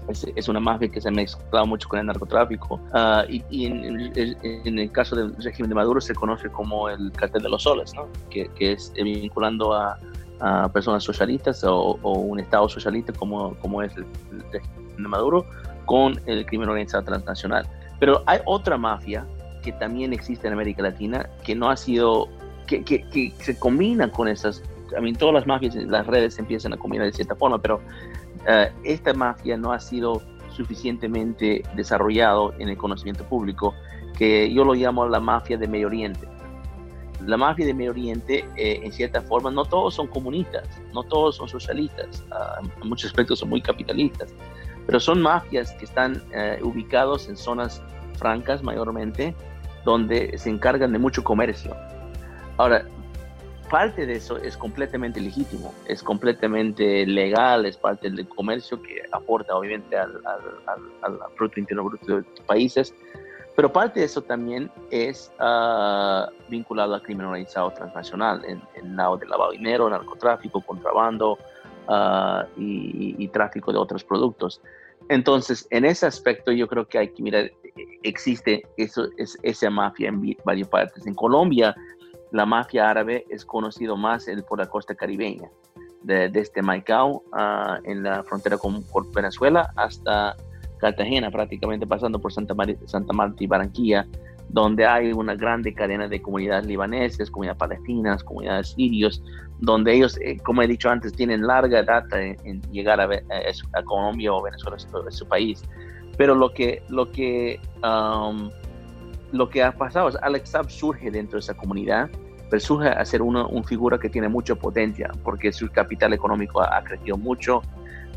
es, 0.09 0.49
una 0.49 0.61
mafia 0.61 0.89
que 0.89 1.01
se 1.01 1.09
ha 1.09 1.11
mezclado 1.11 1.67
mucho 1.67 1.89
con 1.89 1.99
el 1.99 2.07
narcotráfico. 2.07 2.81
Ah, 2.93 3.25
y, 3.29 3.67
en, 3.67 4.79
el 4.79 4.93
caso 4.93 5.17
del 5.17 5.35
régimen 5.43 5.69
de 5.69 5.75
Maduro 5.75 6.01
se 6.01 6.15
conoce 6.15 6.49
como 6.51 6.89
el 6.89 7.11
cartel 7.13 7.43
de 7.43 7.49
los 7.49 7.65
soles, 7.65 7.93
que, 8.31 8.49
que 8.55 8.73
es 8.73 8.93
vinculando 8.93 9.73
a, 9.75 9.99
a 10.41 10.69
personas 10.69 11.05
socialistas 11.05 11.63
o, 11.65 11.99
un 12.03 12.41
Estado 12.41 12.69
socialista 12.69 13.13
como, 13.13 13.55
como 13.57 13.83
es 13.83 13.97
el, 13.97 14.05
de 14.51 14.61
Maduro 14.99 15.47
con 15.85 16.21
el 16.27 16.45
crimen 16.47 16.69
organizado 16.69 17.05
transnacional. 17.05 17.67
Pero 17.99 18.23
hay 18.27 18.41
otra 18.45 18.77
mafia 18.77 19.27
que 19.63 19.73
también 19.73 20.13
existe 20.13 20.47
en 20.47 20.53
América 20.53 20.83
Latina 20.83 21.29
que 21.45 21.55
no 21.55 21.71
ha 21.71 21.77
sido, 21.77 22.29
que, 22.67 22.85
que, 22.85 23.09
que 23.09 23.33
se 23.39 23.59
combina 23.59 24.11
con 24.11 24.29
esas, 24.29 24.63
a 24.97 25.01
mí 25.01 25.13
todas 25.13 25.35
las 25.35 25.47
mafias, 25.47 25.75
las 25.75 26.07
redes 26.07 26.35
se 26.35 26.43
empiezan 26.43 26.73
a 26.73 26.77
combinar 26.77 27.07
de 27.07 27.13
cierta 27.13 27.35
forma, 27.35 27.59
pero 27.59 27.81
eh, 28.47 28.71
esta 28.85 29.15
mafia 29.15 29.57
no 29.57 29.73
ha 29.73 29.81
sido 29.81 30.23
suficientemente 30.51 31.63
desarrollado 31.75 32.55
en 32.59 32.69
el 32.69 32.77
conocimiento 32.77 33.25
público, 33.25 33.75
que 34.17 34.53
yo 34.53 34.65
lo 34.65 34.75
llamo 34.75 35.07
la 35.09 35.21
mafia 35.21 35.59
de 35.59 35.69
Medio 35.69 35.89
Oriente 35.89 36.27
la 37.27 37.37
mafia 37.37 37.67
de 37.67 37.75
Medio 37.75 37.91
Oriente, 37.91 38.45
eh, 38.57 38.81
en 38.83 38.93
cierta 38.93 39.21
forma, 39.21 39.51
no 39.51 39.65
todos 39.65 39.95
son 39.95 40.07
comunistas, 40.07 40.69
no 40.93 41.03
todos 41.03 41.37
son 41.37 41.49
socialistas, 41.49 42.25
ah, 42.31 42.61
en 42.63 42.89
muchos 42.89 43.11
aspectos 43.11 43.41
son 43.41 43.49
muy 43.49 43.61
capitalistas, 43.61 44.33
pero 44.87 45.01
son 45.01 45.21
mafias 45.21 45.73
que 45.73 45.85
están 45.85 46.23
eh, 46.33 46.59
ubicados 46.63 47.29
en 47.29 47.37
zonas 47.37 47.83
francas 48.19 48.63
mayormente, 48.63 49.35
donde 49.85 50.37
se 50.39 50.51
encargan 50.51 50.93
de 50.93 50.99
mucho 50.99 51.23
comercio. 51.23 51.77
Ahora, 52.57 52.87
parte 53.69 54.07
de 54.07 54.15
eso 54.15 54.37
es 54.39 54.57
completamente 54.57 55.21
legítimo, 55.21 55.75
es 55.87 56.03
completamente 56.03 57.07
legal, 57.07 57.67
es 57.67 57.77
parte 57.77 58.11
del 58.11 58.29
comercio 58.29 58.81
que 58.81 59.03
aporta 59.13 59.57
obviamente 59.57 59.97
al, 59.97 60.21
al, 60.25 61.19
Producto 61.37 61.61
Interno 61.61 61.85
Bruto 61.85 62.07
de 62.07 62.15
los 62.15 62.41
países, 62.47 62.95
pero 63.57 63.73
parte 63.73 64.01
de 64.01 64.07
eso 64.07 64.21
también 64.21 64.71
es 64.91 65.33
uh, 65.41 66.31
vinculado 66.49 66.95
al 66.95 67.03
crimen 67.03 67.27
organizado 67.27 67.71
transnacional, 67.71 68.45
en 68.45 68.61
el 68.75 68.95
lado 68.95 69.17
del 69.17 69.31
lavado 69.31 69.53
de 69.53 69.57
dinero, 69.57 69.89
narcotráfico, 69.89 70.61
contrabando 70.61 71.39
uh, 71.89 72.45
y, 72.59 73.27
tráfico 73.29 73.73
de 73.73 73.79
otros 73.79 74.05
productos. 74.05 74.61
Entonces, 75.09 75.67
en 75.71 75.87
ese 75.87 76.05
aspecto 76.05 76.53
yo 76.53 76.69
creo 76.69 76.87
que 76.87 76.99
hay 76.99 77.09
que 77.09 77.23
mirar, 77.23 77.51
existe 78.03 78.63
eso, 78.77 79.07
es, 79.17 79.39
esa 79.43 79.71
mafia 79.71 80.11
en 80.11 80.37
varias 80.45 80.69
partes. 80.69 81.07
En 81.07 81.15
Colombia, 81.15 81.75
la 82.33 82.45
mafia 82.45 82.91
árabe 82.91 83.25
es 83.31 83.47
conocido 83.47 83.97
más 83.97 84.27
por 84.47 84.59
la 84.59 84.67
costa 84.67 84.95
caribeña, 84.95 85.49
desde 86.03 86.41
este 86.41 86.61
Maicao, 86.61 87.23
uh, 87.33 87.81
en 87.85 88.03
la 88.03 88.23
frontera 88.23 88.59
con 88.59 88.85
Venezuela, 89.15 89.73
hasta 89.77 90.37
Cartagena, 90.79 91.31
prácticamente 91.31 91.87
pasando 91.87 92.19
por 92.19 92.33
Santa, 92.33 92.55
Marta 92.55 93.37
y 93.39 93.47
Barranquilla, 93.47 94.07
donde 94.49 94.87
hay 94.87 95.13
una 95.13 95.35
grande 95.35 95.75
cadena 95.75 96.09
de 96.09 96.23
comunidades 96.23 96.67
libaneses, 96.67 97.31
comunidades 97.31 97.59
palestinas, 97.59 98.23
comunidades 98.23 98.71
sirios, 98.71 99.23
donde 99.59 99.95
ellos, 99.95 100.19
eh, 100.23 100.39
como 100.45 100.63
he 100.63 100.67
dicho 100.67 100.89
antes, 100.89 101.13
tienen 101.13 101.47
larga 101.47 101.83
data 101.83 102.23
en, 102.23 102.63
llegar 102.71 103.01
a, 103.01 103.09
Colombia 103.85 104.33
o 104.33 104.43
Venezuela, 104.43 104.77
su, 104.79 105.27
país. 105.27 105.63
Pero 106.17 106.35
lo 106.35 106.53
que, 106.53 106.83
lo 106.89 107.11
que, 107.11 107.61
um, 107.83 108.51
lo 109.33 109.49
que 109.49 109.63
ha 109.63 109.73
pasado 109.73 110.09
es 110.09 110.17
Alex 110.23 110.51
Saab 110.51 110.71
surge 110.71 111.11
dentro 111.11 111.37
de 111.37 111.41
esa 111.41 111.55
comunidad, 111.55 112.09
pero 112.51 112.61
surge 112.61 112.89
a 112.89 113.05
ser 113.05 113.23
una, 113.23 113.47
figura 113.65 113.99
que 113.99 114.09
tiene 114.09 114.29
mucha 114.29 114.55
potencia, 114.55 115.11
porque 115.25 115.53
su 115.53 115.69
capital 115.69 116.13
económico 116.13 116.63
ha 116.63 116.83
crecido 116.85 117.17
mucho, 117.17 117.63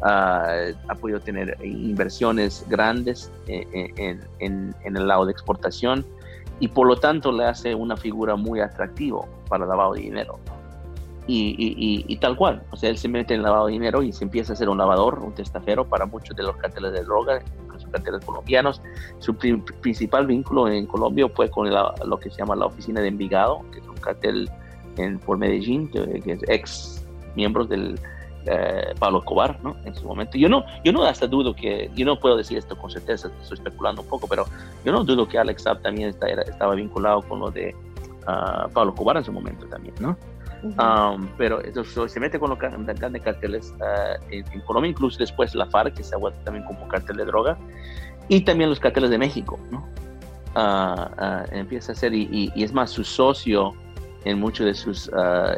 ha 0.01 0.95
podido 0.99 1.19
tener 1.19 1.57
inversiones 1.63 2.65
grandes 2.69 3.31
en, 3.47 4.75
el 4.83 5.07
lado 5.07 5.25
de 5.25 5.31
exportación 5.31 6.05
y 6.59 6.67
por 6.67 6.87
lo 6.87 6.97
tanto 6.97 7.31
le 7.31 7.45
hace 7.45 7.75
una 7.75 7.97
figura 7.97 8.35
muy 8.35 8.59
atractiva 8.59 9.21
para 9.47 9.63
el 9.63 9.69
lavado 9.69 9.93
de 9.93 10.01
dinero. 10.01 10.39
Y, 11.31 12.15
tal 12.17 12.35
cual, 12.35 12.63
o 12.71 12.75
sea, 12.75 12.89
él 12.89 12.97
se 12.97 13.07
mete 13.07 13.35
en 13.35 13.41
el 13.41 13.43
lavado 13.43 13.67
de 13.67 13.73
dinero 13.73 14.01
y 14.01 14.11
se 14.11 14.23
empieza 14.23 14.53
a 14.53 14.55
ser 14.55 14.67
un 14.67 14.79
lavador, 14.79 15.19
un 15.19 15.31
testafero 15.33 15.85
para 15.85 16.07
muchos 16.07 16.35
de 16.35 16.41
los 16.41 16.55
carteles 16.57 16.91
de 16.91 17.03
droga, 17.03 17.39
los 17.71 17.85
carteles 17.85 18.25
colombianos. 18.25 18.81
Su 19.19 19.35
principal 19.35 20.25
vínculo 20.25 20.67
en 20.67 20.87
Colombia 20.87 21.29
fue 21.29 21.49
con 21.51 21.69
lo 21.69 22.19
que 22.19 22.31
se 22.31 22.37
llama 22.37 22.55
la 22.55 22.65
oficina 22.65 23.01
de 23.01 23.09
Envigado, 23.09 23.61
que 23.71 23.79
es 23.79 23.87
un 23.87 23.97
cartel 23.97 24.49
en, 24.97 25.19
por 25.19 25.37
Medellín, 25.37 25.91
que, 25.91 26.19
que 26.19 26.31
es 26.31 26.41
ex 26.47 27.05
miembros 27.35 27.69
del, 27.69 27.99
eh, 28.45 28.93
Pablo 28.97 29.19
Escobar, 29.19 29.59
¿no? 29.61 29.75
En 29.83 29.93
su 29.93 30.07
momento. 30.07 30.37
Yo 30.37 30.47
no, 30.47 30.63
yo 30.83 30.93
no 30.93 31.03
hasta 31.03 31.27
dudo 31.27 31.53
que, 31.53 31.91
yo 31.93 32.05
no 32.05 32.17
puedo 32.19 32.37
decir 32.37 32.57
esto 32.57 32.77
con 32.77 32.89
certeza, 32.89 33.29
estoy 33.41 33.57
especulando 33.57 34.01
un 34.01 34.07
poco, 34.07 34.27
pero 34.27 34.45
yo 34.85 34.91
no 34.93 35.03
dudo 35.03 35.27
que 35.27 35.37
Alex 35.37 35.63
Saab 35.63 35.81
también 35.81 36.09
estaba 36.09 36.73
vinculado 36.73 37.21
con 37.23 37.39
lo 37.39 37.51
de 37.51 37.75
uh, 38.21 38.69
Pablo 38.71 38.91
Escobar 38.91 39.17
en 39.17 39.25
su 39.25 39.33
momento 39.33 39.65
también, 39.67 39.93
¿no? 39.99 40.17
um, 40.63 41.27
pero 41.37 41.61
eso, 41.61 42.07
se 42.07 42.19
mete 42.19 42.39
con 42.39 42.49
los 42.49 42.59
grandes 42.59 43.21
carteles 43.21 43.73
uh, 43.79 44.23
en, 44.31 44.61
Colombia, 44.61 44.89
incluso 44.89 45.17
después 45.19 45.53
la 45.53 45.65
FARC, 45.65 45.95
que 45.95 46.03
se 46.03 46.15
ha 46.15 46.17
vuelto 46.17 46.39
también 46.45 46.65
como 46.65 46.87
cartel 46.87 47.17
de 47.17 47.25
droga, 47.25 47.57
y 48.29 48.41
también 48.41 48.69
los 48.69 48.79
carteles 48.79 49.09
de 49.09 49.17
México, 49.17 49.59
¿no? 49.69 49.85
empieza 51.51 51.91
a 51.91 51.95
ser, 51.95 52.13
y, 52.13 52.51
es 52.55 52.73
más, 52.73 52.89
su 52.89 53.03
socio 53.03 53.73
en 54.25 54.39
muchos 54.39 54.65
de 54.65 54.73
sus 54.73 55.09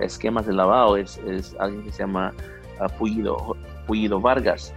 esquemas 0.01 0.45
de 0.45 0.53
lavado 0.53 0.97
es, 0.97 1.17
es, 1.19 1.55
alguien 1.59 1.83
que 1.83 1.91
se 1.91 1.99
llama 1.99 2.33
Puyido, 2.89 4.19
Vargas. 4.19 4.73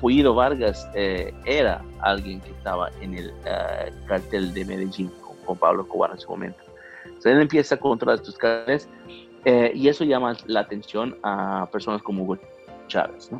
Puyido 0.00 0.34
Vargas 0.34 0.88
eh, 0.94 1.34
era 1.44 1.82
alguien 2.00 2.40
que 2.40 2.50
estaba 2.50 2.90
en 3.00 3.14
el 3.14 3.32
cartel 4.06 4.52
de 4.54 4.64
Medellín 4.64 5.10
con, 5.44 5.56
Pablo 5.56 5.86
Cobar 5.86 6.12
en 6.12 6.18
su 6.18 6.30
momento. 6.30 6.60
Entonces 7.04 7.32
él 7.32 7.40
empieza 7.40 7.74
a 7.74 7.78
controlar 7.78 8.16
estos 8.16 8.38
carteles 8.38 8.88
eh, 9.44 9.72
y 9.74 9.88
eso 9.88 10.04
llama 10.04 10.36
la 10.46 10.60
atención 10.60 11.16
a 11.22 11.68
personas 11.72 12.02
como 12.02 12.22
Hugo 12.22 12.38
Chávez, 12.86 13.30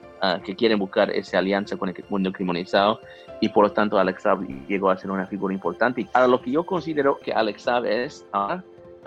que 0.44 0.54
quieren 0.56 0.78
buscar 0.78 1.10
esa 1.10 1.38
alianza 1.38 1.76
con 1.76 1.88
el 1.88 2.04
mundo 2.08 2.32
criminalizado 2.32 3.00
y 3.40 3.48
por 3.48 3.64
lo 3.64 3.72
tanto 3.72 3.98
Alex 3.98 4.22
Saab 4.22 4.46
llegó 4.68 4.90
a 4.90 4.96
ser 4.96 5.10
una 5.10 5.26
figura 5.26 5.52
importante. 5.52 6.06
Ahora, 6.12 6.28
lo 6.28 6.40
que 6.40 6.52
yo 6.52 6.64
considero 6.64 7.18
que 7.18 7.32
Alex 7.32 7.62
Saab 7.62 7.84
es 7.86 8.26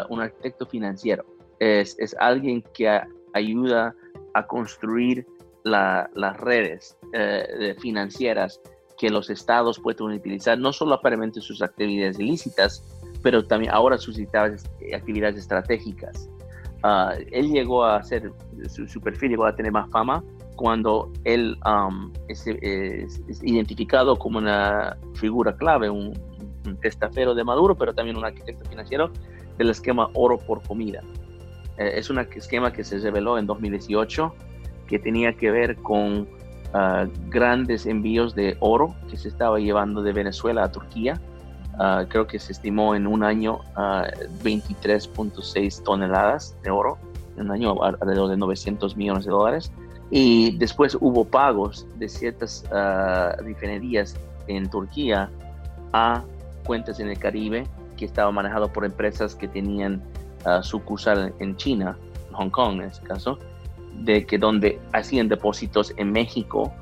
un 0.10 0.22
arquitecto 0.22 0.66
financiero, 0.66 1.26
es, 1.60 1.98
es 2.00 2.16
alguien 2.20 2.64
que 2.74 3.02
ayuda 3.34 3.96
a 4.34 4.48
construir 4.48 5.26
las 5.64 6.38
redes 6.38 6.98
eh, 7.14 7.76
financieras 7.80 8.60
que 8.98 9.10
los 9.10 9.30
estados 9.30 9.80
pueden 9.80 10.12
utilizar, 10.12 10.58
no 10.58 10.74
solo 10.74 11.00
para 11.02 11.18
sus 11.34 11.62
actividades 11.62 12.20
ilícitas, 12.20 12.84
pero 13.22 13.46
también 13.46 13.72
ahora 13.74 13.98
sus 13.98 14.20
actividades 14.20 15.38
estratégicas. 15.38 16.30
Ah, 16.84 17.16
él 17.32 17.50
llegó 17.50 17.86
a 17.86 18.04
ser, 18.04 18.32
su, 18.68 19.00
perfil 19.00 19.32
llegó 19.32 19.46
a 19.46 19.56
tener 19.56 19.72
más 19.72 19.90
fama 19.90 20.22
cuando 20.58 21.12
él 21.24 21.58
es, 22.28 22.46
identificado 23.42 24.18
como 24.18 24.38
una 24.38 24.98
figura 25.16 25.56
clave, 25.56 25.90
un, 25.90 26.14
testafero 26.82 27.36
de 27.36 27.44
Maduro, 27.44 27.76
pero 27.76 27.94
también 27.94 28.16
un 28.16 28.24
arquitecto 28.24 28.64
financiero 28.70 29.12
del 29.58 29.70
esquema 29.70 30.10
oro 30.14 30.38
por 30.38 30.62
comida. 30.64 31.02
Eh, 31.78 31.94
es 31.96 32.10
un 32.10 32.20
esquema 32.20 32.72
que 32.72 32.84
se 32.84 33.00
reveló 33.00 33.38
en 33.38 33.46
2018 33.46 34.34
que 34.88 35.00
tenía 35.00 35.34
que 35.34 35.52
ver 35.52 35.76
con 35.78 36.28
ah, 36.74 37.08
grandes 37.30 37.86
envíos 37.86 38.36
de 38.36 38.58
oro 38.60 38.96
que 39.10 39.18
se 39.18 39.30
estaba 39.30 39.60
llevando 39.60 40.02
de 40.02 40.14
Venezuela 40.14 40.64
a 40.64 40.72
Turquía 40.72 41.20
Ah, 41.80 42.06
creo 42.08 42.28
que 42.28 42.40
se 42.40 42.52
estimó 42.52 42.96
en 42.96 43.08
un 43.08 43.24
año 43.24 43.60
23.6 43.76 45.80
ah, 45.80 45.84
toneladas 45.84 46.56
de 46.62 46.70
oro, 46.70 46.98
en 47.36 47.46
un 47.46 47.52
año 47.52 47.84
alrededor 47.84 48.30
de 48.30 48.38
900 48.38 48.96
millones 48.96 49.26
de 49.26 49.32
dólares. 49.32 49.72
Y 50.12 50.56
después 50.58 50.96
hubo 51.00 51.26
pagos 51.26 51.88
de 51.98 52.08
ciertas 52.08 52.64
uh, 52.72 53.42
refinerías 53.42 54.16
en 54.48 54.70
Turquía 54.70 55.32
a 55.94 56.22
cuentas 56.66 57.00
en 57.00 57.10
el 57.10 57.18
Caribe 57.18 57.66
que 57.98 58.06
estaban 58.06 58.36
manejadas 58.36 58.70
por 58.70 58.86
empresas 58.86 59.34
que 59.34 59.48
tenían 59.48 60.04
sucursal 60.62 61.34
en 61.40 61.56
China, 61.58 61.98
Hong 62.34 62.50
Kong 62.50 62.82
en 62.82 62.90
este 62.90 63.06
caso, 63.06 63.40
de 64.00 64.26
que 64.26 64.38
donde 64.38 64.80
hacían 64.92 65.28
depósitos 65.28 65.94
en 65.98 66.12
México 66.12 66.74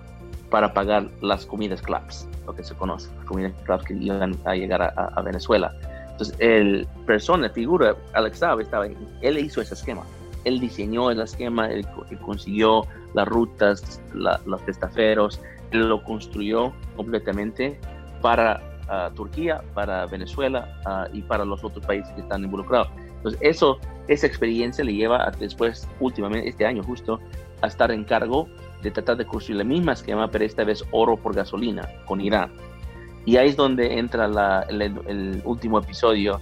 para 0.50 0.74
pagar 0.74 1.10
las 1.22 1.46
comidas 1.46 1.82
clubs, 1.82 2.28
lo 2.46 2.54
que 2.54 2.64
se 2.64 2.76
conoce, 2.76 3.10
las 3.18 3.26
comidas 3.26 3.54
clubs 3.64 3.84
que 3.84 3.94
iban 3.94 4.38
a 4.46 4.56
llegar 4.56 4.82
a, 4.82 5.22
Venezuela. 5.22 5.74
Entonces, 6.12 6.36
el 6.40 6.88
persona, 7.06 7.48
la 7.48 7.54
figura, 7.54 7.96
Alex 8.14 8.40
Saab, 8.40 8.60
estaba, 8.60 8.86
él 8.88 9.38
hizo 9.38 9.62
ese 9.62 9.74
esquema. 9.74 10.04
Él 10.44 10.60
diseñó 10.60 11.12
el 11.12 11.22
esquema, 11.22 11.68
él, 11.68 11.86
consiguió 12.26 12.86
las 13.14 13.28
rutas, 13.28 14.02
los 14.14 14.66
testaferos, 14.66 15.40
él 15.72 15.88
lo 15.88 16.04
construyó 16.04 16.74
completamente 16.96 17.80
para 18.22 18.62
ah, 18.90 19.12
Turquía, 19.16 19.62
para 19.74 20.06
Venezuela 20.08 20.80
ah, 20.86 21.08
y 21.14 21.22
para 21.22 21.46
los 21.46 21.64
otros 21.64 21.86
países 21.86 22.12
que 22.14 22.22
están 22.22 22.44
involucrados. 22.44 22.90
Entonces, 23.22 23.40
eso, 23.44 23.78
esa 24.08 24.26
experiencia 24.26 24.84
le 24.84 24.94
lleva 24.94 25.28
a 25.28 25.32
después, 25.32 25.88
últimamente, 26.00 26.50
este 26.50 26.66
año 26.66 26.84
justo, 26.84 27.20
a 27.62 27.68
estar 27.68 27.92
en 27.92 28.04
cargo 28.04 28.48
de 28.82 28.90
tratar 28.90 29.18
de 29.18 29.26
construir 29.26 29.60
la 29.60 29.64
misma 29.64 29.94
esquema, 29.94 30.30
pero 30.30 30.44
esta 30.44 30.64
vez 30.64 30.84
oro 30.92 31.16
por 31.16 31.36
gasolina 31.36 31.88
con 32.06 32.20
Irán. 32.20 32.52
Y 33.26 33.38
ahí 33.38 33.50
es 33.50 33.56
donde 33.56 34.00
entra 34.00 34.26
el, 34.70 35.42
último 35.46 35.78
episodio, 35.78 36.40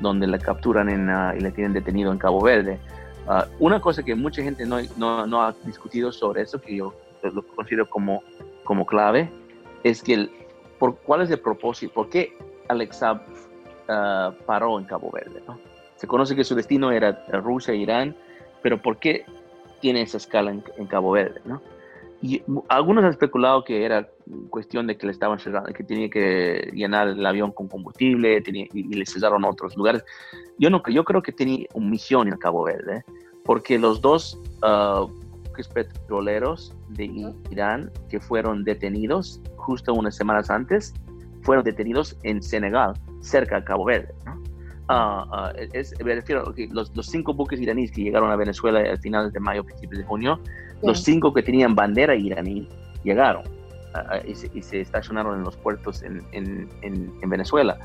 donde 0.00 0.26
la 0.26 0.38
capturan 0.38 0.90
en, 0.90 1.08
ah, 1.08 1.34
y 1.34 1.40
la 1.40 1.50
tienen 1.50 1.72
detenido 1.72 2.12
en 2.12 2.18
Cabo 2.18 2.42
Verde. 2.42 2.78
Ah, 3.26 3.46
una 3.58 3.80
cosa 3.80 4.02
que 4.02 4.14
mucha 4.14 4.42
gente 4.42 4.66
no, 4.66 4.78
no, 4.96 5.42
ha 5.42 5.54
discutido 5.64 6.12
sobre 6.12 6.42
eso, 6.42 6.60
que 6.60 6.76
yo 6.76 6.94
lo 7.22 7.42
considero 7.42 7.88
como, 7.88 8.22
como 8.64 8.84
clave, 8.84 9.30
es 9.82 10.02
que 10.02 10.14
el, 10.14 10.30
por, 10.78 10.96
cuál 10.98 11.22
es 11.22 11.30
el 11.30 11.40
propósito, 11.40 11.94
por 11.94 12.10
qué 12.10 12.36
Alex 12.68 13.00
uh, 13.02 14.44
paró 14.44 14.78
en 14.78 14.84
Cabo 14.84 15.10
Verde. 15.10 15.42
Se 15.98 16.06
conoce 16.06 16.34
que 16.34 16.44
su 16.44 16.54
destino 16.54 16.90
era 16.90 17.24
Rusia 17.28 17.74
e 17.74 17.76
Irán, 17.76 18.16
pero 18.62 18.80
¿por 18.80 18.96
qué 18.98 19.26
tiene 19.80 20.02
esa 20.02 20.16
escala 20.16 20.50
en, 20.50 20.64
en 20.78 20.86
Cabo 20.86 21.12
Verde? 21.12 21.40
¿no? 21.44 21.60
Y 22.20 22.42
algunos 22.68 23.04
han 23.04 23.10
especulado 23.10 23.62
que 23.62 23.84
era 23.84 24.08
cuestión 24.50 24.88
de 24.88 24.96
que 24.96 25.06
le 25.06 25.12
estaban 25.12 25.38
cerrando, 25.38 25.72
que 25.72 25.84
tenía 25.84 26.10
que 26.10 26.70
llenar 26.74 27.08
el 27.08 27.24
avión 27.24 27.52
con 27.52 27.68
combustible 27.68 28.42
y, 28.44 28.94
le 28.94 29.06
cesaron 29.06 29.44
otros 29.44 29.76
lugares. 29.76 30.04
Yo, 30.58 30.68
no, 30.68 30.82
yo 30.88 31.04
creo 31.04 31.22
que 31.22 31.30
tenía 31.30 31.66
una 31.74 31.90
misión 31.90 32.26
en 32.26 32.36
Cabo 32.36 32.64
Verde, 32.64 33.04
porque 33.44 33.78
los 33.78 34.00
dos 34.00 34.40
uh, 34.62 35.08
petroleros 35.72 36.74
de 36.88 37.32
Irán 37.50 37.90
que 38.08 38.18
fueron 38.18 38.64
detenidos 38.64 39.40
justo 39.56 39.94
unas 39.94 40.16
semanas 40.16 40.50
antes, 40.50 40.94
fueron 41.42 41.64
detenidos 41.64 42.16
en 42.24 42.42
Senegal, 42.42 42.94
cerca 43.20 43.60
de 43.60 43.64
Cabo 43.64 43.84
Verde. 43.84 44.12
Uh, 44.90 45.52
es, 45.74 45.94
me 46.02 46.14
refiero 46.14 46.54
los, 46.70 46.96
los, 46.96 47.06
cinco 47.06 47.34
buques 47.34 47.60
iraníes 47.60 47.92
que 47.92 48.02
llegaron 48.04 48.30
a 48.30 48.36
Venezuela 48.36 48.80
a 48.80 48.96
finales 48.96 49.34
de 49.34 49.40
mayo, 49.40 49.62
principios 49.62 49.98
de 49.98 50.04
junio, 50.06 50.40
los 50.82 51.02
cinco 51.02 51.34
que 51.34 51.42
tenían 51.42 51.74
bandera 51.74 52.14
iraní 52.14 52.66
llegaron 53.04 53.42
y, 54.24 54.62
se, 54.62 54.80
estacionaron 54.80 55.38
en 55.38 55.44
los 55.44 55.56
puertos 55.56 56.02
en, 56.02 56.22
en, 56.32 56.68
en, 56.82 57.30
Venezuela. 57.30 57.78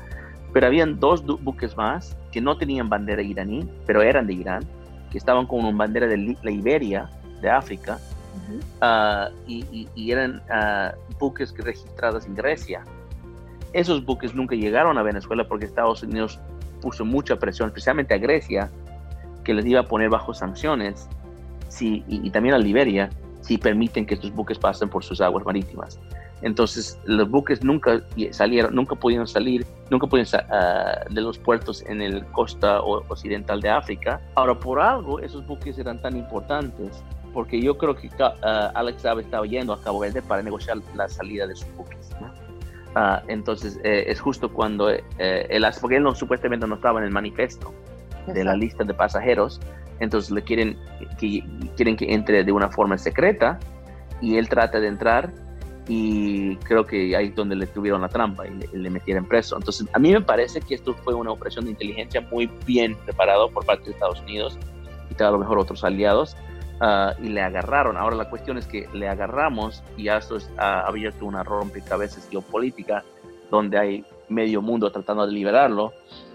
Pero 0.52 0.66
habían 0.66 1.00
dos 1.00 1.24
buques 1.24 1.76
más 1.76 2.16
que 2.32 2.40
no 2.40 2.56
tenían 2.56 2.88
bandera 2.88 3.22
iraní, 3.22 3.68
pero 3.86 4.02
eran 4.02 4.26
de 4.26 4.34
Irán, 4.34 4.64
que 5.10 5.18
estaban 5.18 5.46
con 5.46 5.64
una 5.64 5.76
bandera 5.76 6.06
de 6.06 6.16
Liberia, 6.16 7.10
de 7.40 7.50
África, 7.50 7.98
ah, 8.80 9.30
y, 9.46 9.88
y, 9.94 10.12
eran 10.12 10.42
uh, 10.48 11.18
buques 11.18 11.54
registrados 11.56 12.26
en 12.26 12.34
Grecia. 12.34 12.84
Esos 13.72 14.04
buques 14.04 14.34
nunca 14.34 14.54
llegaron 14.54 14.98
a 14.98 15.02
Venezuela 15.02 15.46
porque 15.48 15.64
Estados 15.64 16.02
Unidos 16.04 16.40
puso 16.84 17.04
mucha 17.06 17.36
presión, 17.36 17.68
especialmente 17.68 18.12
a 18.12 18.18
Grecia, 18.18 18.70
que 19.42 19.54
les 19.54 19.64
iba 19.64 19.80
a 19.80 19.84
poner 19.84 20.10
bajo 20.10 20.34
sanciones 20.34 21.08
y, 21.80 22.30
también 22.30 22.54
a 22.54 22.58
Liberia 22.58 23.08
si 23.40 23.56
permiten 23.58 24.04
que 24.06 24.14
estos 24.14 24.32
buques 24.32 24.58
pasen 24.58 24.88
por 24.90 25.02
sus 25.02 25.20
aguas 25.20 25.44
marítimas. 25.44 25.98
Entonces, 26.42 26.98
los 27.04 27.28
buques 27.30 27.64
nunca 27.64 28.02
salieron, 28.30 28.74
nunca 28.74 28.94
pudieron 28.94 29.26
salir, 29.26 29.66
nunca 29.90 30.06
pudieron 30.06 30.28
uh, 30.50 31.12
de 31.12 31.20
los 31.22 31.38
puertos 31.38 31.82
en 31.86 32.02
el 32.02 32.24
costa 32.26 32.82
occidental 32.82 33.60
de 33.62 33.70
África. 33.70 34.20
Ahora, 34.34 34.54
por 34.54 34.78
algo, 34.78 35.20
esos 35.20 35.46
buques 35.46 35.78
eran 35.78 36.00
tan 36.02 36.16
importantes, 36.16 37.02
porque 37.32 37.60
yo 37.60 37.78
creo 37.78 37.94
que 37.96 38.08
uh, 38.08 38.32
Alex 38.74 39.02
Saab 39.02 39.20
estaba 39.20 39.46
yendo 39.46 39.72
a 39.72 39.80
Cabo 39.80 40.00
Verde 40.00 40.20
para 40.20 40.42
negociar 40.42 40.78
la 40.94 41.08
salida 41.08 41.46
de 41.46 41.56
sus 41.56 41.74
buques. 41.76 42.10
Uh, 42.96 43.18
entonces, 43.26 43.80
eh, 43.82 44.04
es 44.06 44.20
justo 44.20 44.52
cuando 44.52 44.88
eh, 44.90 45.02
él, 45.18 45.66
porque 45.80 45.96
él 45.96 46.04
no, 46.04 46.14
supuestamente 46.14 46.64
no 46.66 46.76
estaba 46.76 47.00
en 47.00 47.06
el 47.06 47.10
manifiesto 47.10 47.74
de 48.28 48.44
la 48.44 48.54
lista 48.54 48.84
de 48.84 48.94
pasajeros, 48.94 49.60
entonces 49.98 50.30
le 50.30 50.42
quieren 50.42 50.78
que, 51.18 51.44
quieren 51.76 51.96
que 51.96 52.12
entre 52.14 52.44
de 52.44 52.52
una 52.52 52.70
forma 52.70 52.96
secreta 52.96 53.58
y 54.20 54.36
él 54.36 54.48
trata 54.48 54.78
de 54.78 54.86
entrar 54.86 55.32
y 55.88 56.56
creo 56.58 56.86
que 56.86 57.14
ahí 57.16 57.26
es 57.26 57.34
donde 57.34 57.56
le 57.56 57.66
tuvieron 57.66 58.00
la 58.00 58.08
trampa 58.08 58.44
y 58.46 58.76
le, 58.76 58.90
metieron 58.90 59.26
preso. 59.26 59.56
Entonces 59.56 59.86
a 59.92 59.98
mí 59.98 60.12
me 60.12 60.20
parece 60.20 60.60
que 60.60 60.74
esto 60.74 60.94
fue 60.94 61.14
una 61.14 61.32
operación 61.32 61.66
de 61.66 61.72
inteligencia 61.72 62.20
muy 62.20 62.48
bien 62.64 62.96
preparado 63.04 63.50
por 63.50 63.66
parte 63.66 63.86
de 63.86 63.90
Estados 63.90 64.20
Unidos 64.22 64.58
y 65.10 65.22
a 65.22 65.30
lo 65.30 65.38
mejor 65.38 65.58
otros 65.58 65.84
aliados 65.84 66.36
ah, 66.80 67.14
y 67.22 67.28
le 67.28 67.40
agarraron. 67.40 67.96
Ahora 67.96 68.16
la 68.16 68.28
cuestión 68.28 68.58
es 68.58 68.66
que 68.66 68.88
le 68.92 69.08
agarramos 69.08 69.82
y 69.96 70.08
esto 70.08 70.38
ha 70.58 70.86
abierto 70.86 71.26
una 71.26 71.42
rompecabezas 71.42 72.28
geopolítica 72.28 73.04
donde 73.50 73.78
hay 73.78 74.04
medio 74.28 74.62
mundo 74.62 74.90
tratando 74.90 75.26
de 75.26 75.32
liberarlo 75.32 75.92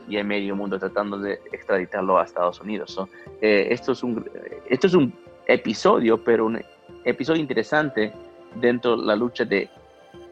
y 0.08 0.18
hay 0.18 0.24
medio 0.24 0.56
mundo 0.56 0.80
tratando 0.80 1.18
de 1.20 1.34
extraditarlo 1.52 2.18
a 2.18 2.24
Estados 2.24 2.60
Unidos. 2.62 2.98
Eh, 3.42 3.68
esto, 3.72 3.92
es 3.92 4.04
un, 4.04 4.30
esto 4.68 4.88
es 4.88 4.94
un 4.94 5.14
episodio, 5.48 6.24
pero 6.24 6.46
un 6.46 6.60
episodio 7.04 7.42
interesante 7.42 8.12
dentro 8.56 8.98
de 8.98 9.06
la 9.06 9.16
lucha 9.16 9.46
de 9.46 9.70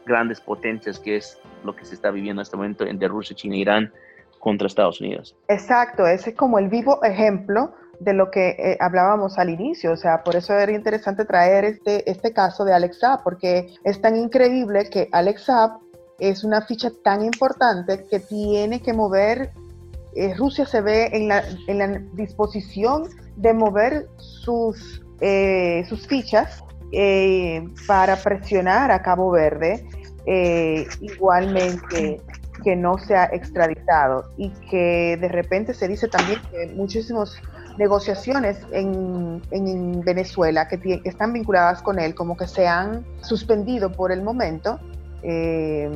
grandes 0.06 0.42
potencias, 0.42 1.00
que 1.00 1.18
es 1.18 1.40
lo 1.64 1.76
que 1.76 1.86
se 1.86 1.96
está 1.96 2.10
viviendo 2.12 2.42
en 2.42 2.44
este 2.44 2.58
momento 2.58 2.86
entre 2.86 3.08
Rusia, 3.08 3.36
China 3.36 3.56
e 3.56 3.60
Irán 3.60 3.94
contra 4.40 4.68
Estados 4.68 5.02
Unidos. 5.02 5.36
Exacto, 5.48 6.08
ese 6.08 6.32
es 6.32 6.36
como 6.36 6.58
el 6.58 6.70
vivo 6.70 7.04
ejemplo 7.04 7.74
de 8.00 8.14
lo 8.14 8.30
que 8.30 8.50
eh, 8.50 8.78
hablábamos 8.80 9.38
al 9.38 9.50
inicio, 9.50 9.94
o 9.94 9.98
sea, 9.98 10.24
por 10.24 10.36
eso 10.36 10.54
era 10.54 10.72
interesante 10.72 11.26
traer 11.26 11.66
este, 11.66 12.10
este 12.10 12.32
caso 12.32 12.64
de 12.64 12.74
Alex 12.74 13.00
Saab, 13.00 13.24
porque 13.24 13.74
es 13.84 14.02
tan 14.02 14.16
increíble 14.16 14.90
que 14.90 15.10
Alex 15.12 15.46
Saab 15.46 15.80
es 16.20 16.44
una 16.44 16.62
ficha 16.62 16.92
tan 17.04 17.24
importante 17.24 18.06
que 18.10 18.20
tiene 18.20 18.82
que 18.82 18.94
mover, 18.94 19.52
eh, 20.16 20.34
Rusia 20.36 20.66
se 20.66 20.82
ve 20.82 21.10
en 21.14 21.28
la, 21.28 21.44
en 21.68 21.78
la, 21.78 21.88
disposición 22.14 23.04
de 23.36 23.54
mover 23.54 24.08
sus, 24.18 25.04
eh, 25.22 25.84
sus 25.88 26.08
fichas 26.08 26.64
para 27.86 28.16
presionar 28.16 28.92
a 28.92 29.02
Cabo 29.02 29.30
Verde, 29.30 29.86
igualmente 31.02 32.22
que 32.64 32.76
no 32.76 32.98
sea 32.98 33.26
extraditado. 33.32 34.32
Y 34.38 34.50
que 34.70 35.18
de 35.20 35.28
repente 35.28 35.74
se 35.74 35.88
dice 35.88 36.08
también 36.08 36.42
que 36.52 36.68
muchísimas 36.76 37.42
negociaciones 37.78 38.60
en, 38.72 39.42
en 39.52 40.02
Venezuela 40.02 40.68
que, 40.68 41.02
están 41.06 41.34
vinculadas 41.34 41.82
con 41.82 42.00
él 42.00 42.16
como 42.16 42.36
que 42.36 42.48
se 42.48 42.68
han 42.68 43.06
suspendido 43.22 43.92
por 43.92 44.12
el 44.12 44.22
momento 44.22 44.80
eh, 45.24 45.90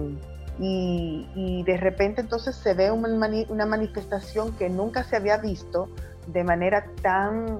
y, 0.59 1.63
de 1.65 1.77
repente 1.77 2.21
entonces 2.21 2.55
se 2.55 2.73
ve 2.73 2.91
una, 2.91 3.65
manifestación 3.65 4.55
que 4.57 4.69
nunca 4.69 5.03
se 5.03 5.15
había 5.15 5.37
visto 5.37 5.89
de 6.27 6.43
manera 6.43 6.85
tan 7.01 7.59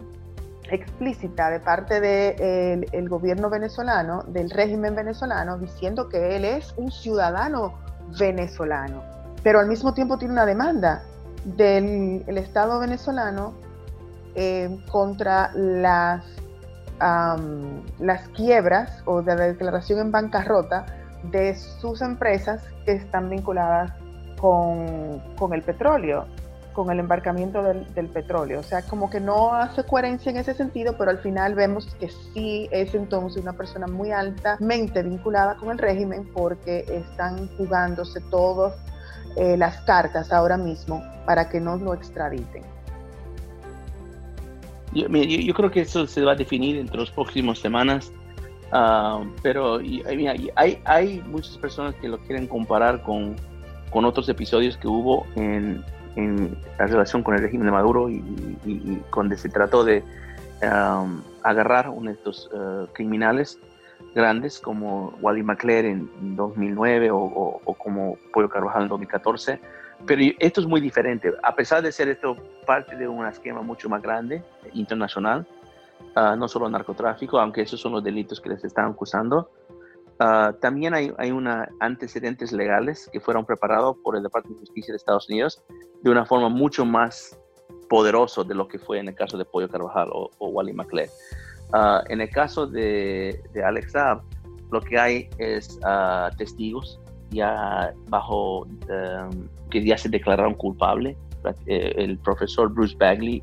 explícita 0.69 1.49
de 1.49 1.59
parte 1.59 1.99
del 1.99 2.81
de 2.81 3.07
gobierno 3.07 3.49
venezolano, 3.49 4.23
del 4.27 4.49
régimen 4.51 4.95
venezolano, 4.95 5.57
diciendo 5.57 6.09
que 6.09 6.35
él 6.35 6.45
es 6.45 6.73
un 6.77 6.91
ciudadano 6.91 7.73
venezolano, 8.19 9.03
pero 9.41 9.59
al 9.59 9.67
mismo 9.67 9.93
tiempo 9.93 10.17
tiene 10.17 10.33
una 10.33 10.45
demanda 10.45 11.03
del 11.43 12.37
Estado 12.37 12.79
venezolano 12.79 13.53
eh, 14.35 14.77
contra 14.89 15.51
las, 15.53 16.23
las 17.99 18.27
quiebras 18.29 19.01
o 19.05 19.21
de 19.21 19.35
la 19.35 19.45
declaración 19.45 19.99
en 19.99 20.11
bancarrota 20.11 20.85
de 21.23 21.55
sus 21.55 22.01
empresas 22.01 22.63
que 22.85 22.93
están 22.93 23.29
vinculadas 23.29 23.91
con, 24.39 25.19
con 25.37 25.53
el 25.53 25.61
petróleo, 25.61 26.25
con 26.73 26.89
el 26.89 26.99
embarcamiento 26.99 27.61
del, 27.61 27.93
del, 27.93 28.07
petróleo. 28.07 28.59
O 28.59 28.63
sea, 28.63 28.81
como 28.81 29.09
que 29.09 29.19
no 29.19 29.53
hace 29.53 29.83
coherencia 29.83 30.31
en 30.31 30.37
ese 30.37 30.53
sentido, 30.53 30.95
pero 30.97 31.11
al 31.11 31.19
final 31.19 31.53
vemos 31.53 31.93
que 31.99 32.09
sí 32.33 32.67
es 32.71 32.95
entonces 32.95 33.41
una 33.41 33.53
persona 33.53 33.87
muy 33.87 34.11
altamente 34.11 35.03
vinculada 35.03 35.55
con 35.55 35.71
el 35.71 35.77
régimen 35.77 36.27
porque 36.33 36.85
están 36.87 37.49
jugándose 37.57 38.19
todas 38.29 38.73
eh, 39.35 39.57
las 39.57 39.81
cartas 39.81 40.31
ahora 40.33 40.57
mismo 40.57 41.03
para 41.25 41.49
que 41.49 41.59
no 41.59 41.77
lo 41.77 41.93
extraditen. 41.93 42.63
Yo, 44.93 45.07
yo, 45.07 45.53
creo 45.53 45.71
que 45.71 45.81
eso 45.81 46.05
se 46.05 46.21
va 46.21 46.33
a 46.33 46.35
definir 46.35 46.77
entre 46.77 46.97
las 46.97 47.11
próximas 47.11 47.59
semanas 47.59 48.11
Ah, 48.71 49.21
pero 49.43 49.79
hay, 49.79 50.81
hay 50.85 51.23
muchas 51.27 51.57
personas 51.57 51.93
que 51.95 52.07
lo 52.07 52.17
quieren 52.19 52.47
comparar 52.47 53.01
con, 53.03 53.35
otros 53.93 54.29
episodios 54.29 54.77
que 54.77 54.87
hubo 54.87 55.27
en, 55.35 55.83
en, 56.15 56.57
la 56.79 56.87
relación 56.87 57.21
con 57.21 57.35
el 57.35 57.41
régimen 57.41 57.65
de 57.65 57.71
Maduro 57.73 58.09
y, 58.09 58.23
y, 58.65 59.01
se 59.35 59.49
trató 59.49 59.83
de 59.83 60.03
agarrar 61.43 61.89
uno 61.89 62.09
de 62.09 62.15
estos 62.15 62.49
eh, 62.53 62.85
criminales 62.93 63.59
grandes 64.15 64.59
como 64.59 65.13
Wally 65.21 65.43
McClare 65.43 65.85
en 65.85 66.35
2009 66.35 67.11
o, 67.11 67.17
o, 67.17 67.73
como 67.73 68.17
Pollo 68.31 68.47
Carvajal 68.47 68.83
en 68.83 68.89
2014. 68.89 69.59
Pero 70.05 70.35
esto 70.39 70.61
es 70.61 70.67
muy 70.67 70.81
diferente. 70.81 71.33
A 71.43 71.55
pesar 71.55 71.81
de 71.83 71.91
ser 71.91 72.09
esto 72.09 72.35
parte 72.65 72.95
de 72.95 73.07
un 73.07 73.25
esquema 73.25 73.61
mucho 73.61 73.89
más 73.89 74.01
grande, 74.01 74.43
internacional, 74.73 75.45
Ah, 76.15 76.35
no 76.35 76.47
solo 76.47 76.67
narcotráfico, 76.69 77.39
aunque 77.39 77.61
esos 77.61 77.79
son 77.79 77.93
los 77.93 78.03
delitos 78.03 78.41
que 78.41 78.49
les 78.49 78.63
están 78.63 78.91
acusando. 78.91 79.49
Uh, 80.19 80.53
también 80.59 80.93
hay, 80.93 81.11
hay 81.17 81.31
una 81.31 81.67
antecedentes 81.79 82.51
legales 82.51 83.09
que 83.11 83.19
fueron 83.19 83.43
preparados 83.43 83.97
por 84.03 84.15
el 84.15 84.21
Departamento 84.21 84.59
de 84.59 84.67
Justicia 84.67 84.91
de 84.91 84.97
Estados 84.97 85.27
Unidos 85.29 85.63
de 86.03 86.11
una 86.11 86.25
forma 86.25 86.47
mucho 86.47 86.85
más 86.85 87.39
poderosa 87.89 88.43
de 88.43 88.53
lo 88.53 88.67
que 88.67 88.77
fue 88.77 88.99
en 88.99 89.07
el 89.07 89.15
caso 89.15 89.35
de 89.37 89.45
Pollo 89.45 89.67
Carvajal 89.67 90.09
o, 90.11 90.29
Wally 90.39 90.73
McClay. 90.73 91.07
Uh, 91.73 92.03
en 92.09 92.21
el 92.21 92.29
caso 92.29 92.67
de, 92.67 93.41
de 93.53 93.63
Alex 93.63 93.93
Saab, 93.93 94.21
lo 94.69 94.81
que 94.81 94.99
hay 94.99 95.29
es 95.37 95.79
testigos 96.37 96.99
ya 97.31 97.93
bajo 98.09 98.61
um, 98.61 99.47
que 99.69 99.83
ya 99.83 99.97
se 99.97 100.09
declararon 100.09 100.53
culpables. 100.53 101.17
Eh, 101.65 101.93
el 101.97 102.17
profesor 102.19 102.71
Bruce 102.71 102.95
Bagley 102.99 103.41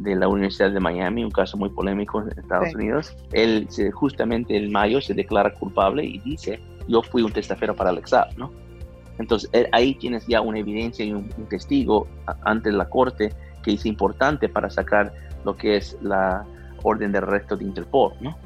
de 0.00 0.16
la 0.16 0.28
Universidad 0.28 0.70
de 0.70 0.80
Miami, 0.80 1.24
un 1.24 1.30
caso 1.30 1.56
muy 1.56 1.70
polémico 1.70 2.20
en 2.20 2.28
Estados 2.38 2.74
Unidos. 2.74 3.16
Él 3.32 3.68
justamente 3.92 4.56
en 4.56 4.70
mayo 4.72 5.00
se 5.00 5.14
declara 5.14 5.52
culpable 5.54 6.04
y 6.04 6.18
dice, 6.18 6.60
yo 6.88 7.02
fui 7.02 7.22
un 7.22 7.32
testaferro 7.32 7.74
para 7.74 7.90
Alex 7.90 8.12
¿no? 8.36 8.50
Entonces 9.18 9.50
ahí 9.72 9.94
tienes 9.94 10.26
ya 10.26 10.40
una 10.40 10.58
evidencia 10.58 11.04
y 11.04 11.12
un, 11.12 11.28
testigo 11.48 12.06
ante 12.44 12.72
la 12.72 12.88
corte 12.88 13.32
que 13.62 13.74
es 13.74 13.84
importante 13.84 14.48
para 14.48 14.70
sacar 14.70 15.12
lo 15.44 15.56
que 15.56 15.76
es 15.76 15.96
la 16.00 16.46
orden 16.82 17.12
de 17.12 17.18
arresto 17.18 17.56
de 17.56 17.64
Interpol, 17.64 18.14
¿no? 18.20 18.36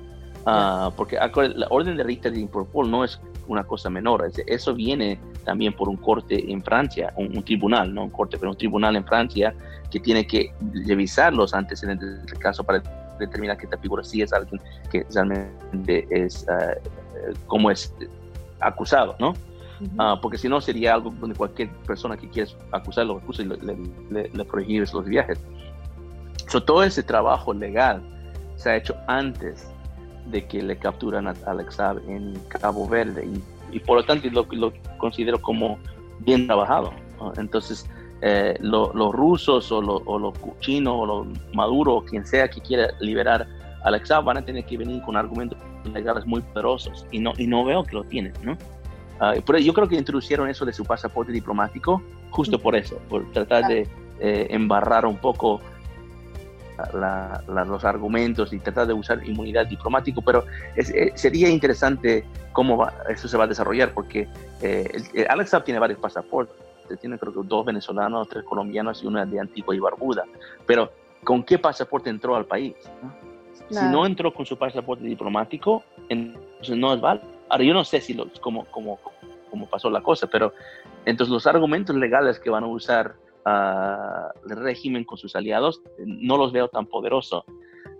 Ah, 0.47 0.91
porque 0.97 1.16
la 1.16 1.66
orden 1.70 1.97
de 1.97 2.03
arresto 2.03 2.30
de 2.30 2.41
Interpol 2.41 2.91
no 2.91 3.05
es 3.05 3.20
una 3.47 3.64
cosa 3.64 3.90
menor, 3.90 4.30
eso 4.47 4.74
viene 4.74 5.18
también 5.45 5.72
por 5.72 5.88
un 5.88 5.97
corte 5.97 6.51
en 6.51 6.62
Francia, 6.62 7.12
un, 7.16 7.42
tribunal, 7.42 7.95
no 7.95 8.05
un 8.05 8.11
corte, 8.11 8.38
pero 8.38 8.51
un 8.51 8.57
tribunal 8.57 8.97
en 8.97 9.05
Francia 9.05 9.55
que 9.90 10.01
tiene 10.01 10.26
que 10.26 10.53
revisar 10.86 11.32
los 11.32 11.55
antecedentes 11.55 12.26
del 12.26 12.38
caso 12.38 12.64
para 12.64 12.82
determinar 13.18 13.57
que 13.57 13.64
esta 13.64 13.78
figura 13.78 14.03
sí 14.03 14.22
es 14.22 14.32
alguien 14.32 14.61
que 14.90 15.07
realmente 15.12 16.07
es 16.11 16.47
uh, 16.49 17.47
como 17.47 17.70
es 17.70 17.95
acusado, 18.61 19.14
¿no? 19.18 19.34
Ah, 19.99 20.18
porque 20.20 20.38
si 20.38 20.49
no 20.49 20.61
sería 20.61 20.95
algo 20.95 21.11
donde 21.11 21.36
cualquier 21.36 21.68
persona 21.86 22.16
que 22.16 22.28
quiera 22.28 22.51
acusarlo 22.72 23.18
acusa 23.18 23.42
y 23.42 23.47
le, 23.47 23.57
le, 24.11 24.28
le, 24.28 24.45
prohíbes 24.45 24.92
los 24.95 25.05
viajes. 25.05 25.38
So, 26.49 26.62
todo 26.62 26.82
ese 26.84 27.03
trabajo 27.03 27.53
legal 27.53 28.03
se 28.57 28.70
ha 28.70 28.76
hecho 28.76 28.97
antes 29.09 29.68
de 30.27 30.47
que 30.47 30.62
le 30.62 30.77
capturan 30.77 31.29
a 31.29 31.35
Alex 31.47 31.75
Saab 31.77 31.99
en 32.09 32.35
Cabo 32.49 32.89
Verde 32.89 33.27
y 33.27 33.43
y 33.75 33.81
por 33.81 33.99
lo 33.99 34.05
tanto 34.05 34.29
lo, 34.31 34.47
lo 34.53 34.72
considero 34.99 35.43
como 35.43 35.79
bien 36.20 36.47
trabajado. 36.47 36.93
Entonces, 37.37 37.89
eh, 38.22 38.57
los 38.61 39.12
rusos 39.12 39.70
o, 39.72 39.83
los 39.83 40.35
chinos 40.61 40.95
o 40.97 41.07
los 41.07 41.27
maduros, 41.53 42.05
quien 42.05 42.25
sea 42.25 42.49
que 42.49 42.61
quiera 42.61 42.89
liberar 43.01 43.49
a 43.83 43.89
Alexa, 43.89 44.20
van 44.20 44.39
a 44.39 44.45
tener 44.45 44.64
que 44.64 44.79
venir 44.79 45.03
con 45.03 45.16
argumentos 45.16 45.59
legales 45.93 46.25
muy 46.25 46.41
poderosos 46.41 47.05
y 47.11 47.18
no, 47.18 47.33
y 47.37 47.49
no 47.49 47.64
veo 47.64 47.83
que 47.83 47.97
lo 47.97 48.05
tienen, 48.05 48.33
¿no? 48.43 48.57
Ah, 49.20 49.35
pero 49.45 49.59
yo 49.59 49.75
creo 49.75 49.89
que 49.89 49.97
introducieron 49.97 50.49
eso 50.49 50.64
de 50.64 50.72
su 50.72 50.85
pasaporte 50.85 51.33
diplomático 51.33 52.03
justo 52.31 52.59
por 52.59 52.75
eso, 52.75 52.99
por 53.09 53.31
tratar 53.33 53.66
de 53.66 53.89
eh, 54.20 54.47
embarrar 54.51 55.05
un 55.07 55.16
poco 55.16 55.61
los 57.66 57.85
argumentos 57.85 58.53
y 58.53 58.59
tratar 58.59 58.87
de 58.87 58.95
usar 58.95 59.27
inmunidad 59.27 59.66
diplomático, 59.66 60.22
pero 60.22 60.45
eh, 60.77 61.12
sería 61.14 61.49
interesante 61.49 62.25
cómo 62.53 62.87
eso 63.09 63.29
se 63.29 63.37
va 63.37 63.45
a 63.45 63.47
desarrollar, 63.47 63.93
porque 63.93 64.29
eh, 64.61 65.27
Alex 65.29 65.51
Saab 65.51 65.64
tiene 65.64 65.81
varios 65.81 65.99
pasaportes, 65.99 66.55
tiene 67.01 67.18
creo 67.18 67.33
que 67.33 67.41
dos 67.45 67.64
venezolanos, 67.64 68.29
tres 68.29 68.45
colombianos 68.45 69.03
y 69.03 69.07
una 69.07 69.25
de 69.25 69.41
Antigua 69.41 69.75
y 69.75 69.79
Barbuda, 69.79 70.25
pero 70.66 70.93
¿con 71.22 71.43
qué 71.43 71.59
pasaporte 71.59 72.11
entró 72.11 72.37
al 72.37 72.47
país? 72.47 72.75
Si 73.70 73.85
no 73.87 74.05
entró 74.05 74.33
con 74.35 74.45
su 74.45 74.59
pasaporte 74.59 75.05
diplomático, 75.05 75.83
entonces 76.09 76.77
no 76.77 76.93
es 76.93 77.01
válido. 77.01 77.27
Ahora, 77.49 77.64
yo 77.64 77.72
no 77.72 77.85
sé 77.85 78.01
si 78.01 78.14
cómo, 78.41 78.66
cómo, 78.66 78.99
cómo 79.51 79.66
pasó 79.68 79.89
la 79.89 80.03
cosa, 80.03 80.27
pero 80.27 80.53
entonces 81.07 81.33
los 81.33 81.47
argumentos 81.47 81.97
legales 81.97 82.39
que 82.39 82.51
van 82.51 82.64
a 82.64 82.66
usar 82.66 83.14
el 83.47 84.57
régimen 84.57 85.05
con 85.05 85.18
sus 85.18 85.36
aliados, 85.36 85.82
no 85.99 86.36
los 86.36 86.53
veo 86.53 86.68
tan 86.68 86.86
poderosos. 86.86 87.45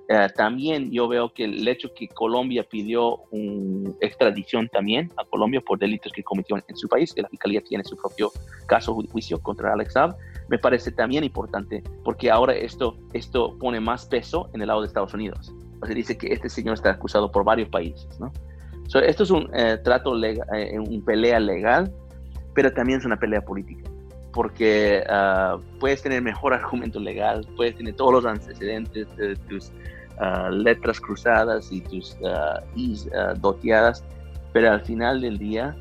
Eh, 0.07 0.29
también 0.37 0.91
yo 0.91 1.09
veo 1.09 1.33
que 1.33 1.45
el 1.45 1.67
hecho 1.67 1.89
que 1.95 2.09
Colombia 2.09 2.63
pidió 2.63 3.23
una 3.31 3.91
extradición 4.01 4.69
también 4.69 5.11
a 5.17 5.25
Colombia 5.25 5.63
por 5.63 5.79
delitos 5.79 6.13
que 6.13 6.23
cometió 6.23 6.57
en 6.57 6.77
su 6.77 6.89
país, 6.89 7.15
que 7.15 7.23
la 7.23 7.29
Fiscalía 7.29 7.63
tiene 7.63 7.85
su 7.85 7.97
propio 7.97 8.31
caso 8.67 8.95
juicio 9.11 9.39
contra 9.41 9.73
Alex 9.73 9.95
Saab, 9.95 10.15
me 10.49 10.59
parece 10.59 10.93
también 10.93 11.25
importante 11.25 11.83
porque 12.05 12.31
ahora 12.31 12.55
esto, 12.55 12.99
esto 13.15 13.57
pone 13.59 13.81
más 13.81 14.05
peso 14.05 14.51
en 14.53 14.61
el 14.61 14.69
lado 14.69 14.83
de 14.83 14.89
Estados 14.89 15.15
Unidos. 15.15 15.55
se 15.87 15.95
dice 15.95 16.19
que 16.19 16.33
este 16.35 16.51
señor 16.51 16.75
está 16.75 16.91
acusado 16.91 17.33
por 17.33 17.43
varios 17.43 17.71
países. 17.71 18.07
¿no? 18.21 18.31
esto 19.01 19.23
es 19.23 19.31
un 19.31 19.49
eh, 19.55 19.79
trato 19.83 20.15
legal, 20.15 20.47
eh, 20.55 20.79
un 20.79 21.03
pelea 21.03 21.41
legal, 21.41 21.91
pero 22.55 22.71
también 22.75 22.99
es 22.99 23.07
una 23.07 23.19
pelea 23.19 23.41
política 23.41 23.91
porque 24.35 25.05
uh, 25.09 25.61
puedes 25.79 26.03
tener 26.03 26.21
mejor 26.21 26.53
argumento 26.53 26.99
legal, 26.99 27.47
puedes 27.57 27.77
tener 27.77 27.95
todos 27.95 28.13
los 28.13 28.27
antecedentes 28.27 29.07
de 29.17 29.37
tus 29.37 29.71
uh, 30.21 30.51
letras 30.51 31.01
cruzadas 31.01 31.71
y 31.71 31.81
tus 31.81 32.17
uh, 32.21 32.61
is 32.75 33.09
doteadas, 33.37 34.05
pero 34.53 34.73
al 34.73 34.81
final 34.81 35.21
del 35.21 35.39
día, 35.39 35.77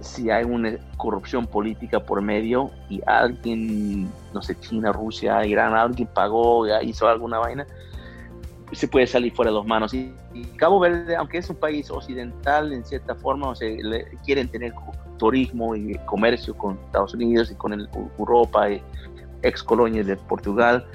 si 0.00 0.30
hay 0.30 0.44
una 0.44 0.78
corrupción 0.96 1.46
política 1.46 2.00
por 2.00 2.22
medio 2.22 2.70
y 2.88 3.00
alguien, 3.06 4.10
no 4.32 4.40
sé, 4.40 4.58
China, 4.58 4.92
Rusia, 4.92 5.44
Irán, 5.44 5.74
alguien 5.74 6.08
pagó, 6.12 6.66
hizo 6.80 7.06
alguna 7.08 7.38
vaina, 7.38 7.66
se 8.72 8.88
puede 8.88 9.06
salir 9.06 9.32
fuera 9.32 9.50
de 9.50 9.56
las 9.56 9.66
manos. 9.66 9.94
Y, 9.94 10.12
Cabo 10.56 10.80
Verde, 10.80 11.16
aunque 11.16 11.38
es 11.38 11.50
un 11.50 11.56
país 11.56 11.90
occidental 11.90 12.72
en 12.72 12.84
cierta 12.84 13.14
forma, 13.14 13.50
o 13.50 13.54
sea, 13.54 13.68
quieren 14.24 14.48
tener 14.48 14.72
turismo 15.18 15.76
y 15.76 15.94
comercio 16.06 16.56
con 16.56 16.78
Estados 16.86 17.14
Unidos 17.14 17.50
y 17.50 17.54
con 17.54 17.88
Europa, 18.18 18.70
y 18.70 18.82
ex 19.42 19.62
colonias 19.62 20.06
de 20.06 20.16
Portugal, 20.16 20.86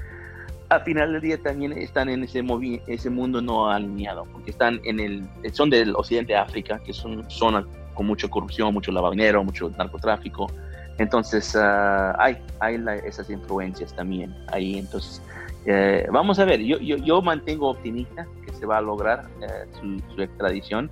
al 0.69 0.83
final 0.83 1.13
del 1.13 1.21
día 1.21 1.37
también 1.37 1.71
están 1.73 2.09
en 2.09 2.23
ese, 2.23 2.43
ese 2.87 3.09
mundo 3.09 3.41
no 3.41 3.69
alineado, 3.69 4.25
porque 4.25 4.51
están 4.51 4.81
en 4.83 4.99
el, 4.99 5.23
son 5.53 5.69
del 5.69 5.95
occidente 5.95 6.33
de 6.33 6.39
África, 6.39 6.79
que 6.83 6.93
son 6.93 7.29
zonas 7.29 7.65
con 7.93 8.05
mucha 8.05 8.27
corrupción, 8.27 8.73
mucho 8.73 8.91
lavado 8.91 9.11
dinero, 9.11 9.43
mucho 9.43 9.69
narcotráfico. 9.77 10.51
Entonces, 10.97 11.55
ah, 11.55 12.15
hay, 12.19 12.37
hay 12.59 12.83
esas 13.05 13.29
influencias 13.29 13.93
también 13.93 14.35
ahí. 14.47 14.77
Entonces, 14.77 15.21
eh, 15.69 16.07
vamos 16.09 16.39
a 16.39 16.45
ver, 16.45 16.61
yo, 16.61 16.77
yo, 16.79 16.95
yo, 16.95 17.21
mantengo 17.21 17.69
optimista 17.69 18.25
que 18.45 18.53
se 18.53 18.65
va 18.65 18.77
a 18.77 18.81
lograr 18.81 19.27
eh, 19.41 19.65
su, 19.77 20.21
extradición, 20.21 20.89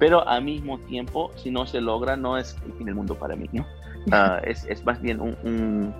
pero 0.00 0.26
al 0.26 0.42
mismo 0.42 0.78
tiempo, 0.80 1.30
si 1.36 1.52
no 1.52 1.64
se 1.64 1.80
logra, 1.80 2.16
no 2.16 2.36
es 2.36 2.56
el 2.66 2.72
fin 2.72 2.86
del 2.86 2.96
mundo 2.96 3.14
para 3.14 3.36
mí, 3.36 3.48
¿no? 3.52 3.64
Ah, 4.12 4.40
es, 4.44 4.64
es, 4.66 4.84
más 4.84 5.02
bien 5.02 5.20
un, 5.20 5.92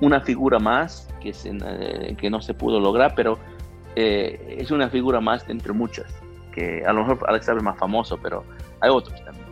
una 0.00 0.20
figura 0.20 0.60
más 0.60 1.08
que, 1.20 1.32
se, 1.32 1.50
eh, 1.50 2.14
que 2.16 2.30
no 2.30 2.40
se 2.40 2.54
pudo 2.54 2.78
lograr, 2.78 3.14
pero 3.16 3.36
es 3.96 4.70
una 4.70 4.88
figura 4.88 5.20
más 5.20 5.48
entre 5.48 5.72
muchas, 5.72 6.06
que 6.52 6.84
a 6.86 6.92
lo 6.92 7.00
mejor 7.00 7.18
Alex 7.28 7.48
es 7.48 7.62
más 7.64 7.76
famoso, 7.76 8.16
pero 8.22 8.44
hay 8.80 8.90
otros 8.90 9.24
también. 9.24 9.47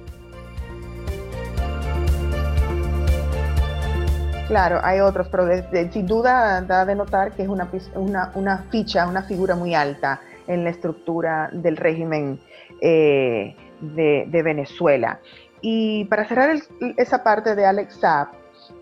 Claro, 4.47 4.79
hay 4.85 5.01
otros, 5.01 5.27
pero 5.29 5.45
sin 5.91 6.07
duda 6.07 6.61
da 6.61 6.85
de 6.85 6.95
notar 6.95 7.33
que 7.33 7.43
es 7.43 7.49
una, 7.49 7.67
ficha, 8.71 9.09
una 9.09 9.23
figura 9.23 9.57
muy 9.57 9.75
alta 9.75 10.21
en 10.47 10.63
la 10.63 10.71
estructura 10.71 11.51
del 11.53 11.77
régimen 11.77 12.39
eh, 12.81 13.57
de, 13.81 14.43
Venezuela. 14.45 15.19
Y 15.61 16.05
para 16.05 16.29
cerrar 16.29 16.57
esa 16.97 17.25
parte 17.25 17.57
de 17.57 17.67
Alex 17.67 17.97
Saab 17.97 18.29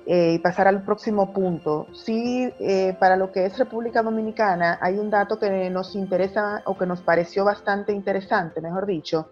eh, 0.05 0.35
y 0.35 0.39
pasar 0.39 0.69
al 0.69 0.83
próximo 0.83 1.33
punto, 1.33 1.87
sí, 1.95 2.53
eh, 2.61 2.95
para 3.01 3.17
lo 3.17 3.33
que 3.33 3.47
es 3.47 3.57
República 3.57 4.03
Dominicana 4.03 4.79
hay 4.83 4.99
un 4.99 5.09
dato 5.09 5.39
que 5.39 5.71
nos 5.71 5.95
interesa 5.95 6.61
o 6.67 6.77
que 6.77 6.85
nos 6.85 7.01
pareció 7.01 7.43
bastante 7.43 7.91
interesante, 7.93 8.61
mejor 8.61 8.85
dicho, 8.85 9.31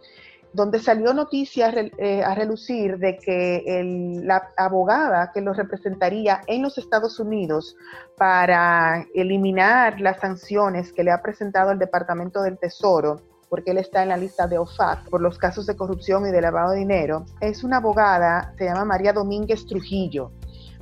donde 0.53 0.81
salió 0.81 1.15
noticia 1.15 1.73
eh, 1.75 2.23
a 2.23 2.35
relucir 2.35 2.99
de 2.99 3.17
que 3.17 4.21
la 4.23 4.51
abogada 4.57 5.31
que 5.33 5.41
lo 5.41 5.53
representaría 5.53 6.43
en 6.47 6.63
los 6.63 6.77
Estados 6.79 7.19
Unidos 7.19 7.77
para 8.17 9.07
eliminar 9.15 10.01
las 10.01 10.21
sanciones 10.21 10.93
que 10.93 11.05
le 11.05 11.11
ha 11.11 11.23
presentado 11.23 11.71
el 11.71 11.79
Departamento 11.79 12.43
del 12.43 12.59
Tesoro, 12.59 13.23
porque 13.49 13.71
él 13.71 13.79
está 13.79 14.03
en 14.03 14.11
la 14.11 14.17
lista 14.17 14.47
de 14.47 14.59
OFAC 14.59 15.09
por 15.09 15.21
los 15.21 15.39
casos 15.39 15.67
de 15.67 15.77
corrupción 15.77 16.27
y 16.27 16.31
de 16.31 16.41
lavado 16.41 16.73
de 16.73 16.79
dinero, 16.79 17.25
es 17.41 17.65
una 17.65 17.79
abogada, 17.79 18.55
se 18.59 18.65
llama 18.65 18.85
María 18.85 19.13
Domínguez 19.13 19.67
Trujillo. 19.67 20.33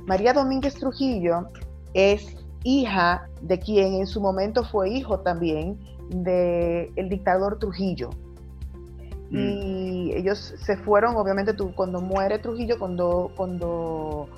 María 0.05 0.33
Domínguez 0.33 0.73
Trujillo 0.75 1.49
es 1.93 2.35
hija 2.63 3.27
de 3.41 3.59
quien 3.59 3.95
en 3.95 4.07
su 4.07 4.21
momento 4.21 4.63
fue 4.63 4.89
hijo 4.89 5.19
también 5.19 5.79
del 6.09 6.91
el 6.95 7.09
dictador 7.09 7.57
Trujillo. 7.59 8.09
Mm. 9.31 9.37
Y 9.37 10.13
ellos 10.13 10.53
se 10.57 10.77
fueron, 10.77 11.15
obviamente, 11.15 11.53
tú, 11.53 11.73
cuando 11.73 12.01
muere 12.01 12.39
Trujillo, 12.39 12.77
cuando, 12.77 13.31
cuando 13.35 14.29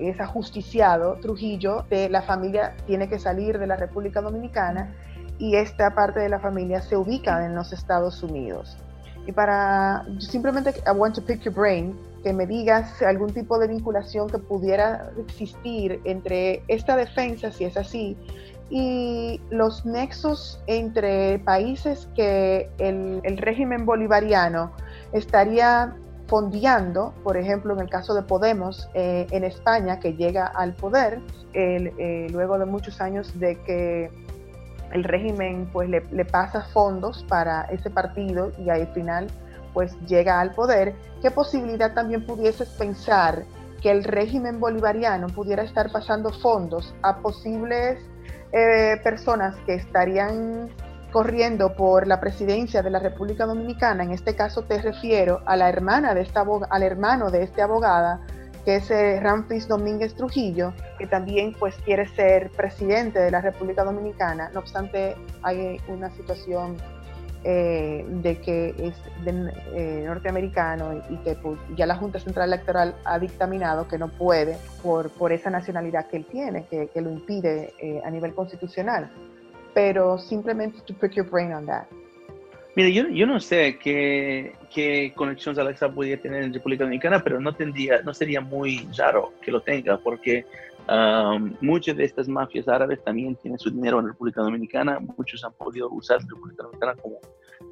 es 0.00 0.18
ajusticiado 0.20 1.14
Trujillo, 1.20 1.84
la 1.90 2.22
familia 2.22 2.74
tiene 2.86 3.08
que 3.08 3.18
salir 3.18 3.58
de 3.58 3.66
la 3.66 3.76
República 3.76 4.20
Dominicana 4.20 4.94
y 5.38 5.56
esta 5.56 5.94
parte 5.94 6.20
de 6.20 6.28
la 6.28 6.40
familia 6.40 6.82
se 6.82 6.96
ubica 6.96 7.44
en 7.44 7.54
los 7.54 7.72
Estados 7.72 8.22
Unidos. 8.22 8.76
Y 9.26 9.32
para 9.32 10.06
simplemente, 10.18 10.70
I 10.86 10.96
want 10.96 11.14
to 11.14 11.22
pick 11.22 11.42
your 11.42 11.54
brain, 11.54 11.94
que 12.22 12.32
me 12.32 12.46
digas 12.46 13.00
algún 13.02 13.32
tipo 13.32 13.58
de 13.58 13.68
vinculación 13.68 14.28
que 14.28 14.38
pudiera 14.38 15.10
existir 15.18 16.00
entre 16.04 16.62
esta 16.66 16.96
defensa, 16.96 17.52
si 17.52 17.64
es 17.64 17.76
así, 17.76 18.16
y 18.70 19.40
los 19.50 19.86
nexos 19.86 20.60
entre 20.66 21.38
países 21.40 22.08
que 22.14 22.70
el, 22.78 23.38
régimen 23.38 23.86
bolivariano 23.86 24.72
estaría 25.12 25.96
fondeando, 26.26 27.14
por 27.24 27.38
ejemplo, 27.38 27.72
en 27.72 27.80
el 27.80 27.88
caso 27.88 28.14
de 28.14 28.22
Podemos 28.22 28.88
eh, 28.92 29.26
en 29.30 29.44
España, 29.44 29.98
que 29.98 30.14
llega 30.14 30.46
al 30.46 30.74
poder 30.74 31.20
eh, 31.54 32.26
luego 32.30 32.58
de 32.58 32.66
muchos 32.66 33.00
años 33.00 33.38
de 33.40 33.56
que 33.62 34.10
el 34.92 35.04
régimen 35.04 35.68
pues 35.72 35.88
le, 35.88 36.02
le, 36.12 36.24
pasa 36.26 36.62
fondos 36.72 37.24
para 37.28 37.62
ese 37.62 37.88
partido 37.88 38.52
y 38.58 38.68
al 38.68 38.86
final 38.92 39.26
pues 39.72 39.96
llega 40.06 40.40
al 40.40 40.54
poder, 40.54 40.94
¿qué 41.22 41.30
posibilidad 41.30 41.94
también 41.94 42.26
pudieses 42.26 42.68
pensar 42.70 43.44
que 43.80 43.90
el 43.90 44.04
régimen 44.04 44.60
bolivariano 44.60 45.28
pudiera 45.28 45.62
estar 45.62 45.90
pasando 45.90 46.30
fondos 46.30 46.94
a 47.02 47.18
posibles 47.18 47.98
eh, 48.52 49.00
personas 49.02 49.56
que 49.66 49.74
estarían 49.74 50.70
corriendo 51.12 51.74
por 51.74 52.06
la 52.06 52.20
presidencia 52.20 52.82
de 52.82 52.90
la 52.90 52.98
República 52.98 53.46
Dominicana, 53.46 54.04
en 54.04 54.12
este 54.12 54.36
caso 54.36 54.62
te 54.62 54.80
refiero 54.80 55.40
a 55.46 55.56
la 55.56 55.68
hermana 55.68 56.14
de 56.14 56.20
esta 56.22 56.44
al 56.70 56.82
hermano 56.82 57.30
de 57.30 57.42
este 57.42 57.62
abogada, 57.62 58.20
que 58.64 58.76
es 58.76 58.90
eh, 58.90 59.18
Ramfis 59.20 59.68
Domínguez 59.68 60.14
Trujillo, 60.14 60.74
que 60.98 61.06
también 61.06 61.54
pues 61.58 61.74
quiere 61.84 62.06
ser 62.06 62.50
presidente 62.50 63.18
de 63.18 63.30
la 63.30 63.40
República 63.40 63.84
Dominicana. 63.84 64.50
No 64.52 64.60
obstante, 64.60 65.16
hay 65.42 65.80
una 65.88 66.10
situación 66.10 66.76
eh, 67.44 68.04
de 68.06 68.38
que 68.40 68.74
es 68.78 68.94
eh, 69.26 70.02
norteamericano 70.04 71.02
y, 71.08 71.16
que 71.18 71.34
pues, 71.34 71.58
ya 71.76 71.86
la 71.86 71.96
Junta 71.96 72.18
Central 72.18 72.48
Electoral 72.52 72.96
ha 73.04 73.18
dictaminado 73.18 73.86
que 73.86 73.96
no 73.96 74.08
puede 74.08 74.56
por, 74.82 75.10
por 75.10 75.32
esa 75.32 75.48
nacionalidad 75.48 76.08
que 76.08 76.16
él 76.18 76.26
tiene, 76.26 76.66
que, 76.66 76.88
que 76.88 77.00
lo 77.00 77.10
impide 77.10 77.74
eh, 77.78 78.00
a 78.04 78.10
nivel 78.10 78.34
constitucional. 78.34 79.10
Pero 79.72 80.18
simplemente 80.18 80.80
to 80.86 80.94
pick 80.94 81.12
your 81.12 81.28
brain 81.30 81.52
on 81.52 81.66
that. 81.66 81.86
Mire, 82.74 82.92
yo, 82.92 83.08
yo 83.08 83.26
no 83.26 83.40
sé 83.40 83.78
qué, 83.78 84.52
qué 84.72 85.12
conexiones 85.14 85.58
Alexa 85.58 85.88
podría 85.90 86.20
tener 86.20 86.44
en 86.44 86.54
República 86.54 86.84
Dominicana, 86.84 87.22
pero 87.22 87.40
no, 87.40 87.54
tendría, 87.54 88.02
no 88.02 88.14
sería 88.14 88.40
muy 88.40 88.88
raro 88.96 89.32
que 89.42 89.50
lo 89.50 89.60
tenga, 89.60 89.98
porque 89.98 90.44
muchas 91.60 91.96
de 91.96 92.04
estas 92.04 92.28
mafias 92.28 92.68
árabes 92.68 93.02
también 93.04 93.36
tienen 93.36 93.58
su 93.58 93.70
dinero 93.70 93.98
en 93.98 94.06
la 94.06 94.12
República 94.12 94.40
Dominicana. 94.42 94.98
Muchos 95.16 95.44
han 95.44 95.52
podido 95.52 95.90
usar 95.90 96.20
la 96.22 96.28
República 96.28 96.62
Dominicana 96.62 96.94
como 96.96 97.18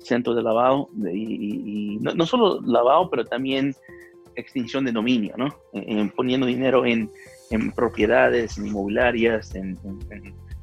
centro 0.00 0.34
de 0.34 0.42
lavado. 0.42 0.88
y, 1.12 1.98
no, 2.00 2.26
solo 2.26 2.60
lavado, 2.62 3.08
pero 3.10 3.24
también 3.24 3.74
extinción 4.34 4.84
de 4.84 4.92
dominio, 4.92 5.34
¿no? 5.38 5.48
poniendo 6.14 6.46
dinero 6.46 6.84
en, 6.84 7.10
en, 7.50 7.72
propiedades 7.72 8.58
inmobiliarias, 8.58 9.54
en, 9.54 9.78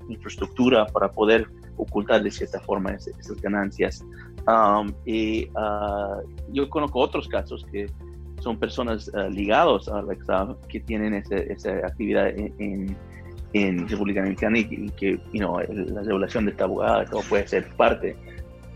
infraestructura 0.09 0.85
para 0.87 1.09
poder 1.09 1.47
ocultar 1.77 2.21
de 2.21 2.29
cierta 2.29 2.59
forma 2.59 2.91
esas, 2.91 3.41
ganancias. 3.41 4.05
y 5.05 5.47
ah, 5.55 6.19
yo 6.49 6.69
conozco 6.69 6.99
otros 6.99 7.27
casos 7.27 7.65
que 7.71 7.87
son 8.43 8.57
personas 8.57 9.09
uh, 9.13 9.29
ligados 9.29 9.87
a 9.87 9.99
Alexa 9.99 10.55
que 10.67 10.81
tienen 10.81 11.13
esa 11.13 11.69
actividad 11.87 12.27
en, 12.27 12.95
en, 13.53 13.87
República 13.87 14.19
Dominicana 14.19 14.59
y, 14.59 14.89
que 14.97 15.19
la 15.33 16.01
regulación 16.03 16.45
de 16.45 16.51
esta 16.51 16.65
abogada 16.65 17.05
todo 17.05 17.21
puede 17.29 17.47
ser 17.47 17.67
parte. 17.77 18.15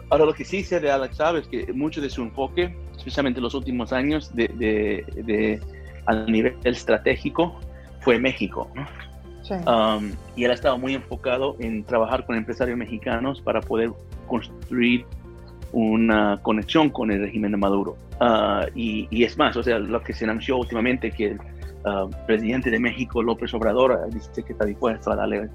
Ahora, 0.09 0.26
lo 0.26 0.34
que 0.34 0.45
sí 0.45 0.63
sé 0.63 0.80
de 0.80 0.89
Alex 0.89 1.20
es 1.36 1.47
que 1.47 1.74
mucho 1.74 1.99
de 1.99 2.09
su 2.09 2.22
enfoque, 2.22 2.74
especialmente 2.95 3.39
en 3.39 3.43
los 3.43 3.53
últimos 3.53 3.91
años, 3.91 4.34
de, 4.34 4.47
de, 4.47 5.59
a 6.05 6.15
nivel 6.15 6.55
estratégico, 6.63 7.59
fue 7.99 8.18
México. 8.18 8.70
Um, 9.65 10.11
y 10.36 10.43
él 10.43 10.51
ha 10.51 10.53
estado 10.53 10.78
muy 10.78 10.93
enfocado 10.93 11.55
en 11.59 11.84
trabajar 11.84 12.26
con 12.26 12.36
empresarios 12.36 12.78
mexicanos 12.78 13.41
para 13.41 13.61
poder 13.61 13.91
construir 14.28 15.05
una 15.72 16.39
conexión 16.41 16.89
con 16.89 17.11
el 17.11 17.22
régimen 17.22 17.51
de 17.51 17.57
Maduro. 17.57 17.95
Ah, 18.20 18.65
y, 18.76 19.24
es 19.24 19.38
más, 19.38 19.55
o 19.57 19.63
sea, 19.63 19.80
lo 19.80 20.01
que 20.01 20.13
se 20.13 20.26
anunció 20.26 20.57
últimamente 20.57 21.11
que 21.11 21.32
el 21.32 21.39
ah, 21.86 22.07
presidente 22.26 22.72
de 22.72 22.80
México, 22.80 23.22
López 23.22 23.53
Obrador, 23.53 24.09
dice 24.11 24.43
que 24.43 24.53
está 24.53 24.65
dispuesto 24.65 25.11
a 25.11 25.15
darle 25.15 25.49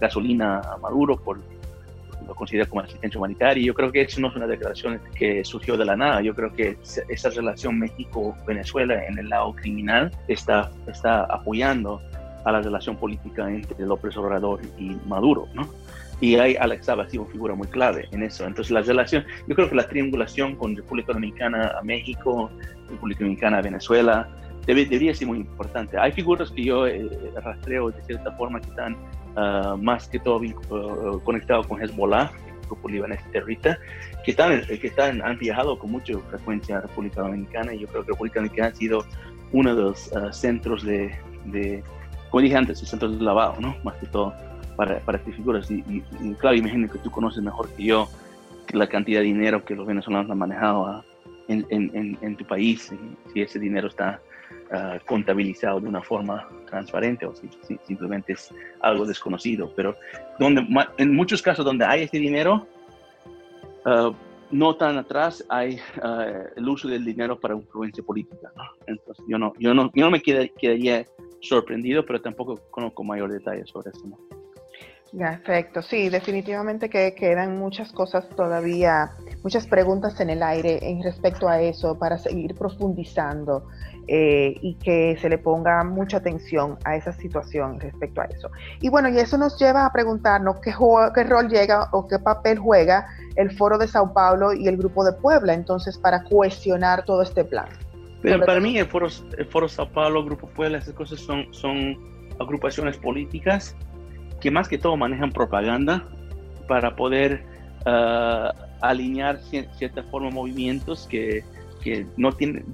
gasolina 0.00 0.60
a 0.60 0.76
Maduro 0.78 1.16
por 1.16 1.38
lo 2.28 2.34
considera 2.34 2.66
como 2.66 2.82
asistencia 2.82 3.18
humanitaria. 3.18 3.64
Yo 3.64 3.74
creo 3.74 3.90
que 3.90 4.02
eso 4.02 4.20
no 4.20 4.28
es 4.28 4.36
una 4.36 4.46
declaración 4.46 5.00
que 5.14 5.42
surgió 5.44 5.78
de 5.78 5.86
la 5.86 5.96
nada. 5.96 6.20
Yo 6.20 6.34
creo 6.34 6.52
que 6.52 6.76
esa 7.08 7.30
relación 7.30 7.78
México-Venezuela 7.78 9.02
en 9.06 9.18
el 9.18 9.30
lado 9.30 9.54
criminal 9.54 10.12
está, 10.28 10.70
está 10.86 11.24
apoyando 11.24 12.02
a 12.44 12.52
la 12.52 12.60
relación 12.60 12.96
política 12.96 13.48
entre 13.50 13.84
López 13.86 14.16
Obrador 14.16 14.60
y 14.78 14.96
Maduro, 15.06 15.46
¿no? 15.54 15.68
Y 16.20 16.34
ahí 16.36 16.56
Alex 16.56 16.86
Saab 16.86 17.00
ha 17.00 17.08
sido 17.08 17.22
una 17.22 17.32
figura 17.32 17.54
muy 17.54 17.68
clave 17.68 18.08
en 18.10 18.22
eso. 18.22 18.44
Entonces, 18.44 18.72
la 18.72 18.82
relación, 18.82 19.24
yo 19.46 19.54
creo 19.54 19.68
que 19.68 19.76
la 19.76 19.86
triangulación 19.86 20.56
con 20.56 20.74
República 20.74 21.12
Dominicana 21.12 21.74
a 21.78 21.82
México, 21.82 22.50
República 22.90 23.20
Dominicana 23.20 23.58
a 23.58 23.62
Venezuela, 23.62 24.28
debe, 24.66 24.84
debería 24.84 25.14
ser 25.14 25.28
muy 25.28 25.38
importante. 25.38 25.98
Hay 25.98 26.12
figuras 26.12 26.50
que 26.50 26.64
yo 26.64 26.86
eh, 26.86 27.08
rastreo 27.42 27.90
de 27.90 28.02
cierta 28.02 28.32
forma 28.32 28.60
que 28.60 28.68
están 28.68 28.96
ah, 29.36 29.76
más 29.80 30.08
que 30.08 30.18
todo 30.18 30.40
uh, 30.40 31.20
conectados 31.20 31.66
con 31.66 31.80
Hezbollah, 31.80 32.30
el 32.46 32.66
grupo 32.66 32.88
libanés 32.88 33.20
terrorista, 33.32 33.78
que, 34.24 34.32
están, 34.32 34.60
que 34.66 34.86
están, 34.86 35.22
han 35.22 35.38
viajado 35.38 35.78
con 35.78 35.92
mucha 35.92 36.18
frecuencia 36.30 36.78
a 36.78 36.80
República 36.82 37.22
Dominicana 37.22 37.72
y 37.72 37.80
yo 37.80 37.86
creo 37.86 38.02
que 38.02 38.12
República 38.12 38.40
Dominicana 38.40 38.68
ha 38.68 38.74
sido 38.74 39.04
uno 39.52 39.74
de 39.74 39.82
los 39.82 40.12
ah, 40.14 40.32
centros 40.32 40.84
de, 40.84 41.16
de, 41.46 41.82
como 42.30 42.42
dije 42.42 42.56
antes, 42.56 42.78
centros 42.80 43.18
de 43.18 43.24
lavado, 43.24 43.54
¿no? 43.60 43.74
Más 43.84 43.94
que 43.96 44.06
todo 44.06 44.34
para, 44.78 45.00
para 45.00 45.18
estas 45.18 45.34
figuras. 45.34 45.68
Y, 45.72 45.82
claro, 46.38 46.56
imagino 46.56 46.88
que 46.88 47.00
tú 47.00 47.10
conoces 47.10 47.42
mejor 47.42 47.68
que 47.74 47.82
yo 47.82 48.08
la 48.72 48.86
cantidad 48.86 49.20
de 49.20 49.26
dinero 49.26 49.64
que 49.64 49.74
los 49.74 49.84
venezolanos 49.84 50.30
han 50.30 50.38
manejado 50.38 50.86
ah, 50.86 51.04
en, 51.48 51.66
en, 51.70 52.16
en, 52.20 52.36
tu 52.36 52.44
país, 52.44 52.92
si 53.32 53.40
ese 53.40 53.58
dinero 53.58 53.88
está 53.88 54.20
uh, 54.70 55.04
contabilizado 55.04 55.80
de 55.80 55.88
una 55.88 56.00
forma 56.00 56.46
transparente 56.70 57.26
o 57.26 57.34
si, 57.34 57.48
simplemente 57.88 58.34
es 58.34 58.54
algo 58.80 59.04
desconocido. 59.04 59.72
Pero 59.74 59.96
donde, 60.38 60.64
en 60.98 61.16
muchos 61.16 61.42
casos 61.42 61.64
donde 61.64 61.84
hay 61.84 62.02
este 62.02 62.18
dinero, 62.18 62.64
uh, 63.84 64.12
no 64.52 64.76
tan 64.76 64.96
atrás 64.96 65.44
hay 65.48 65.80
uh, 66.04 66.46
el 66.56 66.68
uso 66.68 66.86
del 66.86 67.04
dinero 67.04 67.40
para 67.40 67.54
influencia 67.54 68.04
política. 68.04 68.52
¿no? 68.54 68.62
Entonces 68.86 69.24
yo 69.26 69.38
no, 69.38 69.54
yo 69.58 69.74
no, 69.74 69.90
yo 69.92 70.04
no 70.04 70.10
me 70.12 70.22
quedaría 70.22 71.04
sorprendido, 71.40 72.06
pero 72.06 72.20
tampoco 72.20 72.60
conozco 72.70 73.02
mayor 73.02 73.32
detalle 73.32 73.66
sobre 73.66 73.90
eso. 73.90 74.06
¿no? 74.06 74.37
Perfecto, 75.16 75.80
sí, 75.80 76.10
definitivamente 76.10 76.90
que 76.90 77.14
quedan 77.14 77.58
muchas 77.58 77.92
cosas 77.92 78.28
todavía, 78.36 79.12
muchas 79.42 79.66
preguntas 79.66 80.20
en 80.20 80.28
el 80.28 80.42
aire 80.42 80.78
en 80.82 81.02
respecto 81.02 81.48
a 81.48 81.62
eso 81.62 81.98
para 81.98 82.18
seguir 82.18 82.54
profundizando 82.54 83.66
eh, 84.06 84.54
y 84.60 84.74
que 84.74 85.16
se 85.18 85.30
le 85.30 85.38
ponga 85.38 85.82
mucha 85.82 86.18
atención 86.18 86.78
a 86.84 86.94
esa 86.96 87.12
situación 87.12 87.80
respecto 87.80 88.20
a 88.20 88.24
eso. 88.24 88.50
Y 88.82 88.90
bueno, 88.90 89.08
y 89.08 89.18
eso 89.18 89.38
nos 89.38 89.58
lleva 89.58 89.86
a 89.86 89.92
preguntarnos 89.92 90.60
qué, 90.60 90.74
qué 91.14 91.24
rol 91.24 91.48
llega 91.48 91.88
o 91.92 92.06
qué 92.06 92.18
papel 92.18 92.58
juega 92.58 93.06
el 93.36 93.50
Foro 93.56 93.78
de 93.78 93.88
Sao 93.88 94.12
Paulo 94.12 94.52
y 94.52 94.68
el 94.68 94.76
Grupo 94.76 95.04
de 95.04 95.12
Puebla, 95.14 95.54
entonces, 95.54 95.96
para 95.96 96.22
cuestionar 96.24 97.04
todo 97.06 97.22
este 97.22 97.44
plan. 97.44 97.68
Pero 98.20 98.44
para 98.44 98.60
mí 98.60 98.76
el 98.76 98.86
Foro, 98.86 99.08
el 99.38 99.46
Foro 99.46 99.68
Sao 99.68 99.88
Paulo, 99.88 100.22
Grupo 100.24 100.48
Puebla, 100.48 100.78
esas 100.78 100.92
cosas 100.94 101.20
son, 101.20 101.46
son 101.54 101.96
agrupaciones 102.38 102.98
políticas 102.98 103.74
que 104.40 104.50
más 104.50 104.68
que 104.68 104.78
todo 104.78 104.96
manejan 104.96 105.32
propaganda 105.32 106.04
para 106.66 106.94
poder 106.96 107.44
uh, 107.86 108.50
alinear 108.80 109.40
cierta 109.76 110.02
forma 110.04 110.30
movimientos 110.30 111.06
que, 111.08 111.44
que 111.82 112.06
no 112.16 112.32
tienen... 112.32 112.64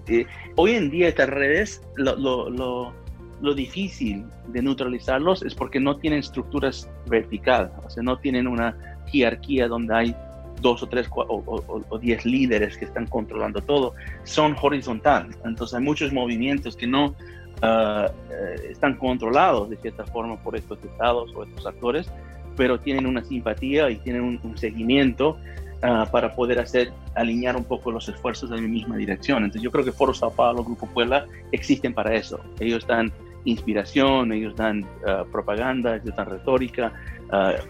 Hoy 0.57 0.73
en 0.73 0.91
día 0.91 1.09
estas 1.09 1.29
redes, 1.29 1.83
lo, 1.97 2.17
lo, 2.17 2.51
lo, 2.51 2.93
lo, 3.41 3.55
difícil 3.55 4.25
de 4.49 4.63
neutralizarlos 4.63 5.43
es 5.43 5.55
porque 5.55 5.81
no 5.81 5.97
tienen 5.97 6.21
estructuras 6.21 6.89
verticales, 7.07 7.71
o 7.85 7.91
sea, 7.91 8.03
no 8.03 8.19
tienen 8.19 8.47
una 8.47 8.77
jerarquía 9.07 9.69
donde 9.69 9.95
hay 9.95 10.17
dos 10.61 10.83
o 10.83 10.89
tres 10.89 11.09
o, 11.13 11.99
diez 12.01 12.25
líderes 12.25 12.77
que 12.77 12.87
están 12.87 13.07
controlando 13.07 13.61
todo, 13.61 13.95
son 14.25 14.57
horizontales. 14.61 15.37
Entonces 15.45 15.77
hay 15.77 15.85
muchos 15.85 16.13
movimientos 16.13 16.77
que 16.77 16.87
no 16.87 17.15
uh, 17.63 18.11
están 18.69 18.95
controlados 18.97 19.71
de 19.71 19.77
cierta 19.77 20.05
forma 20.05 20.37
por 20.37 20.57
estos 20.57 20.79
estados 20.85 21.33
o 21.35 21.45
estos 21.45 21.67
actores, 21.67 22.11
pero 22.57 22.79
tienen 22.79 23.07
una 23.07 23.23
simpatía 23.23 23.91
y 23.91 23.97
tienen 23.97 24.41
un, 24.43 24.57
seguimiento 24.57 25.37
uh, 25.83 26.11
para 26.11 26.35
poder 26.35 26.59
hacer 26.61 26.93
alinear 27.15 27.57
un 27.57 27.65
poco 27.65 27.91
los 27.91 28.09
esfuerzos 28.09 28.51
en 28.51 28.63
la 28.63 28.69
misma 28.69 28.97
dirección. 28.97 29.39
Entonces 29.39 29.63
yo 29.63 29.71
creo 29.71 29.85
que 29.85 29.93
Foro 29.93 30.15
Sao 30.15 30.31
Paulo, 30.31 30.65
Grupo 30.65 30.87
Puebla 30.87 31.27
existen 31.53 31.95
para 31.95 32.15
eso. 32.15 32.41
Ellos 32.61 32.87
dan 32.87 33.13
inspiración, 33.45 34.33
ellos 34.33 34.57
dan 34.57 34.85
uh, 34.85 35.25
propaganda, 35.31 35.97
ellos 35.97 36.15
dan 36.17 36.27
retórica, 36.27 36.93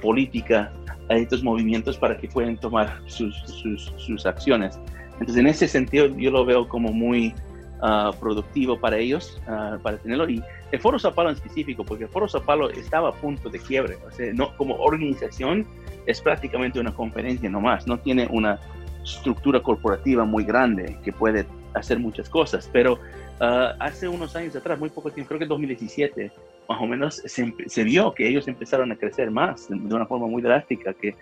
política 0.03 0.71
a 1.09 1.17
estos 1.17 1.43
movimientos 1.43 1.97
para 1.97 2.19
que 2.19 2.29
puedan 2.29 2.59
tomar 2.59 3.01
sus, 3.07 3.35
sus, 3.47 3.93
sus 3.97 4.27
acciones. 4.27 4.79
Entonces 5.13 5.37
en 5.37 5.47
ese 5.47 5.69
sentido 5.69 6.07
yo 6.07 6.31
lo 6.31 6.45
veo 6.45 6.69
como 6.69 6.93
muy 6.93 7.33
Ah, 7.81 8.13
productivo 8.19 8.79
para 8.79 8.97
ellos, 8.97 9.41
uh, 9.47 9.79
para 9.79 9.99
tenerlo. 9.99 10.29
Y 10.29 10.43
el 10.73 10.81
Foro 10.81 10.99
Sao 10.99 11.13
Paulo 11.13 11.31
en 11.31 11.37
específico, 11.37 11.85
porque 11.85 12.05
el 12.05 12.11
Foro 12.11 12.29
Sao 12.29 12.43
Paulo 12.43 12.71
estaba 12.71 13.11
a 13.11 13.13
punto 13.13 13.51
de 13.51 13.59
quiebre. 13.59 13.99
No, 14.33 14.57
como 14.57 14.77
organización 14.77 15.67
es 16.07 16.21
prácticamente 16.21 16.81
una 16.81 16.95
conferencia 16.95 17.51
nomás, 17.51 17.87
no 17.87 17.99
tiene 17.99 18.27
una 18.31 18.59
estructura 19.03 19.61
corporativa 19.61 20.25
muy 20.25 20.45
grande 20.45 20.99
que 21.05 21.13
puede 21.13 21.47
hacer 21.75 21.99
muchas 21.99 22.29
cosas, 22.29 22.71
pero 22.73 22.95
uh, 22.95 23.77
hace 23.81 24.09
unos 24.09 24.35
años 24.35 24.57
atrás, 24.57 24.79
muy 24.79 24.89
poco 24.89 25.11
tiempo, 25.11 25.29
creo 25.29 25.41
que 25.41 25.45
en 25.45 25.51
2017, 25.51 26.33
más 26.69 26.81
o 26.81 26.87
menos, 26.87 27.17
se, 27.17 27.55
se, 27.67 27.85
vio 27.85 28.15
que 28.15 28.27
ellos 28.27 28.49
empezaron 28.49 28.93
a 28.93 28.97
crecer 28.97 29.31
más 29.31 29.69
de 29.69 29.95
una 29.95 30.07
forma 30.07 30.27
muy 30.27 30.41
drástica, 30.41 30.95
que 30.95 31.15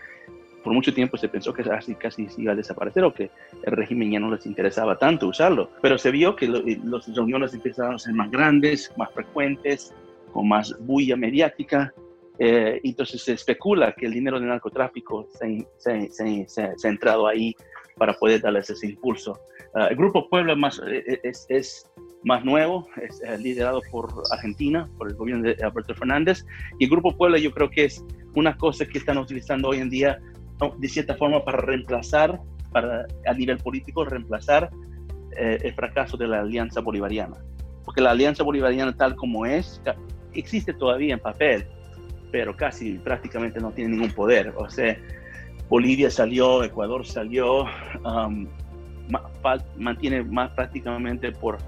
por 0.63 0.73
mucho 0.73 0.95
tiempo 0.95 1.17
se 1.17 1.29
pensó 1.29 1.53
que 1.53 1.63
casi, 1.63 1.95
casi 1.95 2.29
iba 2.39 2.53
a 2.53 2.57
desaparecer 2.57 3.05
o 3.05 3.13
que 3.13 3.31
el 3.63 3.73
régimen 3.73 4.11
ya 4.11 4.21
no 4.21 4.31
les 4.31 4.47
interesaba 4.47 4.97
tanto 4.99 5.29
usarlo, 5.29 5.71
pero 5.81 5.99
se 5.99 6.11
vio 6.11 6.37
que 6.37 6.49
las 6.49 7.15
reuniones 7.15 7.55
empezaron 7.55 7.95
a 7.95 7.99
ser 7.99 8.15
más 8.15 8.31
grandes, 8.31 8.93
más 8.97 9.13
frecuentes, 9.13 9.93
con 10.33 10.49
más 10.49 10.75
bulla 10.81 11.17
mediática, 11.17 11.93
eh, 12.39 12.81
entonces 12.83 13.23
se 13.23 13.35
especula 13.35 13.93
que 13.93 14.07
el 14.07 14.13
dinero 14.13 14.39
del 14.39 14.49
narcotráfico 14.49 15.29
se, 15.39 15.67
se, 15.79 16.49
se, 16.49 16.63
ha 16.63 16.91
entrado 16.91 17.27
ahí 17.27 17.55
para 17.97 18.15
poder 18.15 18.41
darles 18.41 18.71
ese 18.71 18.89
impulso. 18.89 19.39
Ah, 19.75 19.89
el 19.91 19.97
Grupo 19.97 20.29
Puebla 20.29 20.55
más, 20.57 20.81
eh, 20.87 21.05
eh, 21.07 21.21
es, 21.23 21.47
es 21.49 21.91
más 22.25 22.45
nuevo, 22.45 22.89
es 22.97 23.21
liderado 23.41 23.81
por 23.91 24.09
Argentina, 24.31 24.89
por 24.97 25.11
el 25.11 25.17
gobierno 25.17 25.45
de 25.45 25.57
Alberto 25.63 25.95
Fernández, 25.95 26.45
y 26.79 26.85
el 26.85 26.91
Grupo 26.91 27.17
Puebla 27.17 27.39
yo 27.39 27.53
creo 27.53 27.71
que 27.71 27.85
es 27.85 28.05
una 28.35 28.57
cosa 28.57 28.87
que 28.87 28.99
están 28.99 29.19
utilizando 29.19 29.69
hoy 29.69 29.79
en 29.79 29.91
día 29.91 30.19
de 30.79 30.89
cierta 30.89 31.15
forma 31.17 31.45
para 31.45 31.59
reemplazar, 31.59 32.41
para, 32.73 33.07
a 33.27 33.35
nivel 33.35 33.59
político, 33.59 34.05
reemplazar 34.05 34.71
eh, 35.37 35.59
el 35.63 35.75
fracaso 35.75 36.17
de 36.17 36.29
la 36.29 36.41
Alianza 36.41 36.81
Bolivariana. 36.81 37.37
Porque 37.85 38.01
la 38.01 38.11
Alianza 38.11 38.43
Bolivariana 38.43 38.97
tal 38.97 39.17
como 39.17 39.47
es, 39.47 39.81
existe 40.35 40.73
todavía 40.73 41.15
en 41.15 41.21
papel, 41.21 41.67
pero 42.31 42.57
casi 42.57 42.95
prácticamente 42.99 43.61
no 43.61 43.71
tiene 43.73 43.91
ningún 43.93 44.13
poder. 44.13 44.53
O 44.57 44.69
sea, 44.69 44.97
Bolivia 45.69 46.11
salió, 46.11 46.63
Ecuador 46.63 47.07
salió, 47.07 47.65
um, 48.05 48.47
mantiene 49.77 50.23
más 50.23 50.51
prácticamente 50.53 51.33
por... 51.33 51.59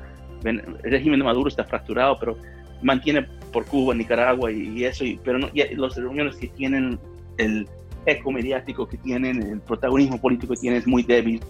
El 0.44 0.62
régimen 0.82 1.20
de 1.20 1.24
Maduro 1.24 1.48
está 1.48 1.64
fracturado, 1.64 2.18
pero 2.18 2.36
mantiene 2.82 3.22
por 3.50 3.64
Cuba, 3.64 3.94
Nicaragua 3.94 4.52
y, 4.52 4.84
eso, 4.84 5.04
y, 5.04 5.18
pero 5.24 5.38
no, 5.38 5.48
los 5.74 5.96
reuniones 5.96 6.36
que 6.36 6.48
tienen 6.48 6.98
el, 7.38 7.66
eco 8.06 8.30
mediático 8.30 8.86
que 8.86 8.96
tienen, 8.96 9.42
el 9.42 9.60
protagonismo 9.60 10.18
político 10.18 10.54
que 10.54 10.60
tienen 10.60 10.80
es 10.80 10.86
muy 10.86 11.02
débil. 11.02 11.40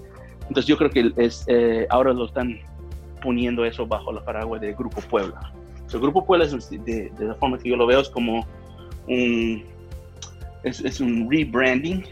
Entonces 0.48 0.66
yo 0.66 0.76
creo 0.76 0.90
que 0.90 1.12
es, 1.16 1.44
eh, 1.48 1.86
ahora 1.90 2.12
lo 2.12 2.26
están 2.26 2.59
poniendo 3.22 3.64
eso 3.64 3.86
bajo 3.86 4.12
la 4.12 4.22
paraguas 4.22 4.61
del 4.61 4.74
Grupo 4.74 5.00
Puebla. 5.00 5.52
el 5.92 6.00
Grupo 6.00 6.24
Puebla, 6.24 6.44
es, 6.44 6.70
de, 6.70 7.11
la 7.18 7.34
forma 7.34 7.59
que 7.59 7.70
yo 7.70 7.76
lo 7.76 7.86
veo, 7.86 8.00
es 8.00 8.11
como 8.11 8.46
un, 9.09 9.64
es, 10.62 11.00
un 11.00 11.28
rebranding 11.30 12.05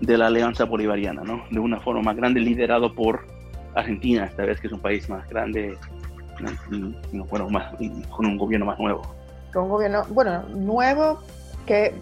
de 0.00 0.18
la 0.18 0.26
Alianza 0.26 0.64
Bolivariana, 0.64 1.22
¿no? 1.22 1.44
De 1.50 1.58
una 1.58 1.80
forma 1.80 2.02
más 2.02 2.16
grande, 2.16 2.40
liderado 2.40 2.94
por 2.94 3.26
Argentina, 3.74 4.26
esta 4.26 4.44
vez 4.44 4.60
que 4.60 4.66
es 4.66 4.72
un 4.72 4.80
país 4.80 5.08
más 5.08 5.28
grande 5.28 5.76
y, 7.12 7.18
bueno, 7.18 7.48
más, 7.48 7.74
y 7.80 7.90
con 8.04 8.26
un 8.26 8.36
gobierno 8.36 8.66
más 8.66 8.78
nuevo. 8.78 9.02
Con 9.52 9.64
un 9.64 9.68
gobierno, 9.70 10.04
bueno, 10.10 10.42
nuevo, 10.50 11.20
que, 11.66 11.94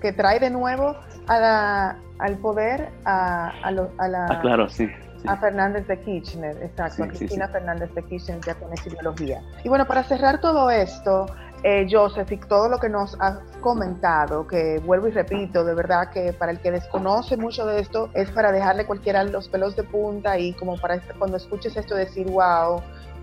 que 0.00 0.12
trae 0.12 0.38
de 0.38 0.50
nuevo 0.50 0.96
a 1.28 1.38
la, 1.38 1.98
al 2.18 2.36
poder 2.38 2.90
a, 3.04 3.52
a, 3.62 3.68
a 3.68 4.08
la... 4.08 4.26
Ah, 4.26 4.40
claro, 4.42 4.68
sí. 4.68 4.88
A 5.26 5.36
Fernández 5.36 5.86
de 5.86 6.00
Kirchner, 6.00 6.56
exacto, 6.62 7.04
a 7.04 7.08
Cristina 7.08 7.46
Fernández 7.48 7.94
de 7.94 8.02
Kirchner 8.04 8.40
ya 8.40 8.54
con 8.54 8.72
esa 8.72 8.88
ideología. 8.88 9.42
Y 9.64 9.68
bueno, 9.68 9.86
para 9.86 10.02
cerrar 10.02 10.40
todo 10.40 10.70
esto, 10.70 11.26
eh, 11.62 11.86
Joseph, 11.90 12.32
y 12.32 12.38
todo 12.38 12.70
lo 12.70 12.78
que 12.78 12.88
nos 12.88 13.20
has 13.20 13.38
comentado, 13.60 14.46
que 14.46 14.78
vuelvo 14.78 15.08
y 15.08 15.10
repito, 15.10 15.62
de 15.62 15.74
verdad 15.74 16.08
que 16.08 16.32
para 16.32 16.52
el 16.52 16.60
que 16.60 16.70
desconoce 16.70 17.36
mucho 17.36 17.66
de 17.66 17.80
esto, 17.80 18.08
es 18.14 18.30
para 18.30 18.50
dejarle 18.50 18.86
cualquiera 18.86 19.22
los 19.24 19.50
pelos 19.50 19.76
de 19.76 19.82
punta 19.82 20.38
y 20.38 20.54
como 20.54 20.78
para 20.78 20.98
cuando 21.18 21.36
escuches 21.36 21.76
esto 21.76 21.94
decir, 21.94 22.26
wow, 22.30 22.80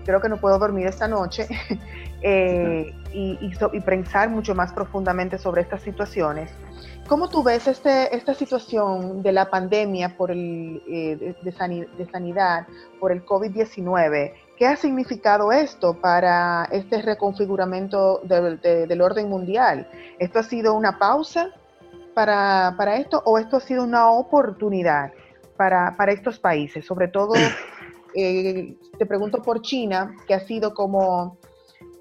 creo 0.08 0.22
que 0.22 0.30
no 0.30 0.38
puedo 0.38 0.58
dormir 0.58 0.86
esta 0.86 1.06
noche 1.06 1.46
eh, 2.22 2.94
y, 3.12 3.80
pensar 3.82 4.30
mucho 4.30 4.54
más 4.54 4.72
profundamente 4.72 5.36
sobre 5.36 5.60
estas 5.60 5.82
situaciones. 5.82 6.50
¿Cómo 7.06 7.28
tú 7.28 7.42
ves 7.42 7.68
este, 7.68 8.16
esta 8.16 8.32
situación 8.32 9.22
de 9.22 9.32
la 9.32 9.50
pandemia 9.50 10.16
por 10.16 10.30
el, 10.30 10.82
eh, 10.88 11.34
de, 11.42 12.06
sanidad, 12.06 12.66
por 12.98 13.12
el 13.12 13.22
COVID-19? 13.22 14.32
¿Qué 14.56 14.66
ha 14.66 14.76
significado 14.76 15.52
esto 15.52 16.00
para 16.00 16.66
este 16.72 17.02
reconfiguramiento 17.02 18.22
del 18.24 19.02
orden 19.02 19.28
mundial? 19.28 19.90
¿Esto 20.18 20.38
ha 20.38 20.42
sido 20.42 20.72
una 20.72 20.98
pausa 20.98 21.50
para, 22.14 22.74
para, 22.78 22.96
esto 22.96 23.22
o 23.26 23.36
esto 23.36 23.58
ha 23.58 23.60
sido 23.60 23.84
una 23.84 24.10
oportunidad 24.10 25.12
para, 25.58 25.94
para 25.98 26.12
estos 26.12 26.38
países, 26.38 26.86
sobre 26.86 27.08
todo 27.08 27.34
eh, 28.14 28.76
te 28.98 29.06
pregunto 29.06 29.42
por 29.42 29.62
China, 29.62 30.14
que 30.26 30.34
ha 30.34 30.40
sido 30.40 30.74
como 30.74 31.38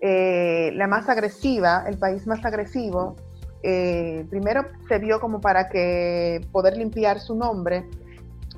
eh, 0.01 0.71
la 0.75 0.87
más 0.87 1.09
agresiva, 1.09 1.83
el 1.87 1.97
país 1.97 2.27
más 2.27 2.45
agresivo. 2.45 3.15
Eh, 3.63 4.25
primero 4.29 4.65
se 4.87 4.99
vio 4.99 5.19
como 5.19 5.41
para 5.41 5.69
que 5.69 6.41
poder 6.51 6.77
limpiar 6.77 7.19
su 7.19 7.35
nombre, 7.35 7.89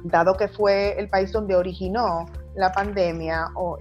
dado 0.04 0.36
que 0.36 0.47
fue 0.47 1.00
el 1.00 1.10
país 1.10 1.32
donde 1.32 1.56
originó 1.56 2.26
la 2.56 2.72
pandemia 2.72 3.47
o, 3.56 3.78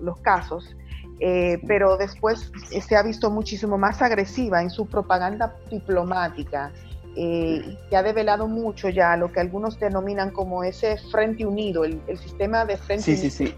los 0.00 0.18
casos, 0.20 0.76
eh, 1.18 1.60
pero 1.66 1.96
después 1.96 2.52
se 2.80 2.96
ha 2.96 3.02
visto 3.02 3.30
muchísimo 3.30 3.76
más 3.78 4.00
agresiva 4.02 4.62
en 4.62 4.70
su 4.70 4.86
propaganda 4.86 5.56
diplomática, 5.70 6.72
eh, 7.18 7.78
que 7.88 7.96
ha 7.96 8.02
develado 8.02 8.46
mucho 8.46 8.90
ya 8.90 9.16
lo 9.16 9.32
que 9.32 9.40
algunos 9.40 9.80
denominan 9.80 10.30
como 10.30 10.62
ese 10.62 10.98
Frente 11.10 11.46
Unido, 11.46 11.84
el, 11.84 12.00
sistema 12.18 12.66
de 12.66 12.76
Frente 12.76 13.04
sí, 13.04 13.12
Unido. 13.12 13.30
Sí, 13.30 13.46
sí, 13.46 13.54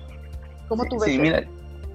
¿Cómo 0.69 0.85
tú 0.85 0.97
ves? 1.01 1.11
Sí, 1.11 1.19
mira, 1.19 1.45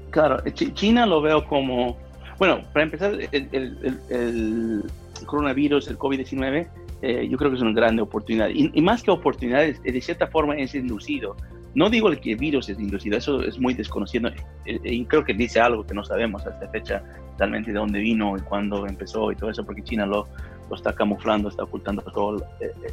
claro, 0.10 0.44
China 0.52 1.06
lo 1.06 1.22
veo 1.22 1.48
como, 1.48 1.98
bueno, 2.38 2.66
para 2.74 2.84
empezar, 2.84 3.18
el, 3.32 4.84
coronavirus, 5.26 5.88
el 5.88 5.98
COVID-19, 5.98 6.68
eh, 7.02 7.28
yo 7.30 7.38
creo 7.38 7.50
que 7.50 7.56
es 7.56 7.62
una 7.62 7.72
gran 7.72 7.98
oportunidad. 7.98 8.50
Y, 8.50 8.82
más 8.82 9.02
que 9.02 9.12
oportunidades, 9.12 9.82
de 9.82 10.02
cierta 10.02 10.28
forma 10.28 10.56
es 10.56 10.76
inducido. 10.76 11.38
No 11.76 11.90
digo 11.90 12.12
que 12.12 12.34
el 12.34 12.38
virus 12.38 12.68
es 12.68 12.78
inducido, 12.78 13.18
eso 13.18 13.42
es 13.42 13.58
muy 13.58 13.74
desconocido 13.74 14.30
eh, 14.66 14.80
y 14.84 15.06
creo 15.06 15.24
que 15.24 15.34
dice 15.34 15.60
algo 15.60 15.86
que 15.88 15.96
no 15.96 16.04
sabemos 16.04 16.46
hasta 16.46 16.68
fecha 16.68 17.02
realmente 17.40 17.72
de 17.72 17.80
dónde 17.80 18.00
vino 18.00 18.38
y 18.38 18.42
cuándo 18.42 18.86
empezó 18.86 19.32
y 19.32 19.36
todo 19.36 19.50
eso, 19.50 19.66
porque 19.66 19.82
China 19.82 20.06
lo, 20.06 20.28
lo 20.70 20.76
está 20.76 20.94
camuflando, 20.94 21.50
está 21.50 21.64
ocultando 21.64 22.02
todo 22.02 22.46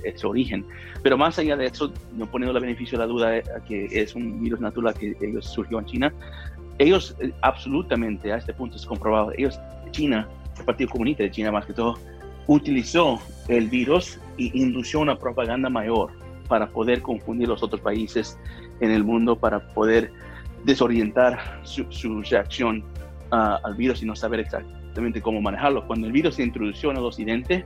ese 0.04 0.26
origen. 0.26 0.64
Pero 1.02 1.16
más 1.16 1.38
allá 1.38 1.56
de 1.56 1.66
eso, 1.66 1.92
no 2.16 2.26
poniendo 2.26 2.56
el 2.56 2.62
beneficio 2.62 2.98
de 2.98 3.04
la 3.04 3.10
duda 3.10 3.42
a 3.56 3.64
que 3.64 3.86
es 3.90 4.14
un 4.14 4.42
virus 4.42 4.60
natural 4.60 4.94
que 4.94 5.16
ellos 5.20 5.46
surgió 5.46 5.78
en 5.78 5.86
China, 5.86 6.12
ellos 6.78 7.14
eh, 7.20 7.32
absolutamente 7.42 8.32
a 8.32 8.36
este 8.36 8.54
punto 8.54 8.76
es 8.76 8.86
comprobado, 8.86 9.32
ellos, 9.36 9.58
China, 9.90 10.28
el 10.58 10.64
Partido 10.64 10.90
Comunista 10.90 11.22
de 11.22 11.30
China 11.30 11.52
más 11.52 11.66
que 11.66 11.72
todo, 11.72 11.98
utilizó 12.46 13.20
el 13.48 13.68
virus 13.68 14.18
e 14.38 14.50
indució 14.54 15.00
una 15.00 15.16
propaganda 15.16 15.68
mayor 15.68 16.10
para 16.48 16.68
poder 16.68 17.02
confundir 17.02 17.48
los 17.48 17.62
otros 17.62 17.80
países 17.80 18.38
en 18.80 18.90
el 18.90 19.04
mundo, 19.04 19.36
para 19.36 19.60
poder 19.72 20.10
desorientar 20.64 21.60
su, 21.62 22.22
reacción 22.22 22.82
ah, 23.30 23.60
al 23.62 23.74
virus 23.74 24.02
y 24.02 24.06
no 24.06 24.16
saber 24.16 24.40
exactamente 24.40 24.79
cómo 25.22 25.40
manejarlo. 25.40 25.86
Cuando 25.86 26.06
el 26.06 26.12
virus 26.12 26.36
se 26.36 26.42
introdujo 26.42 26.90
en 26.90 26.96
el 26.96 27.04
occidente, 27.04 27.64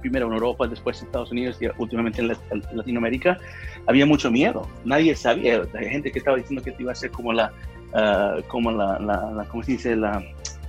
primero 0.00 0.26
en 0.26 0.34
Europa, 0.34 0.66
después 0.66 1.00
en 1.00 1.06
Estados 1.06 1.30
Unidos 1.30 1.58
y 1.60 1.66
últimamente 1.78 2.20
en, 2.22 2.28
Latinoamérica, 2.72 3.38
había 3.86 4.06
mucho 4.06 4.30
miedo. 4.30 4.66
Nadie 4.84 5.14
sabía, 5.14 5.62
hay 5.74 5.88
gente 5.88 6.10
que 6.10 6.18
estaba 6.18 6.36
diciendo 6.36 6.62
que 6.62 6.74
iba 6.78 6.92
a 6.92 6.94
ser 6.94 7.10
como 7.10 7.32
la, 7.32 7.52
uh, 7.92 8.42
como 8.48 8.70
la, 8.70 8.98
la, 8.98 9.44
¿cómo 9.50 9.62
se 9.62 9.72
dice? 9.72 9.96
La 9.96 10.22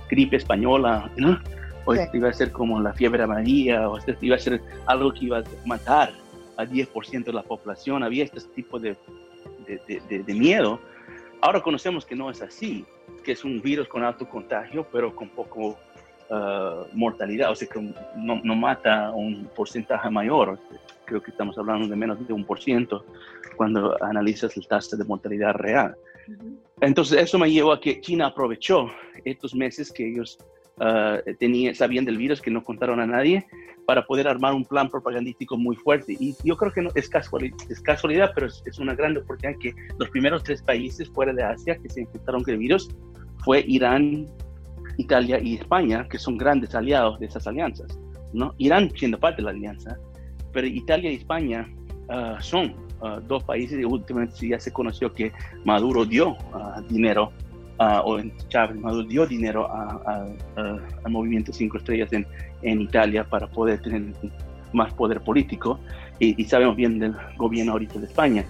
gripe 0.08 0.36
española, 0.36 1.10
¿no? 1.16 1.38
O 1.86 1.94
iba 1.94 2.28
a 2.28 2.32
ser 2.32 2.52
como 2.52 2.80
la 2.80 2.92
fiebre 2.92 3.22
amarilla, 3.22 3.88
o 3.88 3.98
iba 4.20 4.36
a 4.36 4.38
ser 4.38 4.60
algo 4.86 5.12
que 5.12 5.24
iba 5.26 5.38
a 5.38 5.44
matar 5.64 6.12
a 6.56 6.64
10% 6.64 7.24
de 7.24 7.32
la 7.32 7.42
población. 7.42 8.02
Había 8.02 8.24
este 8.24 8.40
tipo 8.54 8.78
de, 8.78 8.96
de, 9.66 10.22
de, 10.22 10.34
miedo. 10.34 10.78
Ahora 11.40 11.62
conocemos 11.62 12.04
que 12.04 12.14
no 12.14 12.30
es 12.30 12.42
así, 12.42 12.84
que 13.22 13.32
es 13.32 13.44
un 13.44 13.60
virus 13.60 13.88
con 13.88 14.02
alto 14.02 14.28
contagio, 14.28 14.86
pero 14.90 15.14
con 15.14 15.28
poco 15.28 15.78
uh, 16.30 16.86
mortalidad, 16.92 17.50
o 17.50 17.54
sea 17.54 17.68
que 17.68 17.80
no, 18.16 18.40
no, 18.42 18.54
mata 18.54 19.10
un 19.10 19.48
porcentaje 19.54 20.08
mayor. 20.10 20.58
Creo 21.04 21.22
que 21.22 21.30
estamos 21.30 21.58
hablando 21.58 21.88
de 21.88 21.96
menos 21.96 22.26
de 22.26 22.32
un 22.32 22.44
por 22.44 22.60
ciento 22.60 23.04
cuando 23.56 23.96
analizas 24.02 24.56
el 24.56 24.66
tasa 24.66 24.96
de 24.96 25.04
mortalidad 25.04 25.54
real. 25.54 25.96
Entonces, 26.80 27.20
eso 27.20 27.38
me 27.38 27.50
llevó 27.50 27.72
a 27.72 27.80
que 27.80 28.00
China 28.00 28.26
aprovechó 28.26 28.90
estos 29.24 29.54
meses 29.54 29.92
que 29.92 30.08
ellos 30.08 30.38
uh, 30.78 31.18
tenían, 31.38 31.74
sabían 31.74 32.04
del 32.04 32.16
virus, 32.16 32.40
que 32.40 32.50
no 32.50 32.62
contaron 32.62 33.00
a 33.00 33.06
nadie, 33.06 33.46
para 33.90 34.06
poder 34.06 34.28
armar 34.28 34.54
un 34.54 34.64
plan 34.64 34.88
propagandístico 34.88 35.56
muy 35.56 35.74
fuerte. 35.74 36.16
Y 36.18 36.36
yo 36.44 36.56
creo 36.56 36.72
que 36.72 36.80
no, 36.80 36.90
es, 36.94 37.08
casualidad, 37.08 37.56
es 37.68 37.80
casualidad, 37.80 38.30
pero 38.34 38.46
es, 38.46 38.78
una 38.78 38.94
gran 38.94 39.16
oportunidad 39.16 39.58
que 39.58 39.74
los 39.98 40.08
primeros 40.10 40.44
tres 40.44 40.62
países 40.62 41.08
fuera 41.10 41.32
de 41.32 41.42
Asia 41.42 41.76
que 41.76 41.88
se 41.88 42.02
infectaron 42.02 42.44
con 42.44 42.54
el 42.54 42.60
virus 42.60 42.88
fue 43.44 43.64
Irán, 43.66 44.26
Italia 44.96 45.40
y 45.42 45.56
España, 45.56 46.06
que 46.08 46.18
son 46.18 46.36
grandes 46.36 46.74
aliados 46.74 47.18
de 47.20 47.26
esas 47.26 47.46
alianzas. 47.46 47.98
¿no? 48.32 48.54
Irán 48.58 48.90
siendo 48.96 49.18
parte 49.18 49.38
de 49.38 49.44
la 49.44 49.50
alianza, 49.50 49.98
pero 50.52 50.66
Italia 50.66 51.10
y 51.10 51.16
España 51.16 51.68
uh, 52.08 52.40
son 52.40 52.74
uh, 53.00 53.20
dos 53.26 53.42
países 53.44 53.78
y 53.78 53.84
últimamente 53.84 54.48
ya 54.48 54.58
se 54.58 54.72
conoció 54.72 55.12
que 55.12 55.32
Maduro 55.64 56.04
dio 56.04 56.30
uh, 56.30 56.80
dinero, 56.88 57.32
o 58.04 58.20
Chávez 58.48 58.78
Maduro 58.78 59.08
dio 59.08 59.26
dinero 59.26 59.66
al 59.72 60.36
movimiento 61.08 61.50
Cinco 61.50 61.78
Estrellas 61.78 62.12
en, 62.12 62.26
en, 62.60 62.82
Italia 62.82 63.24
para 63.24 63.46
poder 63.46 63.80
tener 63.80 64.12
más 64.74 64.92
poder 64.92 65.22
político 65.22 65.80
y, 66.18 66.44
sabemos 66.44 66.76
bien 66.76 66.98
del 66.98 67.14
gobierno 67.38 67.72
ahorita 67.72 67.98
de 67.98 68.06
España. 68.06 68.44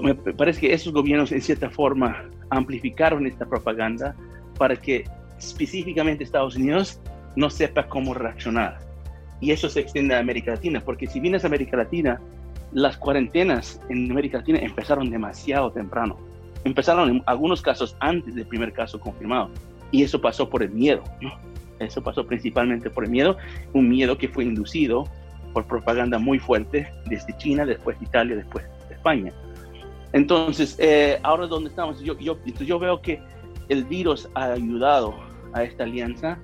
Me 0.00 0.14
parece 0.14 0.60
que 0.60 0.72
esos 0.72 0.92
gobiernos 0.92 1.32
en 1.32 1.40
cierta 1.40 1.68
forma 1.70 2.22
amplificaron 2.50 3.26
esta 3.26 3.46
propaganda 3.46 4.14
para 4.58 4.76
que 4.76 5.04
específicamente 5.38 6.24
Estados 6.24 6.56
Unidos 6.56 7.00
no 7.36 7.50
sepa 7.50 7.86
cómo 7.86 8.14
reaccionar. 8.14 8.78
Y 9.40 9.50
eso 9.50 9.68
se 9.68 9.80
extiende 9.80 10.14
a 10.14 10.18
América 10.18 10.52
Latina, 10.52 10.80
porque 10.80 11.06
si 11.06 11.20
vienes 11.20 11.44
a 11.44 11.48
América 11.48 11.76
Latina, 11.76 12.20
las 12.72 12.96
cuarentenas 12.96 13.80
en 13.90 14.10
América 14.10 14.38
Latina 14.38 14.58
empezaron 14.60 15.10
demasiado 15.10 15.70
temprano. 15.72 16.16
Empezaron 16.64 17.10
en 17.10 17.22
algunos 17.26 17.62
casos 17.62 17.96
antes 18.00 18.34
del 18.34 18.46
primer 18.46 18.72
caso 18.72 18.98
confirmado. 18.98 19.50
Y 19.90 20.02
eso 20.02 20.20
pasó 20.20 20.48
por 20.48 20.62
el 20.62 20.70
miedo. 20.70 21.02
Eso 21.78 22.02
pasó 22.02 22.26
principalmente 22.26 22.88
por 22.88 23.04
el 23.04 23.10
miedo, 23.10 23.36
un 23.74 23.88
miedo 23.88 24.16
que 24.16 24.28
fue 24.28 24.44
inducido 24.44 25.06
por 25.52 25.66
propaganda 25.66 26.18
muy 26.18 26.38
fuerte 26.38 26.88
desde 27.06 27.36
China, 27.36 27.66
después 27.66 27.98
de 27.98 28.06
Italia, 28.06 28.36
después 28.36 28.64
de 28.88 28.94
España. 28.94 29.32
Entonces, 30.12 30.76
eh, 30.78 31.18
ahora 31.22 31.46
donde 31.46 31.70
estamos, 31.70 32.00
yo, 32.00 32.18
yo, 32.18 32.38
yo 32.44 32.78
veo 32.78 33.00
que 33.02 33.20
el 33.68 33.84
virus 33.84 34.28
ha 34.34 34.52
ayudado 34.52 35.14
a 35.52 35.64
esta 35.64 35.84
alianza 35.84 36.38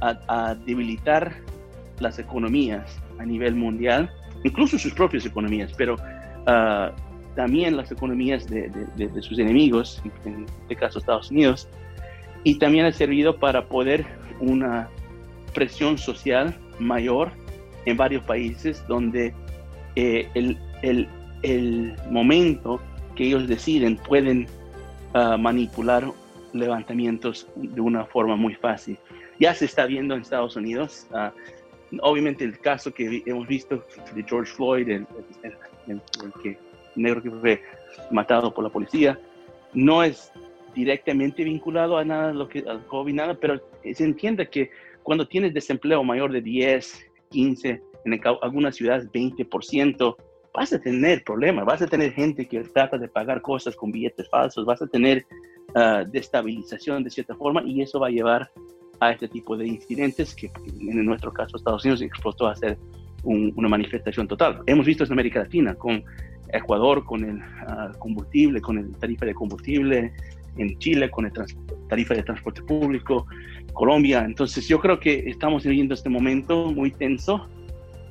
a, 0.00 0.54
debilitar 0.54 1.36
las 1.98 2.18
economías 2.18 3.00
a 3.18 3.24
nivel 3.24 3.54
mundial, 3.54 4.10
incluso 4.44 4.78
sus 4.78 4.94
propias 4.94 5.26
economías, 5.26 5.72
pero 5.76 5.94
uh, 5.94 6.94
también 7.34 7.76
las 7.76 7.90
economías 7.90 8.48
de, 8.48 8.70
sus 9.20 9.38
enemigos, 9.38 10.00
en 10.24 10.46
este 10.62 10.76
caso 10.76 10.98
Estados 11.00 11.30
Unidos, 11.30 11.68
y 12.44 12.58
también 12.58 12.86
ha 12.86 12.92
servido 12.92 13.38
para 13.38 13.66
poder 13.66 14.06
una 14.40 14.88
presión 15.54 15.98
social 15.98 16.56
mayor 16.78 17.32
en 17.84 17.96
varios 17.96 18.22
países 18.24 18.86
donde 18.86 19.34
eh, 19.96 20.28
el, 20.34 20.56
el, 20.82 21.08
el, 21.42 21.94
momento 22.10 22.80
que 23.14 23.24
ellos 23.26 23.48
deciden 23.48 23.96
pueden 23.96 24.46
uh, 25.14 25.36
manipular 25.38 26.04
levantamientos 26.52 27.48
de 27.56 27.80
una 27.80 28.04
forma 28.04 28.36
muy 28.36 28.54
fácil. 28.54 28.98
Ya 29.38 29.54
se 29.54 29.66
está 29.66 29.86
viendo 29.86 30.14
en 30.14 30.22
Estados 30.22 30.56
Unidos, 30.56 31.06
ah, 31.12 31.32
obviamente 32.00 32.44
el 32.44 32.58
caso 32.58 32.92
que 32.92 33.22
hemos 33.26 33.46
visto 33.46 33.84
de 34.14 34.22
George 34.22 34.52
Floyd, 34.52 34.88
el, 34.88 35.06
negro 36.96 37.22
que 37.22 37.30
fue 37.30 37.62
matado 38.10 38.52
por 38.52 38.64
la 38.64 38.70
policía, 38.70 39.18
no 39.72 40.02
es 40.02 40.32
directamente 40.74 41.44
vinculado 41.44 41.96
a 41.96 42.04
nada 42.04 42.32
lo 42.32 42.48
que 42.48 42.60
al 42.60 42.84
COVID 42.86 43.14
nada, 43.14 43.34
pero 43.34 43.60
se 43.82 44.04
entiende 44.04 44.48
que 44.48 44.70
cuando 45.02 45.26
tienes 45.26 45.54
desempleo 45.54 46.02
mayor 46.04 46.32
de 46.32 46.40
10, 46.40 47.10
15, 47.30 47.82
en 48.04 48.20
algunas 48.42 48.76
ciudades 48.76 49.10
20%, 49.10 50.16
vas 50.58 50.72
a 50.72 50.80
tener 50.80 51.22
problemas, 51.22 51.64
vas 51.64 51.82
a 51.82 51.86
tener 51.86 52.12
gente 52.12 52.48
que 52.48 52.60
trata 52.64 52.98
de 52.98 53.06
pagar 53.06 53.40
cosas 53.40 53.76
con 53.76 53.92
billetes 53.92 54.28
falsos, 54.28 54.66
vas 54.66 54.82
a 54.82 54.88
tener 54.88 55.24
uh, 55.76 56.04
destabilización 56.10 57.04
de 57.04 57.10
cierta 57.10 57.36
forma 57.36 57.62
y 57.62 57.80
eso 57.80 58.00
va 58.00 58.08
a 58.08 58.10
llevar 58.10 58.50
a 58.98 59.12
este 59.12 59.28
tipo 59.28 59.56
de 59.56 59.68
incidentes 59.68 60.34
que 60.34 60.50
en 60.80 61.04
nuestro 61.04 61.32
caso 61.32 61.56
Estados 61.56 61.84
Unidos 61.84 62.02
explotó 62.02 62.48
a 62.48 62.56
ser 62.56 62.76
una 63.22 63.68
manifestación 63.68 64.26
total. 64.26 64.62
Hemos 64.66 64.84
visto 64.84 65.04
en 65.04 65.12
América 65.12 65.40
Latina 65.40 65.76
con 65.76 66.02
Ecuador, 66.52 67.04
con 67.04 67.24
el 67.24 67.40
ah, 67.40 67.92
combustible, 68.00 68.60
con 68.60 68.78
el 68.78 68.90
tarifa 68.96 69.26
de 69.26 69.34
combustible, 69.34 70.12
en 70.56 70.76
Chile 70.78 71.08
con 71.08 71.26
el 71.26 71.32
tarifa 71.88 72.14
de 72.14 72.24
transporte 72.24 72.62
público, 72.62 73.26
Colombia. 73.74 74.24
Entonces 74.24 74.66
yo 74.66 74.80
creo 74.80 74.98
que 74.98 75.30
estamos 75.30 75.62
viviendo 75.62 75.94
este 75.94 76.08
momento 76.08 76.72
muy 76.72 76.90
tenso, 76.90 77.46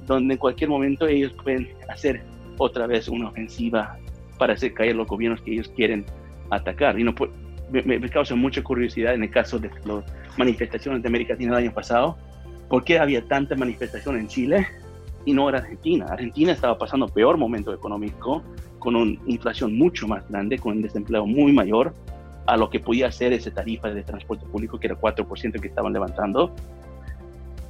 donde 0.06 0.36
en 0.36 0.39
cualquier 0.39 0.70
momento 0.70 1.08
ellos 1.08 1.34
pueden 1.43 1.68
hacer 1.89 2.22
otra 2.58 2.88
vez 2.88 3.08
una 3.08 3.30
ofensiva 3.30 3.97
para 4.38 4.53
hacer 4.53 4.74
caer 4.74 4.95
los 4.95 5.08
gobiernos 5.08 5.41
que 5.41 5.53
ellos 5.53 5.72
quieren 5.76 6.05
atacar. 6.49 6.99
Y 6.99 7.03
no, 7.03 7.14
me, 7.72 8.10
causa 8.10 8.36
mucha 8.36 8.64
curiosidad 8.64 9.14
en 9.14 9.24
el 9.24 9.30
caso 9.30 9.60
de 9.60 9.70
las 9.86 10.03
manifestaciones 10.38 11.01
de 11.01 11.08
América 11.08 11.34
Latina 11.34 11.58
el 11.58 11.66
año 11.66 11.74
pasado, 11.74 12.18
¿por 12.70 12.84
qué 12.84 12.99
había 12.99 13.28
tanta 13.28 13.55
manifestación 13.55 14.18
en 14.18 14.28
Chile 14.28 14.68
y 15.26 15.34
no 15.34 15.49
en 15.49 15.55
Argentina? 15.55 16.05
Argentina 16.10 16.51
estaba 16.51 16.78
pasando 16.78 17.08
peor 17.08 17.38
momento 17.38 17.74
económico, 17.74 18.43
con 18.80 18.95
una 18.95 19.18
inflación 19.26 19.78
mucho 19.78 20.08
más 20.08 20.28
grande, 20.30 20.58
con 20.60 20.78
un 20.78 20.82
desempleo 20.82 21.26
muy 21.26 21.51
mayor 21.51 21.93
a 22.45 22.55
lo 22.55 22.70
que 22.70 22.80
podía 22.80 23.12
ser 23.12 23.34
esa 23.34 23.51
tarifa 23.51 23.89
de 23.89 24.03
transporte 24.03 24.45
público, 24.45 24.80
que 24.80 24.88
era 24.88 24.95
4% 24.95 25.60
que 25.60 25.68
estaban 25.68 25.91
levantando. 25.91 26.53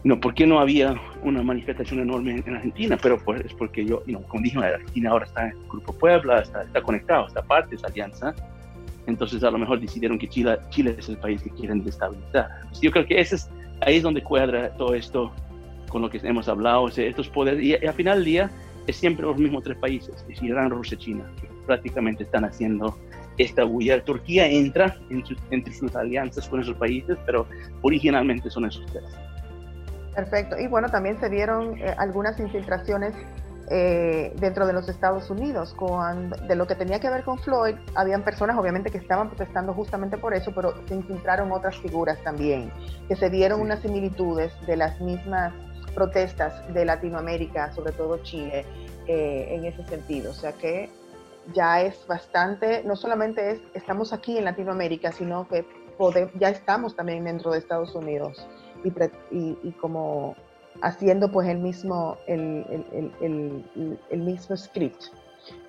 No, 0.07 0.17
¿por 0.21 0.33
qué 0.33 0.47
no 0.47 0.59
había 0.61 0.95
una 1.21 1.43
manifestación 1.43 1.99
enorme 1.99 2.41
en 2.45 2.55
Argentina? 2.55 2.97
Pero 3.01 3.19
pues, 3.19 3.41
es 3.41 3.53
porque 3.53 3.85
yo, 3.85 4.01
como 4.29 4.41
dije, 4.41 4.57
Argentina 4.57 5.11
ahora 5.11 5.25
está 5.25 5.49
en 5.49 5.51
el 5.51 5.67
Grupo 5.67 5.91
Puebla, 5.91 6.39
está, 6.39 6.61
está 6.61 6.81
conectado, 6.81 7.27
está 7.27 7.41
parte 7.41 7.71
de 7.71 7.75
esa 7.75 7.87
alianza. 7.87 8.33
Entonces 9.05 9.43
a 9.43 9.51
lo 9.51 9.57
mejor 9.57 9.81
decidieron 9.81 10.17
que 10.17 10.29
Chile, 10.29 10.57
Chile 10.69 10.95
es 10.97 11.09
el 11.09 11.17
país 11.17 11.41
que 11.41 11.49
quieren 11.49 11.83
destabilizar. 11.83 12.47
yo 12.81 12.89
creo 12.91 13.05
que 13.05 13.19
ese 13.19 13.35
es, 13.35 13.49
ahí 13.81 13.97
es 13.97 14.03
donde 14.03 14.23
cuadra 14.23 14.69
todo 14.77 14.93
esto 14.93 15.33
con 15.89 16.01
lo 16.01 16.09
que 16.09 16.19
hemos 16.23 16.47
hablado, 16.47 16.87
estos 16.87 17.27
poderes. 17.27 17.61
Y, 17.61 17.73
al 17.73 17.93
final 17.93 18.19
del 18.19 18.25
día 18.25 18.51
es 18.87 18.95
siempre 18.95 19.25
los 19.25 19.37
mismos 19.37 19.63
tres 19.63 19.77
países, 19.77 20.25
es 20.29 20.41
Irán, 20.41 20.69
Rusia, 20.69 20.97
China, 20.97 21.29
que 21.41 21.49
prácticamente 21.65 22.23
están 22.23 22.45
haciendo 22.45 22.97
esta 23.37 23.65
bulla. 23.65 24.01
Turquía 24.05 24.47
entra 24.47 24.97
entre 25.09 25.73
sus 25.73 25.93
alianzas 25.97 26.47
con 26.47 26.61
esos 26.61 26.77
países, 26.77 27.17
pero 27.25 27.45
originalmente 27.81 28.49
son 28.49 28.65
esos 28.65 28.85
tres. 28.85 29.03
Perfecto. 30.17 30.57
Y 30.57 30.65
bueno, 30.65 30.89
también 30.89 31.19
se 31.19 31.29
vieron 31.29 31.77
eh, 31.77 31.93
algunas 31.95 32.39
infiltraciones 32.39 33.13
eh, 33.69 34.33
dentro 34.39 34.65
de 34.65 34.73
los 34.73 34.89
Estados 34.89 35.29
Unidos. 35.29 35.75
Con, 35.75 36.31
de 36.31 36.55
lo 36.55 36.65
que 36.65 36.73
tenía 36.73 36.99
que 36.99 37.07
ver 37.07 37.23
con 37.23 37.37
Floyd, 37.37 37.75
habían 37.93 38.23
personas 38.23 38.57
obviamente 38.57 38.89
que 38.89 38.97
estaban 38.97 39.27
protestando 39.29 39.75
justamente 39.75 40.17
por 40.17 40.33
eso, 40.33 40.51
pero 40.55 40.73
se 40.87 40.95
infiltraron 40.95 41.51
otras 41.51 41.77
figuras 41.77 42.17
también, 42.23 42.71
que 43.07 43.15
se 43.15 43.29
vieron 43.29 43.61
unas 43.61 43.81
similitudes 43.81 44.51
de 44.65 44.75
las 44.75 44.99
mismas 45.01 45.53
protestas 45.93 46.63
de 46.73 46.83
Latinoamérica, 46.83 47.71
sobre 47.73 47.91
todo 47.91 48.17
Chile, 48.23 48.65
eh, 49.05 49.49
en 49.51 49.65
ese 49.65 49.85
sentido. 49.85 50.31
O 50.31 50.33
sea 50.33 50.53
que 50.53 50.89
ya 51.53 51.83
es 51.83 52.07
bastante, 52.07 52.81
no 52.85 52.95
solamente 52.95 53.51
es, 53.51 53.59
estamos 53.75 54.13
aquí 54.13 54.39
en 54.39 54.45
Latinoamérica, 54.45 55.11
sino 55.11 55.47
que 55.47 55.63
ya 56.39 56.49
estamos 56.49 56.95
también 56.95 57.23
dentro 57.23 57.51
de 57.51 57.59
Estados 57.59 57.93
Unidos 57.93 58.47
y, 58.83 59.71
como 59.81 60.35
haciendo 60.81 61.31
pues 61.31 61.47
el 61.47 61.59
mismo, 61.59 62.17
el, 62.27 62.63
mismo 64.11 64.57
script 64.57 65.03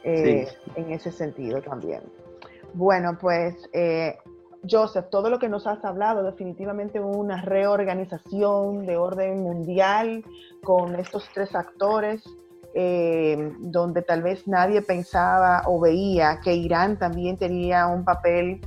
eh, 0.04 0.48
en 0.76 0.92
ese 0.92 1.10
sentido 1.10 1.60
también. 1.62 2.02
Bueno, 2.74 3.16
pues 3.18 3.54
eh, 3.72 4.16
Joseph, 4.68 5.06
todo 5.10 5.30
lo 5.30 5.38
que 5.38 5.48
nos 5.48 5.66
has 5.66 5.84
hablado, 5.84 6.22
definitivamente 6.22 7.00
una 7.00 7.42
reorganización 7.42 8.86
de 8.86 8.96
orden 8.96 9.42
mundial 9.42 10.24
con 10.62 10.96
estos 10.96 11.28
tres 11.32 11.54
actores, 11.54 12.22
eh, 12.74 13.52
donde 13.60 14.02
tal 14.02 14.22
vez 14.22 14.46
nadie 14.46 14.82
pensaba 14.82 15.62
o 15.66 15.80
veía 15.80 16.40
que 16.42 16.54
Irán 16.54 16.98
también 16.98 17.38
tenía 17.38 17.86
un 17.86 18.04
papel 18.04 18.60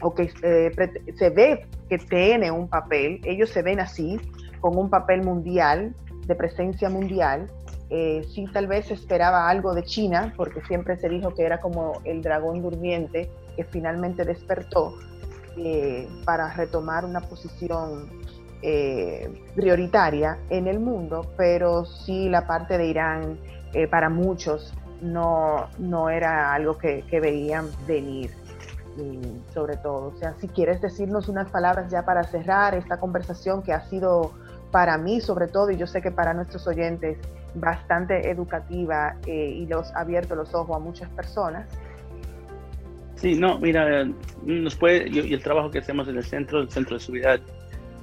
o 0.00 0.14
que 0.14 0.28
se 0.28 1.30
ve 1.30 1.66
que 1.88 1.98
tiene 1.98 2.50
un 2.50 2.68
papel, 2.68 3.20
ellos 3.24 3.50
se 3.50 3.62
ven 3.62 3.80
así, 3.80 4.20
con 4.60 4.76
un 4.76 4.90
papel 4.90 5.22
mundial, 5.22 5.94
de 6.26 6.34
presencia 6.34 6.90
mundial. 6.90 7.50
Eh, 7.90 8.22
sí, 8.34 8.44
tal 8.52 8.66
vez 8.66 8.90
esperaba 8.90 9.48
algo 9.48 9.74
de 9.74 9.82
China, 9.82 10.34
porque 10.36 10.60
siempre 10.62 10.96
se 10.98 11.08
dijo 11.08 11.34
que 11.34 11.42
era 11.42 11.60
como 11.60 12.00
el 12.04 12.22
dragón 12.22 12.62
durmiente 12.62 13.30
que 13.56 13.64
finalmente 13.64 14.24
despertó 14.24 14.94
eh, 15.56 16.06
para 16.24 16.52
retomar 16.52 17.04
una 17.04 17.20
posición 17.20 18.10
eh, 18.60 19.42
prioritaria 19.56 20.38
en 20.50 20.66
el 20.66 20.80
mundo, 20.80 21.32
pero 21.36 21.86
sí 21.86 22.28
la 22.28 22.46
parte 22.46 22.76
de 22.76 22.86
Irán 22.86 23.38
para 23.90 24.08
muchos 24.08 24.72
no, 25.02 25.68
no 25.78 26.08
era 26.08 26.54
algo 26.54 26.78
que 26.78 27.20
veían 27.20 27.68
venir 27.86 28.30
sobre 29.54 29.76
todo. 29.76 30.08
O 30.08 30.18
sea, 30.18 30.34
si 30.40 30.48
quieres 30.48 30.80
decirnos 30.80 31.28
unas 31.28 31.50
palabras 31.50 31.90
ya 31.90 32.04
para 32.04 32.24
cerrar 32.24 32.74
esta 32.74 32.98
conversación 32.98 33.62
que 33.62 33.72
ha 33.72 33.80
sido 33.88 34.32
para 34.70 34.98
mí 34.98 35.20
sobre 35.20 35.48
todo, 35.48 35.70
y 35.70 35.76
yo 35.76 35.86
sé 35.86 36.02
que 36.02 36.10
para 36.10 36.34
nuestros 36.34 36.66
oyentes, 36.66 37.18
bastante 37.54 38.30
educativa 38.30 39.16
eh, 39.26 39.50
y 39.56 39.66
los 39.66 39.90
ha 39.94 40.00
abierto 40.00 40.34
los 40.34 40.54
ojos 40.54 40.76
a 40.76 40.78
muchas 40.78 41.08
personas. 41.10 41.66
Sí, 43.14 43.34
no, 43.34 43.58
mira, 43.58 44.06
nos 44.44 44.76
puede, 44.76 45.08
y 45.08 45.32
el 45.32 45.42
trabajo 45.42 45.70
que 45.70 45.78
hacemos 45.78 46.06
en 46.08 46.18
el 46.18 46.24
centro, 46.24 46.60
el 46.60 46.70
centro 46.70 46.96
de 46.96 47.00
seguridad, 47.00 47.40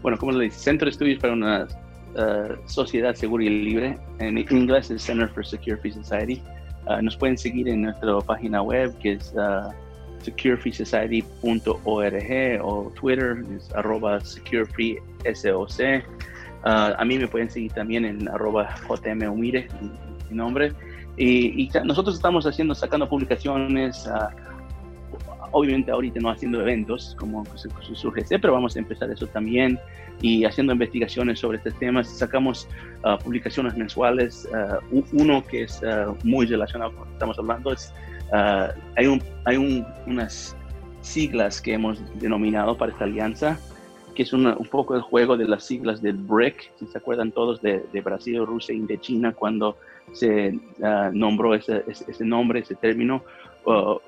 bueno, 0.02 0.18
como 0.18 0.34
le 0.34 0.46
dice, 0.46 0.60
Centro 0.60 0.86
de 0.86 0.92
Estudios 0.92 1.20
para 1.20 1.34
una 1.34 1.68
uh, 2.16 2.68
Sociedad 2.68 3.16
Segura 3.16 3.46
y 3.46 3.50
Libre, 3.50 3.98
en 4.20 4.38
inglés 4.38 4.92
es 4.92 5.04
Center 5.04 5.30
for 5.30 5.46
Secure 5.46 5.78
Free 5.78 5.94
Society. 5.94 6.44
Uh, 6.88 7.02
nos 7.02 7.16
pueden 7.16 7.38
seguir 7.38 7.70
en 7.70 7.84
nuestra 7.84 8.20
página 8.20 8.62
web 8.62 8.96
que 9.00 9.14
es 9.14 9.34
uh, 9.36 9.72
securefreesociety.org 10.26 12.62
o 12.62 12.92
Twitter 13.00 13.38
es 13.56 13.74
arroba 13.74 14.20
securefreesoc. 14.20 15.70
Uh, 16.66 16.98
a 16.98 17.06
mí 17.06 17.20
me 17.20 17.28
pueden 17.28 17.50
seguir 17.50 17.72
también 17.74 18.06
en 18.06 18.28
arroba 18.28 18.76
jmumire, 18.88 19.68
mi, 20.30 20.36
nombre. 20.36 20.74
Y, 21.16 21.70
nosotros 21.84 22.16
estamos 22.16 22.48
haciendo, 22.48 22.74
sacando 22.74 23.08
publicaciones, 23.08 24.08
uh, 24.08 24.30
obviamente 25.52 25.92
ahorita 25.92 26.20
no 26.20 26.32
haciendo 26.32 26.60
eventos 26.60 27.16
como 27.20 27.46
surge, 27.94 28.26
pero 28.42 28.54
vamos 28.54 28.76
a 28.76 28.80
empezar 28.80 29.12
eso 29.12 29.28
también 29.28 29.80
y 30.22 30.44
haciendo 30.44 30.74
investigaciones 30.74 31.40
sobre 31.40 31.60
estos 31.60 31.78
temas. 31.78 32.10
Sacamos 32.10 32.68
uh, 33.04 33.24
publicaciones 33.24 33.78
mensuales. 33.78 34.50
uno 35.14 35.46
que 35.46 35.64
es 35.64 35.82
muy 36.24 36.48
relacionado 36.48 36.92
con 36.92 37.02
lo 37.02 37.06
que 37.06 37.14
estamos 37.14 37.38
hablando 37.38 37.74
es 37.74 37.94
Ah, 38.32 38.74
hay 38.96 39.08
un, 39.08 39.22
hay 39.46 39.86
unas 40.06 40.56
siglas 41.02 41.62
que 41.62 41.74
hemos 41.74 42.00
denominado 42.20 42.78
para 42.78 42.92
esta 42.92 43.06
alianza, 43.06 43.60
que 44.16 44.24
es 44.24 44.34
un 44.34 44.56
poco 44.72 44.96
el 44.96 45.02
juego 45.02 45.38
de 45.38 45.46
las 45.46 45.66
siglas 45.66 46.02
del 46.02 46.16
BRIC, 46.16 46.72
si 46.80 46.86
se 46.88 46.98
acuerdan 46.98 47.32
todos 47.32 47.62
de, 47.62 47.84
Brasil, 48.04 48.46
Rusia 48.46 48.74
y 48.74 48.80
de 48.80 48.98
China, 49.00 49.34
cuando 49.34 49.78
se 50.14 50.58
ah, 50.82 51.10
nombró 51.14 51.54
ese, 51.54 51.84
nombre, 52.22 52.60
ese 52.60 52.76
término, 52.76 53.24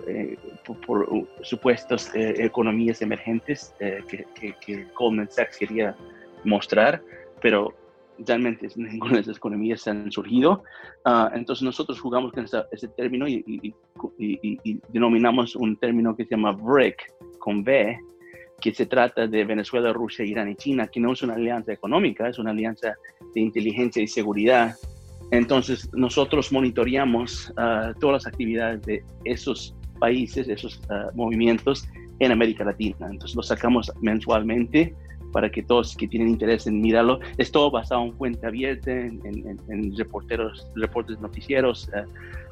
eh, 0.07 0.37
por, 0.85 1.27
supuestos 1.41 2.13
eh, 2.13 2.35
economías 2.37 3.01
emergentes 3.01 3.73
eh, 3.79 4.03
que 4.61 4.87
Goldman 4.95 5.29
Sachs 5.31 5.57
quería 5.57 5.95
mostrar, 6.43 7.01
pero 7.41 7.73
realmente 8.25 8.67
ninguna 8.75 9.15
de 9.15 9.21
esas 9.21 9.37
economías 9.37 9.87
han 9.87 10.11
surgido. 10.11 10.63
Ah, 11.05 11.31
entonces 11.33 11.63
nosotros 11.63 11.99
jugamos 11.99 12.31
con 12.31 12.45
ese, 12.45 12.87
término 12.89 13.27
y, 13.27 13.73
denominamos 14.89 15.55
un 15.55 15.75
término 15.77 16.15
que 16.15 16.25
se 16.25 16.31
llama 16.31 16.51
BRIC, 16.51 16.97
con 17.39 17.63
B, 17.63 17.97
que 18.59 18.73
se 18.73 18.85
trata 18.85 19.27
de 19.27 19.45
Venezuela, 19.45 19.93
Rusia, 19.93 20.25
Irán 20.25 20.49
y 20.49 20.55
China, 20.55 20.87
que 20.87 20.99
no 20.99 21.13
es 21.13 21.21
una 21.21 21.35
alianza 21.35 21.71
económica, 21.71 22.27
es 22.27 22.39
una 22.39 22.51
alianza 22.51 22.95
de 23.33 23.41
inteligencia 23.41 24.01
y 24.01 24.07
seguridad. 24.07 24.75
Entonces 25.31 25.89
nosotros 25.93 26.51
monitoreamos 26.51 27.53
ah, 27.57 27.93
todas 27.99 28.23
las 28.23 28.33
actividades 28.33 28.81
de 28.83 29.03
esos 29.25 29.75
países, 29.99 30.47
esos 30.47 30.81
ah, 30.89 31.09
movimientos 31.13 31.87
en 32.19 32.31
América 32.31 32.63
Latina. 32.63 33.07
Entonces 33.11 33.35
lo 33.35 33.43
sacamos 33.43 33.91
mensualmente 34.01 34.95
para 35.31 35.49
que 35.49 35.63
todos 35.63 35.95
que 35.95 36.07
tienen 36.07 36.29
interés 36.29 36.67
en 36.67 36.81
mirarlo, 36.81 37.19
es 37.37 37.51
todo 37.51 37.71
basado 37.71 38.03
en 38.03 38.13
fuente 38.13 38.45
abierta, 38.45 38.91
en, 38.91 39.95
reporteros, 39.97 40.67
reportes 40.75 41.19
noticieros 41.19 41.89
eh, 41.95 42.03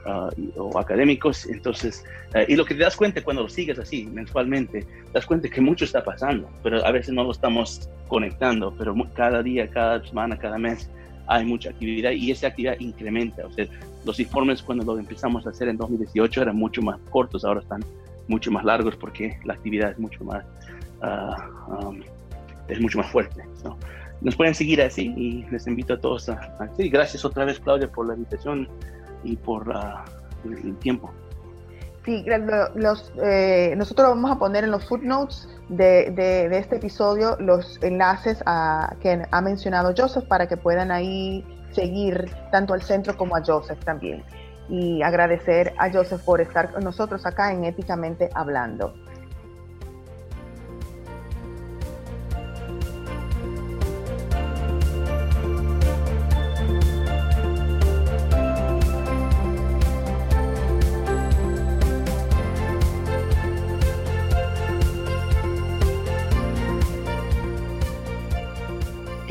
ah, 0.06 0.30
o 0.58 0.78
académicos. 0.78 1.46
Entonces, 1.48 2.04
eh, 2.34 2.46
y 2.50 2.56
lo 2.56 2.66
que 2.66 2.76
te 2.76 2.84
das 2.84 2.96
cuenta 2.96 3.24
cuando 3.24 3.44
lo 3.44 3.50
sigues 3.50 3.80
así 3.80 4.06
mensualmente, 4.06 4.82
te 4.82 5.12
das 5.14 5.26
cuenta 5.26 5.50
que 5.50 5.62
mucho 5.62 5.86
está 5.86 6.04
pasando, 6.04 6.50
pero 6.64 6.86
a 6.86 6.92
veces 6.92 7.14
no 7.14 7.24
lo 7.24 7.32
estamos 7.32 7.90
conectando, 8.08 8.74
pero 8.78 8.96
cada 9.14 9.42
día, 9.42 9.70
cada 9.70 10.04
semana, 10.06 10.38
cada 10.38 10.58
mes 10.58 10.90
hay 11.28 11.46
mucha 11.46 11.70
actividad 11.70 12.12
y 12.12 12.32
esa 12.32 12.48
actividad 12.48 12.80
incrementa. 12.80 13.46
O 13.46 13.52
sea, 13.52 13.66
los 14.06 14.20
informes 14.20 14.62
cuando 14.62 14.86
lo 14.86 15.00
empezamos 15.00 15.46
a 15.48 15.50
hacer 15.50 15.68
en 15.70 15.78
2018 15.78 16.42
eran 16.42 16.56
mucho 16.56 16.82
más 16.82 17.00
cortos, 17.10 17.44
ahora 17.44 17.62
están 17.62 17.84
mucho 18.28 18.52
más 18.52 18.64
largos 18.64 18.96
porque 18.96 19.38
la 19.44 19.54
actividad 19.54 19.92
es 19.92 20.00
mucho 20.00 20.24
más 20.24 20.46
uh, 21.02 21.94
es 22.68 22.80
mucho 22.80 23.00
más 23.00 23.12
fuerte. 23.12 23.44
¿no? 23.64 23.78
Nos 24.22 24.36
pueden 24.36 24.56
seguir 24.56 24.82
así 24.82 25.14
y 25.16 25.44
les 25.52 25.68
invito 25.68 25.94
a 25.94 26.00
todos 26.00 26.30
a, 26.30 26.70
sí, 26.78 26.90
gracias 26.90 27.26
otra 27.26 27.46
vez 27.46 27.60
Claudia 27.60 27.92
por 27.92 28.08
la 28.08 28.14
invitación 28.14 28.68
y 29.24 29.36
por 29.36 29.74
el 30.44 30.78
tiempo. 30.78 31.12
Sí, 32.06 32.24
los, 32.76 33.12
eh, 33.24 33.74
nosotros 33.76 34.10
vamos 34.10 34.32
a 34.32 34.38
poner 34.38 34.64
en 34.64 34.70
los 34.70 34.86
footnotes 34.86 35.50
de, 35.70 36.12
de, 36.12 36.56
este 36.56 36.76
episodio 36.76 37.36
los 37.40 37.82
enlaces 37.82 38.44
a, 38.46 38.96
que 39.02 39.24
ha 39.30 39.42
mencionado 39.42 39.92
Joseph 39.98 40.26
para 40.28 40.48
que 40.48 40.56
puedan 40.56 40.92
ahí 40.92 41.44
seguir 41.72 42.32
tanto 42.52 42.76
al 42.76 42.84
centro 42.84 43.18
como 43.18 43.36
a 43.36 43.44
Joseph 43.44 43.84
también. 43.84 44.24
Y 44.70 45.02
agradecer 45.02 45.74
a 45.80 45.92
Joseph 45.92 46.22
por 46.24 46.42
estar 46.42 46.72
con 46.72 46.84
nosotros 46.84 47.26
acá 47.26 47.52
en 47.52 47.66
Éticamente 47.66 48.30
Hablando. 48.36 48.94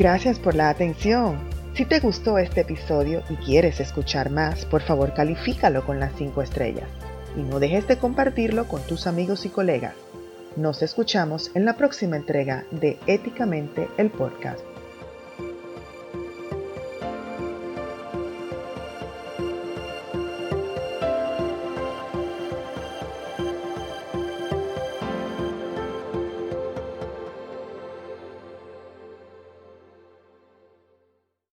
Gracias 0.05 0.37
por 0.37 0.53
la 0.53 0.69
atención. 0.69 1.39
Si 1.73 1.83
te 1.83 1.99
gustó 1.99 2.37
este 2.37 2.61
episodio 2.61 3.23
y 3.27 3.37
quieres 3.37 3.79
escuchar 3.79 4.29
más, 4.29 4.63
por 4.63 4.83
favor 4.83 5.15
califícalo 5.15 5.83
con 5.83 5.99
las 5.99 6.13
5 6.15 6.43
estrellas. 6.43 6.87
Y 7.35 7.39
no 7.39 7.59
dejes 7.59 7.87
de 7.87 7.97
compartirlo 7.97 8.67
con 8.67 8.83
tus 8.83 9.07
amigos 9.07 9.47
y 9.47 9.49
colegas. 9.49 9.95
Nos 10.57 10.83
escuchamos 10.83 11.49
en 11.55 11.65
la 11.65 11.75
próxima 11.75 12.17
entrega 12.17 12.65
de 12.69 12.99
Éticamente 13.07 13.87
el 13.97 14.11
Podcast. 14.11 14.59